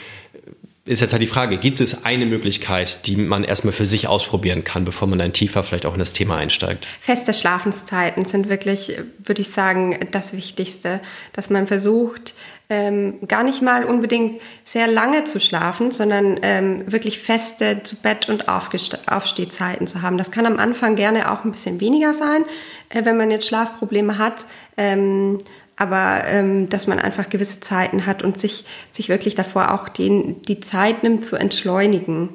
ist 0.88 1.00
jetzt 1.00 1.12
halt 1.12 1.22
die 1.22 1.26
Frage, 1.26 1.58
gibt 1.58 1.80
es 1.80 2.04
eine 2.04 2.24
Möglichkeit, 2.24 3.06
die 3.06 3.16
man 3.16 3.44
erstmal 3.44 3.72
für 3.72 3.84
sich 3.84 4.08
ausprobieren 4.08 4.64
kann, 4.64 4.84
bevor 4.84 5.06
man 5.06 5.18
dann 5.18 5.34
tiefer 5.34 5.62
vielleicht 5.62 5.84
auch 5.84 5.92
in 5.92 5.98
das 5.98 6.14
Thema 6.14 6.36
einsteigt? 6.36 6.86
Feste 7.00 7.34
Schlafenszeiten 7.34 8.24
sind 8.24 8.48
wirklich, 8.48 8.98
würde 9.22 9.42
ich 9.42 9.48
sagen, 9.48 9.98
das 10.10 10.32
Wichtigste, 10.32 11.00
dass 11.34 11.50
man 11.50 11.66
versucht, 11.66 12.34
ähm, 12.70 13.26
gar 13.26 13.44
nicht 13.44 13.62
mal 13.62 13.84
unbedingt 13.84 14.42
sehr 14.62 14.86
lange 14.86 15.24
zu 15.24 15.40
schlafen, 15.40 15.90
sondern 15.90 16.38
ähm, 16.42 16.90
wirklich 16.92 17.18
feste 17.18 17.82
zu 17.82 17.96
Bett- 17.96 18.28
und 18.28 18.48
Aufstehzeiten 18.48 19.86
zu 19.86 20.02
haben. 20.02 20.18
Das 20.18 20.30
kann 20.30 20.44
am 20.44 20.58
Anfang 20.58 20.94
gerne 20.94 21.32
auch 21.32 21.44
ein 21.44 21.52
bisschen 21.52 21.80
weniger 21.80 22.12
sein, 22.12 22.44
äh, 22.90 23.04
wenn 23.04 23.16
man 23.16 23.30
jetzt 23.30 23.48
Schlafprobleme 23.48 24.18
hat. 24.18 24.44
Ähm, 24.76 25.38
aber 25.76 26.24
ähm, 26.26 26.68
dass 26.68 26.88
man 26.88 26.98
einfach 26.98 27.28
gewisse 27.28 27.60
Zeiten 27.60 28.04
hat 28.04 28.22
und 28.22 28.38
sich, 28.38 28.64
sich 28.90 29.08
wirklich 29.08 29.34
davor 29.34 29.72
auch 29.72 29.88
den, 29.88 30.42
die 30.42 30.60
Zeit 30.60 31.04
nimmt 31.04 31.24
zu 31.24 31.36
entschleunigen. 31.36 32.30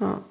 Ja. 0.00 0.22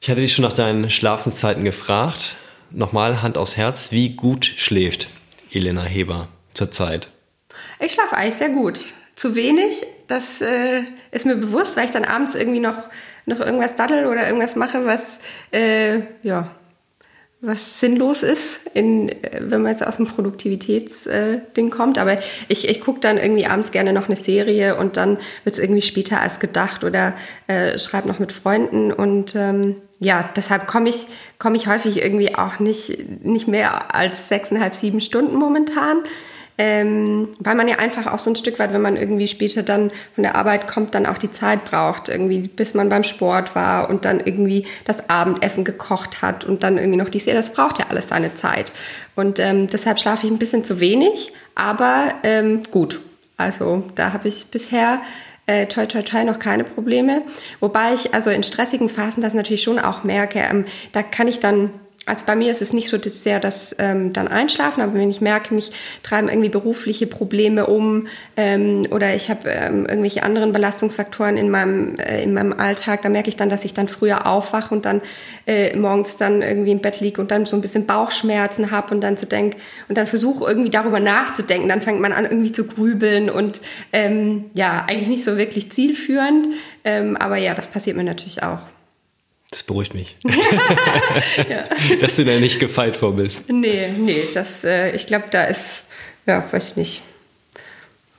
Ich 0.00 0.08
hatte 0.08 0.20
dich 0.20 0.34
schon 0.34 0.44
nach 0.44 0.52
deinen 0.52 0.88
Schlafenszeiten 0.88 1.64
gefragt. 1.64 2.36
Nochmal 2.70 3.22
Hand 3.22 3.38
aufs 3.38 3.56
Herz, 3.56 3.90
wie 3.90 4.10
gut 4.10 4.44
schläft 4.44 5.08
Elena 5.50 5.82
Heber 5.82 6.28
zurzeit? 6.54 7.08
Ich 7.78 7.92
schlafe 7.92 8.16
eigentlich 8.16 8.36
sehr 8.36 8.50
gut. 8.50 8.90
Zu 9.16 9.34
wenig, 9.34 9.86
das 10.08 10.40
äh, 10.40 10.82
ist 11.10 11.26
mir 11.26 11.36
bewusst, 11.36 11.76
weil 11.76 11.84
ich 11.84 11.90
dann 11.90 12.04
abends 12.04 12.34
irgendwie 12.34 12.60
noch, 12.60 12.88
noch 13.26 13.40
irgendwas 13.40 13.76
daddel 13.76 14.06
oder 14.06 14.26
irgendwas 14.26 14.56
mache, 14.56 14.86
was 14.86 15.20
äh, 15.52 16.00
ja, 16.22 16.50
was 17.42 17.80
sinnlos 17.80 18.22
ist, 18.22 18.60
in, 18.74 19.10
wenn 19.38 19.62
man 19.62 19.72
jetzt 19.72 19.86
aus 19.86 19.96
dem 19.96 20.06
Produktivitätsding 20.06 21.66
äh, 21.66 21.70
kommt. 21.70 21.98
Aber 21.98 22.18
ich, 22.48 22.68
ich 22.68 22.80
gucke 22.82 23.00
dann 23.00 23.16
irgendwie 23.16 23.46
abends 23.46 23.70
gerne 23.70 23.94
noch 23.94 24.08
eine 24.08 24.16
Serie 24.16 24.76
und 24.76 24.98
dann 24.98 25.16
wird 25.44 25.54
es 25.54 25.58
irgendwie 25.58 25.80
später 25.80 26.20
als 26.20 26.38
gedacht 26.38 26.84
oder 26.84 27.14
äh, 27.46 27.78
schreibe 27.78 28.08
noch 28.08 28.18
mit 28.18 28.32
Freunden. 28.32 28.92
Und 28.92 29.34
ähm, 29.36 29.76
ja, 30.00 30.28
deshalb 30.36 30.66
komme 30.66 30.90
ich, 30.90 31.06
komm 31.38 31.54
ich 31.54 31.66
häufig 31.66 32.02
irgendwie 32.02 32.34
auch 32.34 32.58
nicht, 32.58 33.24
nicht 33.24 33.48
mehr 33.48 33.94
als 33.94 34.28
sechseinhalb, 34.28 34.74
sieben 34.74 35.00
Stunden 35.00 35.36
momentan 35.36 36.02
ähm, 36.62 37.28
weil 37.38 37.54
man 37.54 37.68
ja 37.68 37.78
einfach 37.78 38.06
auch 38.06 38.18
so 38.18 38.30
ein 38.30 38.36
Stück 38.36 38.58
weit, 38.58 38.74
wenn 38.74 38.82
man 38.82 38.98
irgendwie 38.98 39.26
später 39.28 39.62
dann 39.62 39.90
von 40.14 40.24
der 40.24 40.36
Arbeit 40.36 40.68
kommt, 40.68 40.94
dann 40.94 41.06
auch 41.06 41.16
die 41.16 41.30
Zeit 41.30 41.64
braucht, 41.64 42.10
irgendwie 42.10 42.48
bis 42.48 42.74
man 42.74 42.90
beim 42.90 43.02
Sport 43.02 43.54
war 43.54 43.88
und 43.88 44.04
dann 44.04 44.20
irgendwie 44.20 44.66
das 44.84 45.08
Abendessen 45.08 45.64
gekocht 45.64 46.20
hat 46.20 46.44
und 46.44 46.62
dann 46.62 46.76
irgendwie 46.76 46.98
noch 46.98 47.08
die 47.08 47.18
Serie, 47.18 47.40
das 47.40 47.54
braucht 47.54 47.78
ja 47.78 47.86
alles 47.88 48.08
seine 48.08 48.34
Zeit. 48.34 48.74
Und 49.16 49.40
ähm, 49.40 49.68
deshalb 49.68 49.98
schlafe 50.00 50.26
ich 50.26 50.32
ein 50.32 50.38
bisschen 50.38 50.62
zu 50.62 50.80
wenig, 50.80 51.32
aber 51.54 52.12
ähm, 52.24 52.60
gut. 52.70 53.00
Also 53.38 53.84
da 53.94 54.12
habe 54.12 54.28
ich 54.28 54.48
bisher 54.48 55.00
äh, 55.46 55.64
toi 55.64 55.86
toi 55.86 56.02
toi 56.02 56.24
noch 56.24 56.38
keine 56.38 56.64
Probleme. 56.64 57.22
Wobei 57.60 57.94
ich 57.94 58.12
also 58.12 58.28
in 58.28 58.42
stressigen 58.42 58.90
Phasen 58.90 59.22
das 59.22 59.32
natürlich 59.32 59.62
schon 59.62 59.78
auch 59.78 60.04
merke. 60.04 60.40
Ähm, 60.40 60.66
da 60.92 61.02
kann 61.02 61.26
ich 61.26 61.40
dann 61.40 61.70
also 62.06 62.24
bei 62.24 62.34
mir 62.34 62.50
ist 62.50 62.62
es 62.62 62.72
nicht 62.72 62.88
so 62.88 62.98
sehr 62.98 63.40
das 63.40 63.76
ähm, 63.78 64.12
dann 64.12 64.26
Einschlafen, 64.26 64.82
aber 64.82 64.94
wenn 64.94 65.10
ich 65.10 65.20
merke, 65.20 65.54
mich 65.54 65.70
treiben 66.02 66.28
irgendwie 66.28 66.48
berufliche 66.48 67.06
Probleme 67.06 67.66
um 67.66 68.06
ähm, 68.36 68.82
oder 68.90 69.14
ich 69.14 69.28
habe 69.28 69.48
ähm, 69.50 69.86
irgendwelche 69.86 70.22
anderen 70.22 70.52
Belastungsfaktoren 70.52 71.36
in 71.36 71.50
meinem, 71.50 71.98
äh, 71.98 72.22
in 72.22 72.32
meinem 72.32 72.54
Alltag, 72.54 73.02
da 73.02 73.10
merke 73.10 73.28
ich 73.28 73.36
dann, 73.36 73.50
dass 73.50 73.66
ich 73.66 73.74
dann 73.74 73.86
früher 73.86 74.26
aufwache 74.26 74.74
und 74.74 74.86
dann 74.86 75.02
äh, 75.46 75.76
morgens 75.76 76.16
dann 76.16 76.40
irgendwie 76.40 76.72
im 76.72 76.80
Bett 76.80 77.00
liege 77.00 77.20
und 77.20 77.30
dann 77.30 77.44
so 77.44 77.54
ein 77.54 77.60
bisschen 77.60 77.86
Bauchschmerzen 77.86 78.70
habe 78.70 78.94
und 78.94 79.02
dann 79.02 79.18
zu 79.18 79.26
denken 79.26 79.58
und 79.88 79.98
dann 79.98 80.06
versuche 80.06 80.48
irgendwie 80.48 80.70
darüber 80.70 81.00
nachzudenken. 81.00 81.68
Dann 81.68 81.82
fängt 81.82 82.00
man 82.00 82.12
an 82.12 82.24
irgendwie 82.24 82.52
zu 82.52 82.64
grübeln 82.64 83.28
und 83.28 83.60
ähm, 83.92 84.46
ja, 84.54 84.86
eigentlich 84.88 85.08
nicht 85.08 85.24
so 85.24 85.36
wirklich 85.36 85.70
zielführend. 85.70 86.48
Ähm, 86.82 87.16
aber 87.18 87.36
ja, 87.36 87.54
das 87.54 87.68
passiert 87.68 87.96
mir 87.96 88.04
natürlich 88.04 88.42
auch. 88.42 88.60
Das 89.50 89.64
beruhigt 89.64 89.94
mich. 89.94 90.16
ja. 91.48 91.68
Dass 92.00 92.16
du 92.16 92.24
da 92.24 92.38
nicht 92.38 92.60
gefeit 92.60 92.96
vor 92.96 93.16
bist. 93.16 93.48
Nee, 93.48 93.88
nee, 93.88 94.24
das, 94.32 94.62
äh, 94.64 94.94
ich 94.94 95.06
glaube, 95.06 95.24
da 95.30 95.44
ist, 95.44 95.84
ja, 96.26 96.44
weiß 96.52 96.68
ich 96.68 96.76
nicht. 96.76 97.02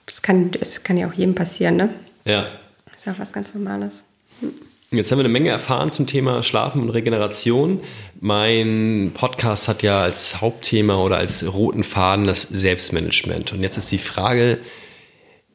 Das 0.05 0.21
kann, 0.21 0.51
das 0.51 0.83
kann 0.83 0.97
ja 0.97 1.07
auch 1.07 1.13
jedem 1.13 1.33
passieren, 1.33 1.77
ne? 1.77 1.89
Ja. 2.25 2.47
Das 2.91 3.05
ist 3.05 3.07
auch 3.07 3.19
was 3.19 3.31
ganz 3.31 3.53
Normales. 3.53 4.03
Hm. 4.41 4.53
Jetzt 4.93 5.09
haben 5.09 5.19
wir 5.19 5.23
eine 5.23 5.31
Menge 5.31 5.49
erfahren 5.49 5.89
zum 5.89 6.05
Thema 6.05 6.43
Schlafen 6.43 6.81
und 6.81 6.89
Regeneration. 6.89 7.79
Mein 8.19 9.11
Podcast 9.13 9.69
hat 9.69 9.83
ja 9.83 10.01
als 10.01 10.41
Hauptthema 10.41 10.97
oder 10.97 11.15
als 11.15 11.45
roten 11.45 11.85
Faden 11.85 12.25
das 12.25 12.41
Selbstmanagement. 12.41 13.53
Und 13.53 13.63
jetzt 13.63 13.77
ist 13.77 13.89
die 13.89 13.99
Frage, 13.99 14.59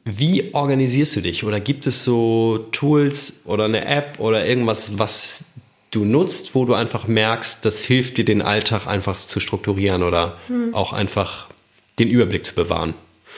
wie 0.06 0.54
organisierst 0.54 1.16
du 1.16 1.20
dich? 1.20 1.44
Oder 1.44 1.60
gibt 1.60 1.86
es 1.86 2.02
so 2.02 2.66
Tools 2.72 3.40
oder 3.44 3.66
eine 3.66 3.84
App 3.84 4.20
oder 4.20 4.46
irgendwas, 4.46 4.98
was 4.98 5.44
du 5.90 6.04
nutzt, 6.04 6.54
wo 6.54 6.64
du 6.64 6.74
einfach 6.74 7.06
merkst, 7.06 7.64
das 7.64 7.84
hilft 7.84 8.18
dir, 8.18 8.24
den 8.24 8.42
Alltag 8.42 8.86
einfach 8.86 9.16
zu 9.16 9.40
strukturieren 9.40 10.02
oder 10.02 10.36
hm. 10.48 10.74
auch 10.74 10.92
einfach 10.92 11.48
den 11.98 12.08
Überblick 12.08 12.44
zu 12.44 12.54
bewahren? 12.54 12.94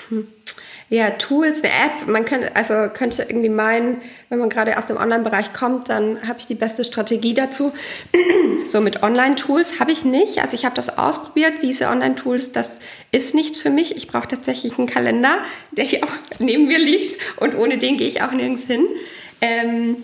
Hm. 0.09 0.27
ja, 0.89 1.11
Tools, 1.11 1.63
eine 1.63 1.73
App. 1.73 2.09
Man 2.09 2.25
könnte, 2.25 2.57
also 2.57 2.89
könnte 2.93 3.23
irgendwie 3.29 3.49
meinen, 3.49 4.01
wenn 4.29 4.39
man 4.39 4.49
gerade 4.49 4.79
aus 4.79 4.87
dem 4.87 4.97
Online-Bereich 4.97 5.53
kommt, 5.53 5.89
dann 5.89 6.27
habe 6.27 6.39
ich 6.39 6.47
die 6.47 6.55
beste 6.55 6.85
Strategie 6.85 7.35
dazu. 7.35 7.73
so 8.65 8.81
mit 8.81 9.03
Online-Tools 9.03 9.79
habe 9.81 9.93
ich 9.93 10.05
nicht. 10.05 10.39
Also 10.39 10.55
ich 10.55 10.65
habe 10.65 10.75
das 10.75 10.97
ausprobiert, 10.97 11.63
diese 11.63 11.89
Online-Tools, 11.89 12.53
das 12.53 12.81
ist 13.13 13.35
nichts 13.35 13.61
für 13.61 13.71
mich. 13.71 13.97
Ich 13.97 14.09
brauche 14.09 14.29
tatsächlich 14.29 14.79
einen 14.79 14.89
Kalender, 14.89 15.39
der 15.73 15.85
hier 15.85 16.05
auch 16.05 16.13
neben 16.39 16.67
mir 16.67 16.79
liegt 16.79 17.21
und 17.37 17.55
ohne 17.55 17.79
den 17.79 17.99
gehe 17.99 18.09
ich 18.09 18.23
auch 18.23 18.33
nirgends 18.33 18.65
hin. 18.65 18.87
Ähm, 19.41 19.97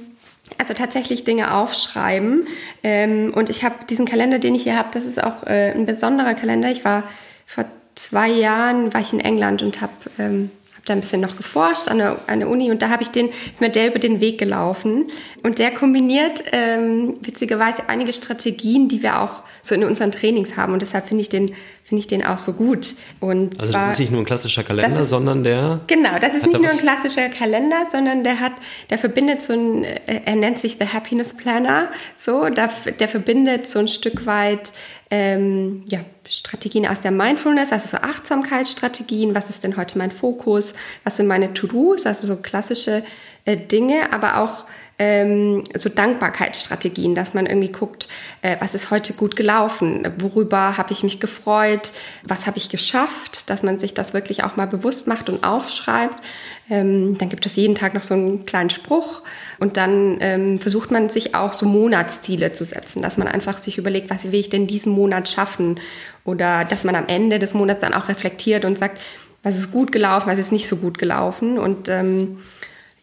also 0.59 0.75
tatsächlich 0.75 1.25
Dinge 1.25 1.55
aufschreiben. 1.55 2.47
Ähm, 2.83 3.33
und 3.35 3.51
ich 3.51 3.65
habe 3.65 3.85
diesen 3.89 4.07
Kalender, 4.07 4.39
den 4.39 4.55
ich 4.55 4.65
hier 4.65 4.77
habe, 4.77 4.89
das 4.93 5.05
ist 5.05 5.23
auch 5.23 5.45
äh, 5.45 5.73
ein 5.73 5.87
besonderer 5.87 6.35
Kalender. 6.35 6.71
Ich 6.71 6.85
war 6.85 7.05
vor 7.47 7.65
zwei 7.95 8.29
Jahren 8.29 8.93
war 8.93 9.01
ich 9.01 9.13
in 9.13 9.21
England 9.21 9.63
und 9.63 9.81
habe 9.81 9.93
ähm, 10.19 10.51
da 10.85 10.93
ein 10.93 11.01
bisschen 11.01 11.21
noch 11.21 11.37
geforscht 11.37 11.89
an 11.89 11.99
der, 11.99 12.19
an 12.27 12.41
der 12.41 12.49
Uni 12.49 12.71
und 12.71 12.83
da 12.83 12.91
habe 12.91 13.03
ich 13.03 13.11
den, 13.11 13.29
ist 13.29 13.61
mir 13.61 13.71
der 13.71 13.89
über 13.89 13.99
den 13.99 14.21
Weg 14.21 14.39
gelaufen. 14.39 15.07
Und 15.43 15.59
der 15.59 15.71
kombiniert 15.71 16.45
ähm, 16.53 17.17
witzigerweise 17.21 17.89
einige 17.89 18.13
Strategien, 18.13 18.89
die 18.89 19.03
wir 19.03 19.21
auch 19.21 19.43
so 19.63 19.75
in 19.75 19.85
unseren 19.85 20.13
Trainings 20.13 20.57
haben. 20.57 20.73
Und 20.73 20.83
deshalb 20.83 21.09
finde 21.09 21.23
ich 21.23 21.29
den 21.29 21.53
finde 21.85 22.01
ich 22.01 22.07
den 22.07 22.25
auch 22.25 22.39
so 22.39 22.55
gut. 22.55 22.95
Und 23.21 23.61
also 23.61 23.71
zwar, 23.71 23.83
das 23.83 23.95
ist 23.95 24.01
nicht 24.01 24.13
nur 24.13 24.23
ein 24.23 24.25
klassischer 24.25 24.63
Kalender, 24.63 25.01
ist, 25.01 25.11
sondern 25.11 25.45
der. 25.45 25.81
Genau, 25.87 26.19
das 26.19 26.35
ist 26.35 26.47
nicht 26.47 26.59
nur 26.59 26.71
ein 26.71 26.79
klassischer 26.79 27.29
Kalender, 27.29 27.85
sondern 27.93 28.25
der 28.25 28.41
hat, 28.41 28.53
der 28.89 28.99
verbindet 28.99 29.43
so 29.43 29.53
ein, 29.53 29.85
äh, 29.85 29.99
er 30.25 30.37
nennt 30.37 30.59
sich 30.59 30.79
The 30.81 30.89
Happiness 30.89 31.35
Planner, 31.35 31.91
so, 32.17 32.49
der, 32.49 32.71
der 32.99 33.09
verbindet 33.09 33.67
so 33.67 33.81
ein 33.81 33.89
Stück 33.89 34.25
weit 34.25 34.73
ähm, 35.15 35.85
ja, 35.87 36.01
Strategien 36.29 36.89
aus 36.89 37.01
der 37.01 37.13
Mindfulness, 37.13 37.71
also 37.71 37.87
so 37.87 37.99
Achtsamkeitsstrategien, 37.99 39.33
was 39.33 39.49
ist 39.49 39.63
denn 39.63 39.77
heute 39.77 39.97
mein 39.97 40.11
Fokus, 40.11 40.73
was 41.05 41.19
sind 41.19 41.29
meine 41.29 41.55
To-Dos, 41.55 42.05
also 42.05 42.27
so 42.27 42.35
klassische 42.35 43.05
äh, 43.45 43.57
Dinge, 43.57 44.13
aber 44.13 44.39
auch 44.39 44.65
ähm, 44.99 45.63
so 45.77 45.89
Dankbarkeitsstrategien, 45.89 47.15
dass 47.15 47.33
man 47.33 47.47
irgendwie 47.47 47.71
guckt, 47.71 48.09
äh, 48.43 48.57
was 48.59 48.75
ist 48.75 48.91
heute 48.91 49.13
gut 49.13 49.37
gelaufen, 49.37 50.05
worüber 50.19 50.77
habe 50.77 50.93
ich 50.93 51.05
mich 51.05 51.21
gefreut, 51.21 51.93
was 52.25 52.49
habe 52.49 52.59
ich 52.59 52.69
geschafft, 52.69 53.51
dass 53.51 53.63
man 53.63 53.79
sich 53.79 53.95
das 53.95 54.15
wirklich 54.15 54.43
auch 54.43 54.57
mal 54.57 54.67
bewusst 54.67 55.07
macht 55.07 55.29
und 55.29 55.45
aufschreibt. 55.45 56.23
Ähm, 56.71 57.19
dann 57.19 57.29
gibt 57.29 57.47
es 57.47 57.55
jeden 57.55 57.77
Tag 57.77 57.95
noch 57.95 58.03
so 58.03 58.15
einen 58.15 58.47
kleinen 58.47 58.71
Spruch 58.71 59.23
und 59.59 59.77
dann 59.77 60.19
ähm, 60.21 60.59
versucht 60.59 60.91
man 60.91 61.09
sich 61.09 61.35
auch 61.35 61.53
so 61.53 61.67
Monatsziele 61.67 62.53
zu 62.53 62.65
setzen, 62.65 63.03
dass 63.03 63.17
man 63.19 63.29
einfach 63.29 63.59
sich 63.59 63.79
überlegt, 63.79 64.11
was 64.11 64.25
will 64.25 64.41
ich 64.41 64.51
denn 64.51 64.67
diesen 64.67 64.93
Monat 64.93 65.29
schaffen? 65.29 65.81
Oder 66.25 66.65
dass 66.65 66.85
man 66.85 66.95
am 66.95 67.07
Ende 67.07 67.39
des 67.39 67.55
Monats 67.55 67.81
dann 67.81 67.95
auch 67.95 68.09
reflektiert 68.09 68.65
und 68.65 68.79
sagt, 68.79 69.01
was 69.43 69.57
ist 69.57 69.73
gut 69.73 69.93
gelaufen, 69.93 70.29
was 70.29 70.39
ist 70.39 70.53
nicht 70.53 70.69
so 70.69 70.77
gut 70.77 70.99
gelaufen? 70.99 71.59
Und 71.59 71.89
ähm, 71.89 72.39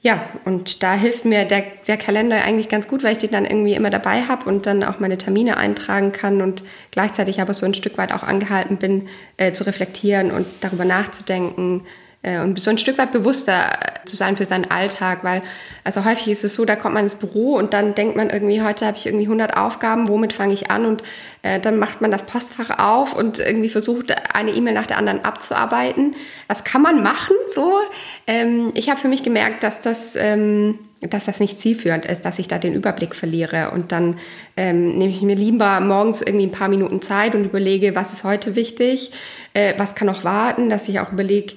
ja, 0.03 0.19
und 0.45 0.81
da 0.81 0.93
hilft 0.95 1.25
mir 1.25 1.45
der, 1.45 1.63
der 1.87 1.97
Kalender 1.97 2.43
eigentlich 2.43 2.69
ganz 2.69 2.87
gut, 2.87 3.03
weil 3.03 3.11
ich 3.11 3.19
den 3.19 3.29
dann 3.29 3.45
irgendwie 3.45 3.75
immer 3.75 3.91
dabei 3.91 4.23
habe 4.23 4.49
und 4.49 4.65
dann 4.65 4.83
auch 4.83 4.99
meine 4.99 5.19
Termine 5.19 5.57
eintragen 5.57 6.11
kann 6.11 6.41
und 6.41 6.63
gleichzeitig 6.89 7.39
aber 7.39 7.53
so 7.53 7.67
ein 7.67 7.75
Stück 7.75 7.99
weit 7.99 8.11
auch 8.11 8.23
angehalten 8.23 8.77
bin, 8.77 9.07
äh, 9.37 9.51
zu 9.51 9.63
reflektieren 9.63 10.31
und 10.31 10.47
darüber 10.61 10.85
nachzudenken, 10.85 11.83
und 12.23 12.59
so 12.59 12.69
ein 12.69 12.77
Stück 12.77 12.97
weit 12.97 13.11
bewusster 13.11 13.71
zu 14.05 14.15
sein 14.15 14.37
für 14.37 14.45
seinen 14.45 14.69
Alltag, 14.69 15.23
weil 15.23 15.41
also 15.83 16.05
häufig 16.05 16.27
ist 16.27 16.43
es 16.43 16.53
so, 16.53 16.65
da 16.65 16.75
kommt 16.75 16.93
man 16.93 17.03
ins 17.03 17.15
Büro 17.15 17.55
und 17.55 17.73
dann 17.73 17.95
denkt 17.95 18.15
man 18.15 18.29
irgendwie, 18.29 18.61
heute 18.61 18.85
habe 18.85 18.97
ich 18.97 19.05
irgendwie 19.05 19.25
100 19.25 19.57
Aufgaben, 19.57 20.07
womit 20.07 20.33
fange 20.33 20.53
ich 20.53 20.69
an? 20.69 20.85
Und 20.85 21.03
äh, 21.41 21.59
dann 21.59 21.79
macht 21.79 22.01
man 22.01 22.11
das 22.11 22.23
Postfach 22.23 22.77
auf 22.77 23.15
und 23.15 23.39
irgendwie 23.39 23.69
versucht, 23.69 24.13
eine 24.35 24.51
E-Mail 24.51 24.73
nach 24.73 24.87
der 24.87 24.97
anderen 24.97 25.25
abzuarbeiten. 25.25 26.15
Das 26.47 26.63
kann 26.63 26.81
man 26.81 27.01
machen 27.01 27.35
so. 27.53 27.79
Ähm, 28.27 28.71
ich 28.75 28.89
habe 28.89 28.99
für 28.99 29.07
mich 29.07 29.23
gemerkt, 29.23 29.63
dass 29.63 29.81
das... 29.81 30.15
Ähm, 30.15 30.79
dass 31.09 31.25
das 31.25 31.39
nicht 31.39 31.59
zielführend 31.59 32.05
ist, 32.05 32.25
dass 32.25 32.37
ich 32.37 32.47
da 32.47 32.59
den 32.59 32.75
Überblick 32.75 33.15
verliere. 33.15 33.71
Und 33.71 33.91
dann 33.91 34.19
ähm, 34.55 34.95
nehme 34.95 35.11
ich 35.11 35.23
mir 35.23 35.35
lieber 35.35 35.79
morgens 35.79 36.21
irgendwie 36.21 36.45
ein 36.45 36.51
paar 36.51 36.67
Minuten 36.67 37.01
Zeit 37.01 37.33
und 37.33 37.43
überlege, 37.43 37.95
was 37.95 38.13
ist 38.13 38.23
heute 38.23 38.55
wichtig, 38.55 39.11
äh, 39.55 39.73
was 39.77 39.95
kann 39.95 40.05
noch 40.05 40.23
warten, 40.23 40.69
dass 40.69 40.87
ich 40.87 40.99
auch 40.99 41.11
überlege, 41.11 41.55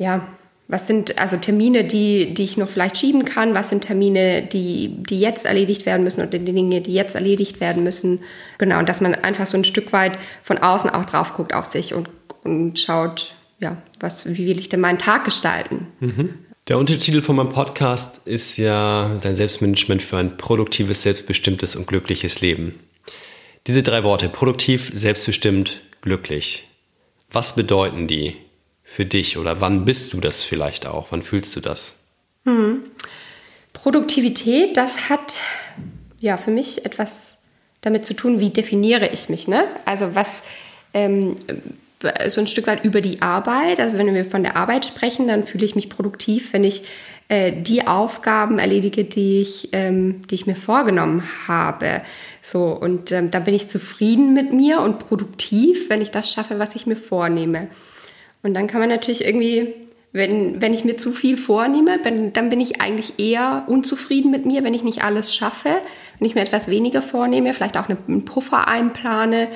ja, 0.00 0.26
was 0.66 0.86
sind 0.86 1.18
also 1.18 1.36
Termine, 1.36 1.84
die, 1.84 2.32
die 2.32 2.44
ich 2.44 2.56
noch 2.56 2.68
vielleicht 2.68 2.96
schieben 2.96 3.24
kann? 3.24 3.54
Was 3.54 3.68
sind 3.68 3.82
Termine, 3.82 4.42
die, 4.42 5.02
die 5.02 5.20
jetzt 5.20 5.44
erledigt 5.44 5.84
werden 5.84 6.04
müssen 6.04 6.20
oder 6.20 6.38
die 6.38 6.52
Dinge, 6.52 6.80
die 6.80 6.94
jetzt 6.94 7.14
erledigt 7.14 7.60
werden 7.60 7.84
müssen? 7.84 8.20
Genau, 8.56 8.78
und 8.78 8.88
dass 8.88 9.00
man 9.00 9.14
einfach 9.14 9.46
so 9.46 9.58
ein 9.58 9.64
Stück 9.64 9.92
weit 9.92 10.18
von 10.42 10.58
außen 10.58 10.88
auch 10.90 11.04
drauf 11.04 11.34
guckt 11.34 11.52
auf 11.52 11.66
sich 11.66 11.92
und, 11.92 12.08
und 12.44 12.78
schaut, 12.78 13.34
ja, 13.58 13.76
was, 13.98 14.26
wie 14.26 14.46
will 14.46 14.58
ich 14.58 14.68
denn 14.70 14.80
meinen 14.80 14.98
Tag 14.98 15.24
gestalten? 15.24 15.88
Mhm. 16.00 16.34
Der 16.68 16.78
Untertitel 16.78 17.20
von 17.20 17.36
meinem 17.36 17.50
Podcast 17.50 18.20
ist 18.24 18.56
ja 18.56 19.10
Dein 19.20 19.36
Selbstmanagement 19.36 20.02
für 20.02 20.16
ein 20.16 20.36
produktives, 20.38 21.02
selbstbestimmtes 21.02 21.76
und 21.76 21.88
glückliches 21.88 22.40
Leben. 22.40 22.78
Diese 23.66 23.82
drei 23.82 24.02
Worte, 24.04 24.30
produktiv, 24.30 24.92
selbstbestimmt, 24.94 25.82
glücklich. 26.00 26.68
Was 27.32 27.54
bedeuten 27.54 28.06
die? 28.06 28.36
Für 28.90 29.06
dich 29.06 29.38
oder 29.38 29.60
wann 29.60 29.84
bist 29.84 30.12
du 30.12 30.20
das 30.20 30.42
vielleicht 30.42 30.84
auch? 30.84 31.12
Wann 31.12 31.22
fühlst 31.22 31.54
du 31.54 31.60
das? 31.60 31.94
Hm. 32.44 32.82
Produktivität, 33.72 34.76
das 34.76 35.08
hat 35.08 35.38
ja 36.18 36.36
für 36.36 36.50
mich 36.50 36.84
etwas 36.84 37.36
damit 37.82 38.04
zu 38.04 38.14
tun, 38.14 38.40
wie 38.40 38.50
definiere 38.50 39.06
ich 39.06 39.28
mich. 39.28 39.46
Ne? 39.46 39.62
Also 39.84 40.16
was 40.16 40.42
ähm, 40.92 41.36
so 42.26 42.40
ein 42.40 42.48
Stück 42.48 42.66
weit 42.66 42.84
über 42.84 43.00
die 43.00 43.22
Arbeit. 43.22 43.78
Also 43.78 43.96
wenn 43.96 44.12
wir 44.12 44.24
von 44.24 44.42
der 44.42 44.56
Arbeit 44.56 44.86
sprechen, 44.86 45.28
dann 45.28 45.44
fühle 45.44 45.64
ich 45.64 45.76
mich 45.76 45.88
produktiv, 45.88 46.52
wenn 46.52 46.64
ich 46.64 46.82
äh, 47.28 47.52
die 47.52 47.86
Aufgaben 47.86 48.58
erledige, 48.58 49.04
die 49.04 49.40
ich, 49.40 49.68
ähm, 49.70 50.20
die 50.26 50.34
ich 50.34 50.46
mir 50.46 50.56
vorgenommen 50.56 51.22
habe. 51.46 52.02
So 52.42 52.72
und 52.72 53.12
ähm, 53.12 53.30
da 53.30 53.38
bin 53.38 53.54
ich 53.54 53.68
zufrieden 53.68 54.34
mit 54.34 54.52
mir 54.52 54.80
und 54.80 54.98
produktiv, 54.98 55.88
wenn 55.88 56.00
ich 56.00 56.10
das 56.10 56.32
schaffe, 56.32 56.58
was 56.58 56.74
ich 56.74 56.86
mir 56.86 56.96
vornehme. 56.96 57.68
Und 58.42 58.54
dann 58.54 58.66
kann 58.66 58.80
man 58.80 58.88
natürlich 58.88 59.24
irgendwie, 59.24 59.74
wenn, 60.12 60.60
wenn 60.60 60.72
ich 60.72 60.84
mir 60.84 60.96
zu 60.96 61.12
viel 61.12 61.36
vornehme, 61.36 61.98
dann, 62.02 62.32
dann 62.32 62.50
bin 62.50 62.60
ich 62.60 62.80
eigentlich 62.80 63.18
eher 63.18 63.64
unzufrieden 63.66 64.30
mit 64.30 64.46
mir, 64.46 64.64
wenn 64.64 64.74
ich 64.74 64.82
nicht 64.82 65.04
alles 65.04 65.34
schaffe. 65.34 65.70
Wenn 66.18 66.26
ich 66.26 66.34
mir 66.34 66.42
etwas 66.42 66.68
weniger 66.68 67.02
vornehme, 67.02 67.52
vielleicht 67.52 67.76
auch 67.76 67.88
einen 67.88 68.24
Puffer 68.24 68.66
einplane 68.66 69.48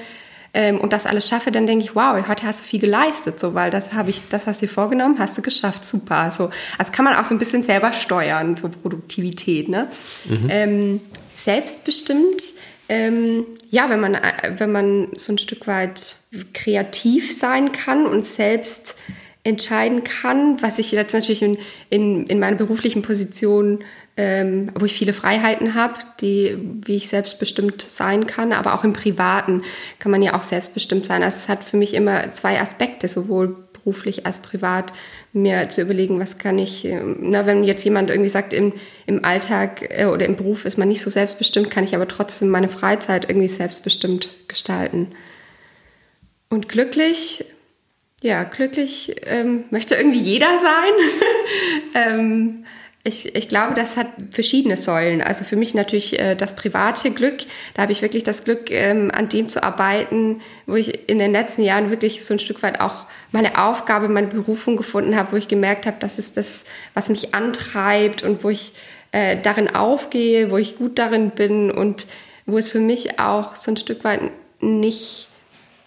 ähm, 0.53 0.81
und 0.81 0.93
das 0.93 1.07
alles 1.07 1.29
schaffe, 1.29 1.51
dann 1.51 1.67
denke 1.67 1.85
ich, 1.85 1.95
wow, 1.95 2.17
heute 2.29 2.47
hast 2.47 2.61
du 2.61 2.65
viel 2.65 2.81
geleistet, 2.81 3.41
so, 3.41 3.55
weil 3.55 3.71
das 3.71 3.93
habe 3.93 4.11
ich, 4.11 4.23
das 4.29 4.47
hast 4.47 4.63
du 4.63 4.67
dir 4.67 4.73
vorgenommen, 4.73 5.19
hast 5.19 5.37
du 5.37 5.43
geschafft, 5.43 5.85
super. 5.85 6.31
So, 6.31 6.51
also 6.79 6.93
kann 6.93 7.05
man 7.05 7.15
auch 7.15 7.25
so 7.25 7.35
ein 7.35 7.39
bisschen 7.39 7.63
selber 7.63 7.93
steuern, 7.93 8.57
so 8.57 8.69
Produktivität, 8.69 9.69
ne? 9.69 9.89
Mhm. 10.27 10.47
Ähm, 10.49 11.01
selbstbestimmt 11.35 12.55
ähm, 12.89 13.47
ja, 13.71 13.89
wenn 13.89 14.01
man, 14.01 14.15
äh, 14.15 14.53
wenn 14.57 14.73
man 14.73 15.09
so 15.17 15.33
ein 15.33 15.39
Stück 15.39 15.67
weit 15.67 16.17
kreativ 16.53 17.37
sein 17.37 17.73
kann 17.73 18.07
und 18.07 18.27
selbst 18.27 18.97
entscheiden 19.43 20.05
kann, 20.05 20.61
was 20.63 20.79
ich 20.79 20.91
jetzt 20.93 21.13
natürlich 21.13 21.43
in, 21.43 21.59
in, 21.91 22.27
in 22.27 22.39
meiner 22.39 22.57
beruflichen 22.57 23.03
Position, 23.03 23.85
ähm, 24.17 24.71
wo 24.75 24.87
ich 24.87 24.95
viele 24.95 25.13
Freiheiten 25.13 25.75
habe, 25.75 25.95
die, 26.21 26.57
wie 26.85 26.97
ich 26.97 27.09
selbstbestimmt 27.09 27.83
sein 27.83 28.27
kann, 28.27 28.53
aber 28.53 28.75
auch 28.75 28.85
im 28.85 28.93
Privaten 28.93 29.63
kann 29.99 30.13
man 30.13 30.23
ja 30.23 30.35
auch 30.35 30.45
selbstbestimmt 30.45 31.05
sein. 31.07 31.23
Also 31.23 31.37
es 31.37 31.49
hat 31.49 31.63
für 31.63 31.77
mich 31.77 31.95
immer 31.95 32.33
zwei 32.33 32.61
Aspekte, 32.61 33.09
sowohl 33.09 33.57
beruflich 33.73 34.25
als 34.25 34.39
privat, 34.39 34.93
mir 35.35 35.69
zu 35.69 35.83
überlegen, 35.83 36.21
was 36.21 36.39
kann 36.39 36.59
ich, 36.59 36.85
ähm, 36.85 37.17
na, 37.21 37.45
wenn 37.45 37.65
jetzt 37.65 37.85
jemand 37.85 38.09
irgendwie 38.09 38.31
sagt, 38.31 38.53
im, 38.53 38.73
im 39.07 39.25
Alltag 39.25 39.85
äh, 39.91 40.07
oder 40.07 40.27
im 40.27 40.37
Beruf 40.37 40.65
ist 40.65 40.79
man 40.79 40.89
nicht 40.89 41.03
so 41.03 41.11
selbstbestimmt, 41.11 41.71
kann 41.71 41.85
ich 41.85 41.95
aber 41.95 42.07
trotzdem 42.07 42.49
meine 42.49 42.69
Freizeit 42.69 43.29
irgendwie 43.29 43.49
selbstbestimmt 43.49 44.33
gestalten. 44.47 45.09
Und 46.49 46.69
glücklich, 46.69 47.45
ja, 48.23 48.45
glücklich 48.45 49.17
ähm, 49.27 49.65
möchte 49.71 49.97
irgendwie 49.97 50.21
jeder 50.21 50.47
sein. 50.63 50.93
ähm, 51.95 52.65
ich, 53.07 53.35
ich 53.35 53.49
glaube, 53.51 53.75
das 53.75 53.99
hat 53.99 54.07
verschiedene 54.31 54.79
Säulen. 54.79 55.21
Also 55.21 55.45
für 55.45 55.57
mich 55.57 55.75
natürlich 55.75 56.19
äh, 56.19 56.35
das 56.35 56.57
private 56.57 57.11
Glück. 57.11 57.37
Da 57.75 57.83
habe 57.83 57.93
ich 57.93 58.01
wirklich 58.01 58.25
das 58.25 58.45
Glück, 58.45 58.71
ähm, 58.71 59.11
an 59.13 59.29
dem 59.29 59.51
zu 59.51 59.63
arbeiten, 59.63 60.41
wo 60.65 60.75
ich 60.75 61.07
in 61.11 61.19
den 61.19 61.33
letzten 61.33 61.63
Jahren 61.63 61.91
wirklich 61.91 62.25
so 62.25 62.33
ein 62.33 62.39
Stück 62.39 62.63
weit 62.63 62.81
auch 62.81 63.05
meine 63.31 63.63
Aufgabe, 63.63 64.09
meine 64.09 64.29
Berufung 64.29 64.79
gefunden 64.79 65.17
habe, 65.17 65.33
wo 65.33 65.37
ich 65.37 65.49
gemerkt 65.49 65.85
habe, 65.85 65.99
das 66.01 66.19
ist 66.19 66.39
das, 66.39 66.65
was 66.95 67.11
mich 67.11 67.35
antreibt 67.35 68.23
und 68.23 68.43
wo 68.43 68.49
ich 68.49 68.73
äh, 69.13 69.37
darin 69.37 69.75
aufgehe, 69.75 70.51
wo 70.51 70.57
ich 70.57 70.79
gut 70.79 70.99
darin 70.99 71.31
bin 71.31 71.71
und 71.71 72.07
wo 72.47 72.57
es 72.57 72.71
für 72.71 72.81
mich 72.81 73.21
auch 73.21 73.55
so 73.55 73.71
ein 73.71 73.77
Stück 73.77 74.03
weit 74.05 74.21
nicht 74.61 75.29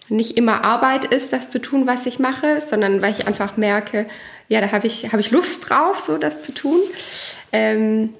nicht 0.09 0.37
immer 0.37 0.63
Arbeit 0.63 1.03
ist, 1.03 1.33
das 1.33 1.49
zu 1.49 1.59
tun, 1.59 1.85
was 1.85 2.05
ich 2.05 2.17
mache, 2.17 2.61
sondern 2.61 3.01
weil 3.01 3.11
ich 3.11 3.27
einfach 3.27 3.57
merke, 3.57 4.07
ja, 4.49 4.61
da 4.61 4.71
habe 4.71 4.87
ich, 4.87 5.11
hab 5.11 5.19
ich 5.19 5.31
Lust 5.31 5.69
drauf, 5.69 5.99
so 5.99 6.17
das 6.17 6.41
zu 6.41 6.53
tun. 6.53 6.79
Ähm, 7.51 8.13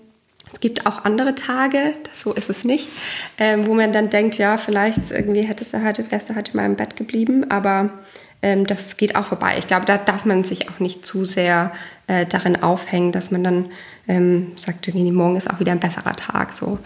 es 0.51 0.59
gibt 0.59 0.85
auch 0.85 1.03
andere 1.03 1.35
Tage, 1.35 1.93
so 2.13 2.33
ist 2.33 2.49
es 2.49 2.63
nicht, 2.63 2.89
ähm, 3.37 3.67
wo 3.67 3.73
man 3.73 3.91
dann 3.91 4.09
denkt, 4.09 4.37
ja, 4.37 4.57
vielleicht 4.57 5.11
irgendwie 5.11 5.41
hättest 5.41 5.73
du 5.73 5.83
heute, 5.83 6.09
wärst 6.09 6.29
du 6.29 6.35
heute 6.35 6.55
mal 6.55 6.65
im 6.65 6.75
Bett 6.75 6.95
geblieben, 6.95 7.51
aber 7.51 7.89
ähm, 8.41 8.65
das 8.65 8.97
geht 8.97 9.15
auch 9.15 9.25
vorbei. 9.25 9.55
Ich 9.57 9.67
glaube, 9.67 9.85
da 9.85 9.97
darf 9.97 10.25
man 10.25 10.43
sich 10.43 10.69
auch 10.69 10.79
nicht 10.79 11.05
zu 11.05 11.25
sehr 11.25 11.71
äh, 12.07 12.25
darin 12.25 12.61
aufhängen, 12.61 13.11
dass 13.11 13.31
man 13.31 13.43
dann 13.43 13.65
ähm, 14.07 14.53
sagt, 14.55 14.87
irgendwie 14.87 15.11
morgen 15.11 15.35
ist 15.35 15.49
auch 15.49 15.59
wieder 15.59 15.73
ein 15.73 15.79
besserer 15.79 16.15
Tag. 16.15 16.53
So. 16.53 16.79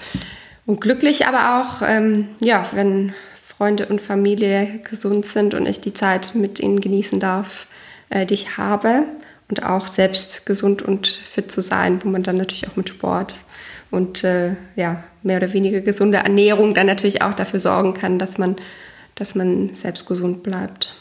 Und 0.65 0.81
glücklich 0.81 1.27
aber 1.27 1.61
auch, 1.61 1.81
ähm, 1.85 2.29
ja, 2.39 2.65
wenn 2.71 3.13
Freunde 3.45 3.85
und 3.85 4.01
Familie 4.01 4.79
gesund 4.89 5.25
sind 5.25 5.53
und 5.53 5.65
ich 5.67 5.79
die 5.79 5.93
Zeit 5.93 6.33
mit 6.33 6.59
ihnen 6.59 6.81
genießen 6.81 7.19
darf, 7.19 7.67
äh, 8.09 8.25
die 8.25 8.33
ich 8.33 8.57
habe. 8.57 9.03
Und 9.52 9.64
auch 9.64 9.86
selbst 9.86 10.45
gesund 10.45 10.82
und 10.82 11.08
fit 11.08 11.52
zu 11.52 11.62
sein, 11.62 11.99
wo 12.04 12.10
man 12.10 12.24
dann 12.24 12.38
natürlich 12.38 12.70
auch 12.70 12.78
mit 12.78 12.88
Sport 12.88 13.41
und 13.91 14.24
äh, 14.24 14.56
ja, 14.78 15.04
mehr 15.24 15.38
oder 15.38 15.52
weniger 15.52 15.82
gesunde 15.82 16.20
Ernährung 16.20 16.74
dann 16.74 16.88
natürlich 16.88 17.22
auch 17.22 17.34
dafür 17.34 17.60
sorgen 17.60 17.93
kann, 17.93 18.18
dass 18.18 18.38
man, 18.38 18.56
dass 19.16 19.36
man 19.36 19.74
selbst 19.74 20.08
gesund 20.08 20.41
bleibt. 20.41 20.95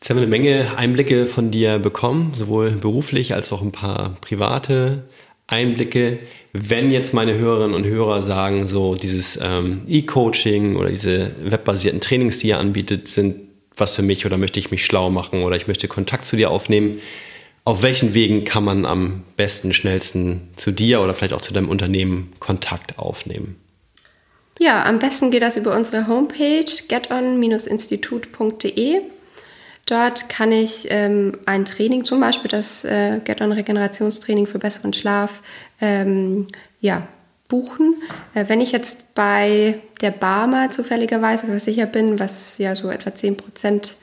Jetzt 0.00 0.08
haben 0.08 0.16
wir 0.16 0.22
eine 0.22 0.30
Menge 0.30 0.78
Einblicke 0.78 1.26
von 1.26 1.50
dir 1.50 1.78
bekommen, 1.78 2.32
sowohl 2.32 2.70
beruflich 2.70 3.34
als 3.34 3.52
auch 3.52 3.60
ein 3.60 3.72
paar 3.72 4.16
private 4.22 5.02
Einblicke. 5.46 6.20
Wenn 6.54 6.90
jetzt 6.90 7.12
meine 7.12 7.36
Hörerinnen 7.36 7.74
und 7.74 7.84
Hörer 7.84 8.22
sagen, 8.22 8.66
so 8.66 8.94
dieses 8.94 9.38
ähm, 9.42 9.82
E-Coaching 9.86 10.76
oder 10.76 10.88
diese 10.88 11.32
webbasierten 11.42 12.00
Trainings, 12.00 12.38
die 12.38 12.48
ihr 12.48 12.58
anbietet, 12.58 13.08
sind 13.08 13.47
was 13.80 13.94
für 13.94 14.02
mich 14.02 14.26
oder 14.26 14.36
möchte 14.36 14.60
ich 14.60 14.70
mich 14.70 14.84
schlau 14.84 15.10
machen 15.10 15.42
oder 15.42 15.56
ich 15.56 15.66
möchte 15.66 15.88
Kontakt 15.88 16.24
zu 16.24 16.36
dir 16.36 16.50
aufnehmen, 16.50 17.00
auf 17.64 17.82
welchen 17.82 18.14
Wegen 18.14 18.44
kann 18.44 18.64
man 18.64 18.86
am 18.86 19.24
besten, 19.36 19.74
schnellsten 19.74 20.48
zu 20.56 20.70
dir 20.70 21.02
oder 21.02 21.14
vielleicht 21.14 21.34
auch 21.34 21.40
zu 21.40 21.52
deinem 21.52 21.68
Unternehmen 21.68 22.32
Kontakt 22.38 22.98
aufnehmen? 22.98 23.56
Ja, 24.58 24.84
am 24.84 24.98
besten 24.98 25.30
geht 25.30 25.42
das 25.42 25.56
über 25.56 25.76
unsere 25.76 26.08
Homepage 26.08 26.64
geton-institut.de. 26.88 29.02
Dort 29.86 30.28
kann 30.28 30.50
ich 30.52 30.86
ähm, 30.90 31.38
ein 31.46 31.64
Training, 31.64 32.04
zum 32.04 32.20
Beispiel 32.20 32.50
das 32.50 32.84
äh, 32.84 33.20
Get-On-Regenerationstraining 33.24 34.44
für 34.46 34.58
besseren 34.58 34.92
Schlaf, 34.92 35.40
ähm, 35.80 36.48
ja, 36.80 37.08
buchen. 37.48 37.96
Äh, 38.34 38.44
wenn 38.48 38.60
ich 38.60 38.72
jetzt 38.72 39.14
bei 39.14 39.80
der 40.00 40.10
Barmer 40.10 40.70
zufälligerweise 40.70 41.46
versichert 41.46 41.92
bin, 41.92 42.18
was 42.18 42.58
ja 42.58 42.76
so 42.76 42.90
etwa 42.90 43.14
10 43.14 43.36
Prozent 43.36 43.96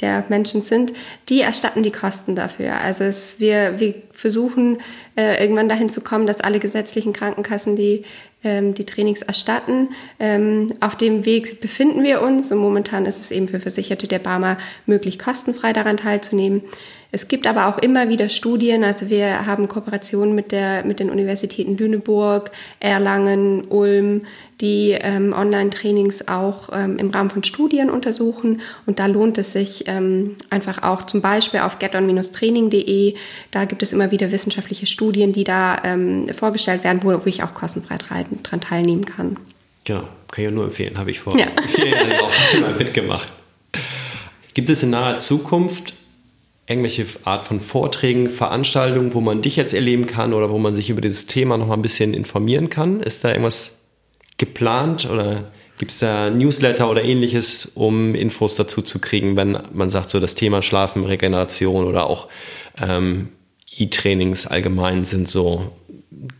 der 0.00 0.24
Menschen 0.28 0.62
sind, 0.62 0.92
die 1.28 1.40
erstatten 1.40 1.82
die 1.82 1.90
Kosten 1.90 2.34
dafür. 2.34 2.80
Also 2.80 3.04
es, 3.04 3.38
wir, 3.38 3.78
wir 3.78 3.94
versuchen 4.12 4.78
äh, 5.16 5.40
irgendwann 5.42 5.68
dahin 5.68 5.88
zu 5.88 6.00
kommen, 6.00 6.26
dass 6.26 6.40
alle 6.40 6.58
gesetzlichen 6.58 7.12
Krankenkassen 7.12 7.76
die, 7.76 8.04
ähm, 8.42 8.74
die 8.74 8.86
Trainings 8.86 9.22
erstatten. 9.22 9.90
Ähm, 10.18 10.74
auf 10.80 10.96
dem 10.96 11.26
Weg 11.26 11.60
befinden 11.60 12.02
wir 12.02 12.22
uns 12.22 12.50
und 12.50 12.58
momentan 12.58 13.06
ist 13.06 13.20
es 13.20 13.30
eben 13.30 13.46
für 13.46 13.60
Versicherte 13.60 14.08
der 14.08 14.18
Barmer 14.18 14.56
möglich, 14.86 15.18
kostenfrei 15.18 15.72
daran 15.72 15.98
teilzunehmen. 15.98 16.62
Es 17.12 17.26
gibt 17.26 17.46
aber 17.46 17.66
auch 17.66 17.78
immer 17.78 18.08
wieder 18.08 18.28
Studien, 18.28 18.84
also 18.84 19.10
wir 19.10 19.46
haben 19.46 19.66
Kooperationen 19.66 20.34
mit, 20.34 20.52
der, 20.52 20.84
mit 20.84 21.00
den 21.00 21.10
Universitäten 21.10 21.76
Lüneburg, 21.76 22.52
Erlangen, 22.78 23.64
Ulm, 23.68 24.22
die 24.60 24.92
ähm, 24.92 25.32
Online-Trainings 25.32 26.28
auch 26.28 26.68
ähm, 26.72 26.98
im 26.98 27.10
Rahmen 27.10 27.30
von 27.30 27.42
Studien 27.42 27.90
untersuchen. 27.90 28.60
Und 28.86 29.00
da 29.00 29.06
lohnt 29.06 29.38
es 29.38 29.52
sich 29.52 29.84
ähm, 29.88 30.36
einfach 30.50 30.82
auch 30.82 31.06
zum 31.06 31.20
Beispiel 31.20 31.60
auf 31.60 31.78
geton-training.de. 31.80 33.14
Da 33.50 33.64
gibt 33.64 33.82
es 33.82 33.92
immer 33.92 34.10
wieder 34.12 34.30
wissenschaftliche 34.30 34.86
Studien, 34.86 35.32
die 35.32 35.44
da 35.44 35.82
ähm, 35.82 36.28
vorgestellt 36.28 36.84
werden, 36.84 37.00
wo, 37.02 37.10
wo 37.12 37.26
ich 37.26 37.42
auch 37.42 37.54
kostenfrei 37.54 37.96
dran 38.42 38.60
teilnehmen 38.60 39.04
kann. 39.04 39.36
Genau, 39.84 40.04
kann 40.30 40.44
ich 40.44 40.50
nur 40.50 40.64
empfehlen, 40.64 40.96
habe 40.96 41.10
ich 41.10 41.18
vor 41.18 41.36
ja. 41.36 41.46
vielen 41.66 41.90
Jahren 41.90 42.12
auch 42.20 42.60
mal 42.60 42.74
mitgemacht. 42.74 43.32
Gibt 44.54 44.68
es 44.70 44.82
in 44.82 44.90
naher 44.90 45.18
Zukunft 45.18 45.94
irgendwelche 46.70 47.04
Art 47.24 47.44
von 47.44 47.60
Vorträgen, 47.60 48.30
Veranstaltungen, 48.30 49.12
wo 49.12 49.20
man 49.20 49.42
dich 49.42 49.56
jetzt 49.56 49.74
erleben 49.74 50.06
kann 50.06 50.32
oder 50.32 50.50
wo 50.50 50.58
man 50.58 50.74
sich 50.74 50.88
über 50.88 51.00
dieses 51.00 51.26
Thema 51.26 51.58
noch 51.58 51.66
mal 51.66 51.74
ein 51.74 51.82
bisschen 51.82 52.14
informieren 52.14 52.70
kann? 52.70 53.00
Ist 53.00 53.24
da 53.24 53.30
irgendwas 53.30 53.80
geplant 54.38 55.08
oder 55.10 55.50
gibt 55.78 55.90
es 55.90 55.98
da 55.98 56.30
Newsletter 56.30 56.88
oder 56.88 57.02
ähnliches, 57.02 57.72
um 57.74 58.14
Infos 58.14 58.54
dazu 58.54 58.82
zu 58.82 59.00
kriegen, 59.00 59.36
wenn 59.36 59.58
man 59.72 59.90
sagt, 59.90 60.10
so 60.10 60.20
das 60.20 60.34
Thema 60.34 60.62
Schlafen, 60.62 61.04
Regeneration 61.04 61.86
oder 61.86 62.06
auch 62.06 62.28
ähm, 62.80 63.30
E-Trainings 63.76 64.46
allgemein 64.46 65.04
sind 65.04 65.28
so 65.28 65.72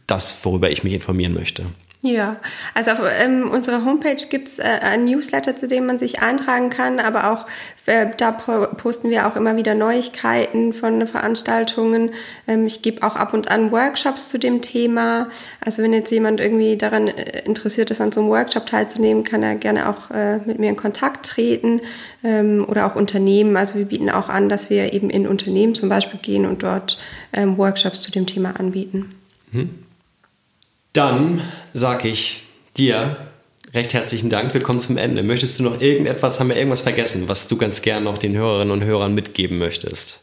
das, 0.07 0.45
worüber 0.45 0.71
ich 0.71 0.85
mich 0.85 0.93
informieren 0.93 1.35
möchte? 1.35 1.67
Ja, 2.03 2.37
also 2.73 2.93
auf 2.93 3.01
ähm, 3.21 3.51
unserer 3.51 3.85
Homepage 3.85 4.27
gibt's 4.31 4.59
äh, 4.59 4.63
ein 4.63 5.05
Newsletter, 5.05 5.55
zu 5.55 5.69
dem 5.69 5.85
man 5.85 5.99
sich 5.99 6.23
eintragen 6.23 6.71
kann, 6.71 6.99
aber 6.99 7.31
auch 7.31 7.47
äh, 7.85 8.07
da 8.17 8.33
posten 8.33 9.11
wir 9.11 9.27
auch 9.27 9.37
immer 9.37 9.57
wieder 9.57 9.75
Neuigkeiten 9.75 10.73
von 10.73 11.07
Veranstaltungen. 11.07 12.13
Ähm, 12.47 12.65
ich 12.65 12.81
gebe 12.81 13.03
auch 13.03 13.17
ab 13.17 13.35
und 13.35 13.51
an 13.51 13.71
Workshops 13.71 14.31
zu 14.31 14.39
dem 14.39 14.63
Thema. 14.63 15.29
Also 15.61 15.83
wenn 15.83 15.93
jetzt 15.93 16.11
jemand 16.11 16.41
irgendwie 16.41 16.79
daran 16.79 17.09
äh, 17.09 17.43
interessiert 17.45 17.91
ist, 17.91 18.01
an 18.01 18.13
so 18.13 18.21
einem 18.21 18.31
Workshop 18.31 18.65
teilzunehmen, 18.65 19.23
kann 19.23 19.43
er 19.43 19.57
gerne 19.57 19.87
auch 19.87 20.11
äh, 20.11 20.39
mit 20.47 20.59
mir 20.59 20.71
in 20.71 20.77
Kontakt 20.77 21.27
treten 21.27 21.83
ähm, 22.25 22.65
oder 22.67 22.87
auch 22.87 22.95
Unternehmen. 22.95 23.59
Also 23.59 23.75
wir 23.75 23.85
bieten 23.85 24.09
auch 24.09 24.31
an, 24.31 24.49
dass 24.49 24.71
wir 24.71 24.95
eben 24.95 25.11
in 25.11 25.27
Unternehmen 25.27 25.75
zum 25.75 25.91
Beispiel 25.91 26.21
gehen 26.21 26.47
und 26.47 26.63
dort 26.63 26.99
ähm, 27.35 27.59
Workshops 27.59 28.01
zu 28.01 28.11
dem 28.11 28.25
Thema 28.25 28.59
anbieten. 28.59 29.15
Hm. 29.53 29.90
Dann 30.93 31.43
sage 31.73 32.09
ich 32.09 32.47
dir 32.77 33.29
recht 33.73 33.95
herzlichen 33.95 34.31
Dank. 34.31 34.53
Wir 34.55 34.63
kommen 34.63 34.81
zum 34.81 34.97
Ende. 34.97 35.23
Möchtest 35.23 35.59
du 35.59 35.63
noch 35.63 35.81
irgendetwas, 35.81 36.41
haben 36.41 36.49
wir 36.49 36.57
irgendwas 36.57 36.81
vergessen, 36.81 37.29
was 37.29 37.47
du 37.47 37.57
ganz 37.57 37.83
gern 37.83 38.05
noch 38.05 38.19
den 38.19 38.37
Hörerinnen 38.37 38.73
und 38.73 38.85
Hörern 38.85 39.15
mitgeben 39.15 39.59
möchtest? 39.59 40.21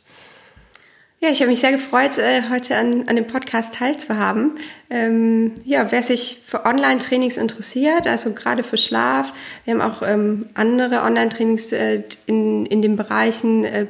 Ja, 1.20 1.30
ich 1.30 1.40
habe 1.40 1.50
mich 1.50 1.62
sehr 1.62 1.72
gefreut, 1.72 2.20
äh, 2.20 2.44
heute 2.52 2.78
an, 2.78 3.08
an 3.08 3.16
dem 3.16 3.26
Podcast 3.26 3.74
teilzuhaben. 3.74 4.52
Ähm, 4.92 5.54
ja, 5.66 5.92
wer 5.92 6.04
sich 6.04 6.42
für 6.46 6.64
Online-Trainings 6.64 7.38
interessiert, 7.38 8.06
also 8.06 8.34
gerade 8.34 8.62
für 8.62 8.78
Schlaf, 8.78 9.34
wir 9.66 9.74
haben 9.74 9.82
auch 9.82 10.04
ähm, 10.04 10.46
andere 10.54 11.02
Online-Trainings 11.02 11.72
äh, 11.72 12.04
in, 12.28 12.68
in 12.68 12.84
den 12.84 12.98
Bereichen 12.98 13.64
äh, 13.64 13.88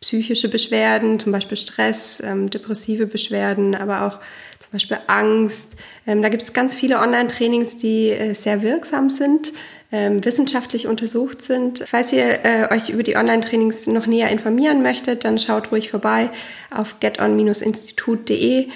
psychische 0.00 0.48
Beschwerden, 0.48 1.18
zum 1.18 1.32
Beispiel 1.32 1.58
Stress, 1.58 2.22
ähm, 2.24 2.48
depressive 2.48 3.06
Beschwerden, 3.06 3.74
aber 3.74 4.02
auch 4.02 4.20
zum 4.66 4.72
Beispiel 4.72 4.98
Angst. 5.06 5.70
Ähm, 6.06 6.22
da 6.22 6.28
gibt 6.28 6.42
es 6.42 6.52
ganz 6.52 6.74
viele 6.74 6.98
Online-Trainings, 6.98 7.76
die 7.76 8.10
äh, 8.10 8.34
sehr 8.34 8.62
wirksam 8.62 9.10
sind, 9.10 9.52
ähm, 9.92 10.24
wissenschaftlich 10.24 10.88
untersucht 10.88 11.40
sind. 11.40 11.84
Falls 11.86 12.12
ihr 12.12 12.44
äh, 12.44 12.68
euch 12.72 12.88
über 12.88 13.02
die 13.02 13.16
Online-Trainings 13.16 13.86
noch 13.86 14.06
näher 14.06 14.30
informieren 14.30 14.82
möchtet, 14.82 15.24
dann 15.24 15.38
schaut 15.38 15.70
ruhig 15.70 15.90
vorbei 15.90 16.30
auf 16.70 16.98
geton-institut.de. 16.98 18.68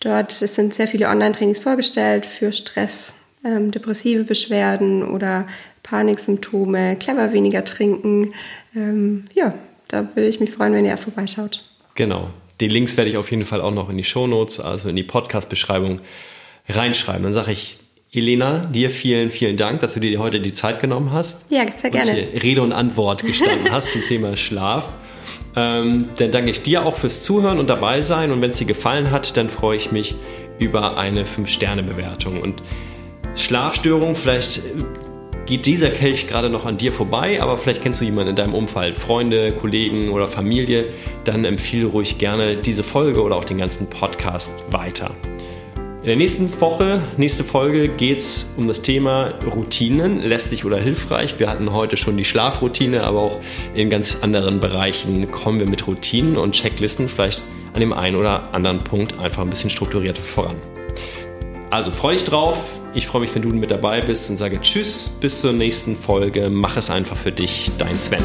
Dort 0.00 0.32
sind 0.32 0.74
sehr 0.74 0.86
viele 0.86 1.08
Online-Trainings 1.08 1.60
vorgestellt 1.60 2.26
für 2.26 2.52
Stress, 2.52 3.14
ähm, 3.44 3.70
depressive 3.70 4.24
Beschwerden 4.24 5.02
oder 5.02 5.46
Paniksymptome, 5.82 6.96
clever 6.96 7.32
weniger 7.32 7.64
trinken. 7.64 8.34
Ähm, 8.76 9.24
ja, 9.32 9.54
da 9.88 10.06
würde 10.14 10.28
ich 10.28 10.38
mich 10.38 10.50
freuen, 10.50 10.74
wenn 10.74 10.84
ihr 10.84 10.96
vorbeischaut. 10.98 11.64
Genau. 11.94 12.28
Die 12.60 12.68
Links 12.68 12.96
werde 12.96 13.10
ich 13.10 13.16
auf 13.16 13.30
jeden 13.30 13.44
Fall 13.44 13.60
auch 13.60 13.72
noch 13.72 13.88
in 13.88 13.96
die 13.96 14.04
Shownotes, 14.04 14.60
also 14.60 14.88
in 14.88 14.96
die 14.96 15.04
Podcast-Beschreibung 15.04 16.00
reinschreiben. 16.68 17.22
Dann 17.22 17.34
sage 17.34 17.52
ich, 17.52 17.78
Elena, 18.10 18.60
dir 18.60 18.90
vielen, 18.90 19.30
vielen 19.30 19.56
Dank, 19.56 19.80
dass 19.80 19.94
du 19.94 20.00
dir 20.00 20.18
heute 20.18 20.40
die 20.40 20.54
Zeit 20.54 20.80
genommen 20.80 21.12
hast. 21.12 21.44
Ja, 21.50 21.70
sehr 21.70 21.90
gerne. 21.90 22.10
Und 22.10 22.16
hier 22.16 22.42
Rede 22.42 22.62
und 22.62 22.72
Antwort 22.72 23.22
gestanden 23.22 23.70
hast 23.70 23.92
zum 23.92 24.02
Thema 24.02 24.34
Schlaf. 24.34 24.92
Ähm, 25.54 26.08
dann 26.16 26.30
danke 26.30 26.50
ich 26.50 26.62
dir 26.62 26.86
auch 26.86 26.96
fürs 26.96 27.22
Zuhören 27.22 27.58
und 27.58 27.68
dabei 27.68 28.00
sein. 28.00 28.32
Und 28.32 28.40
wenn 28.40 28.50
es 28.50 28.58
dir 28.58 28.66
gefallen 28.66 29.10
hat, 29.10 29.36
dann 29.36 29.50
freue 29.50 29.76
ich 29.76 29.92
mich 29.92 30.14
über 30.58 30.96
eine 30.96 31.24
5-Sterne-Bewertung. 31.24 32.40
Und 32.40 32.62
Schlafstörung, 33.34 34.16
vielleicht 34.16 34.62
geht 35.48 35.64
dieser 35.64 35.88
Kelch 35.88 36.26
gerade 36.26 36.50
noch 36.50 36.66
an 36.66 36.76
dir 36.76 36.92
vorbei, 36.92 37.40
aber 37.40 37.56
vielleicht 37.56 37.80
kennst 37.80 38.02
du 38.02 38.04
jemanden 38.04 38.30
in 38.30 38.36
deinem 38.36 38.52
Umfeld, 38.52 38.98
Freunde, 38.98 39.52
Kollegen 39.52 40.10
oder 40.10 40.28
Familie, 40.28 40.90
dann 41.24 41.46
empfehle 41.46 41.86
ruhig 41.86 42.18
gerne 42.18 42.58
diese 42.58 42.82
Folge 42.82 43.22
oder 43.22 43.36
auch 43.36 43.46
den 43.46 43.56
ganzen 43.56 43.88
Podcast 43.88 44.50
weiter. 44.70 45.10
In 46.02 46.06
der 46.06 46.16
nächsten 46.16 46.60
Woche, 46.60 47.02
nächste 47.16 47.44
Folge 47.44 47.88
geht 47.88 48.18
es 48.18 48.44
um 48.58 48.68
das 48.68 48.82
Thema 48.82 49.38
Routinen, 49.50 50.20
lästig 50.20 50.66
oder 50.66 50.76
hilfreich. 50.76 51.38
Wir 51.38 51.48
hatten 51.48 51.72
heute 51.72 51.96
schon 51.96 52.18
die 52.18 52.26
Schlafroutine, 52.26 53.04
aber 53.04 53.20
auch 53.20 53.40
in 53.74 53.88
ganz 53.88 54.18
anderen 54.20 54.60
Bereichen 54.60 55.30
kommen 55.30 55.60
wir 55.60 55.68
mit 55.68 55.86
Routinen 55.86 56.36
und 56.36 56.52
Checklisten 56.52 57.08
vielleicht 57.08 57.42
an 57.72 57.80
dem 57.80 57.94
einen 57.94 58.16
oder 58.16 58.52
anderen 58.52 58.80
Punkt 58.80 59.18
einfach 59.18 59.42
ein 59.42 59.50
bisschen 59.50 59.70
strukturierter 59.70 60.22
voran. 60.22 60.56
Also 61.70 61.90
freu 61.90 62.14
dich 62.14 62.24
drauf. 62.24 62.58
Ich 62.94 63.06
freue 63.06 63.22
mich, 63.22 63.34
wenn 63.34 63.42
du 63.42 63.50
mit 63.50 63.70
dabei 63.70 64.00
bist 64.00 64.30
und 64.30 64.38
sage 64.38 64.60
Tschüss, 64.60 65.08
bis 65.08 65.40
zur 65.40 65.52
nächsten 65.52 65.96
Folge. 65.96 66.48
Mach 66.50 66.76
es 66.76 66.88
einfach 66.88 67.16
für 67.16 67.32
dich, 67.32 67.70
dein 67.78 67.96
Sven. 67.96 68.24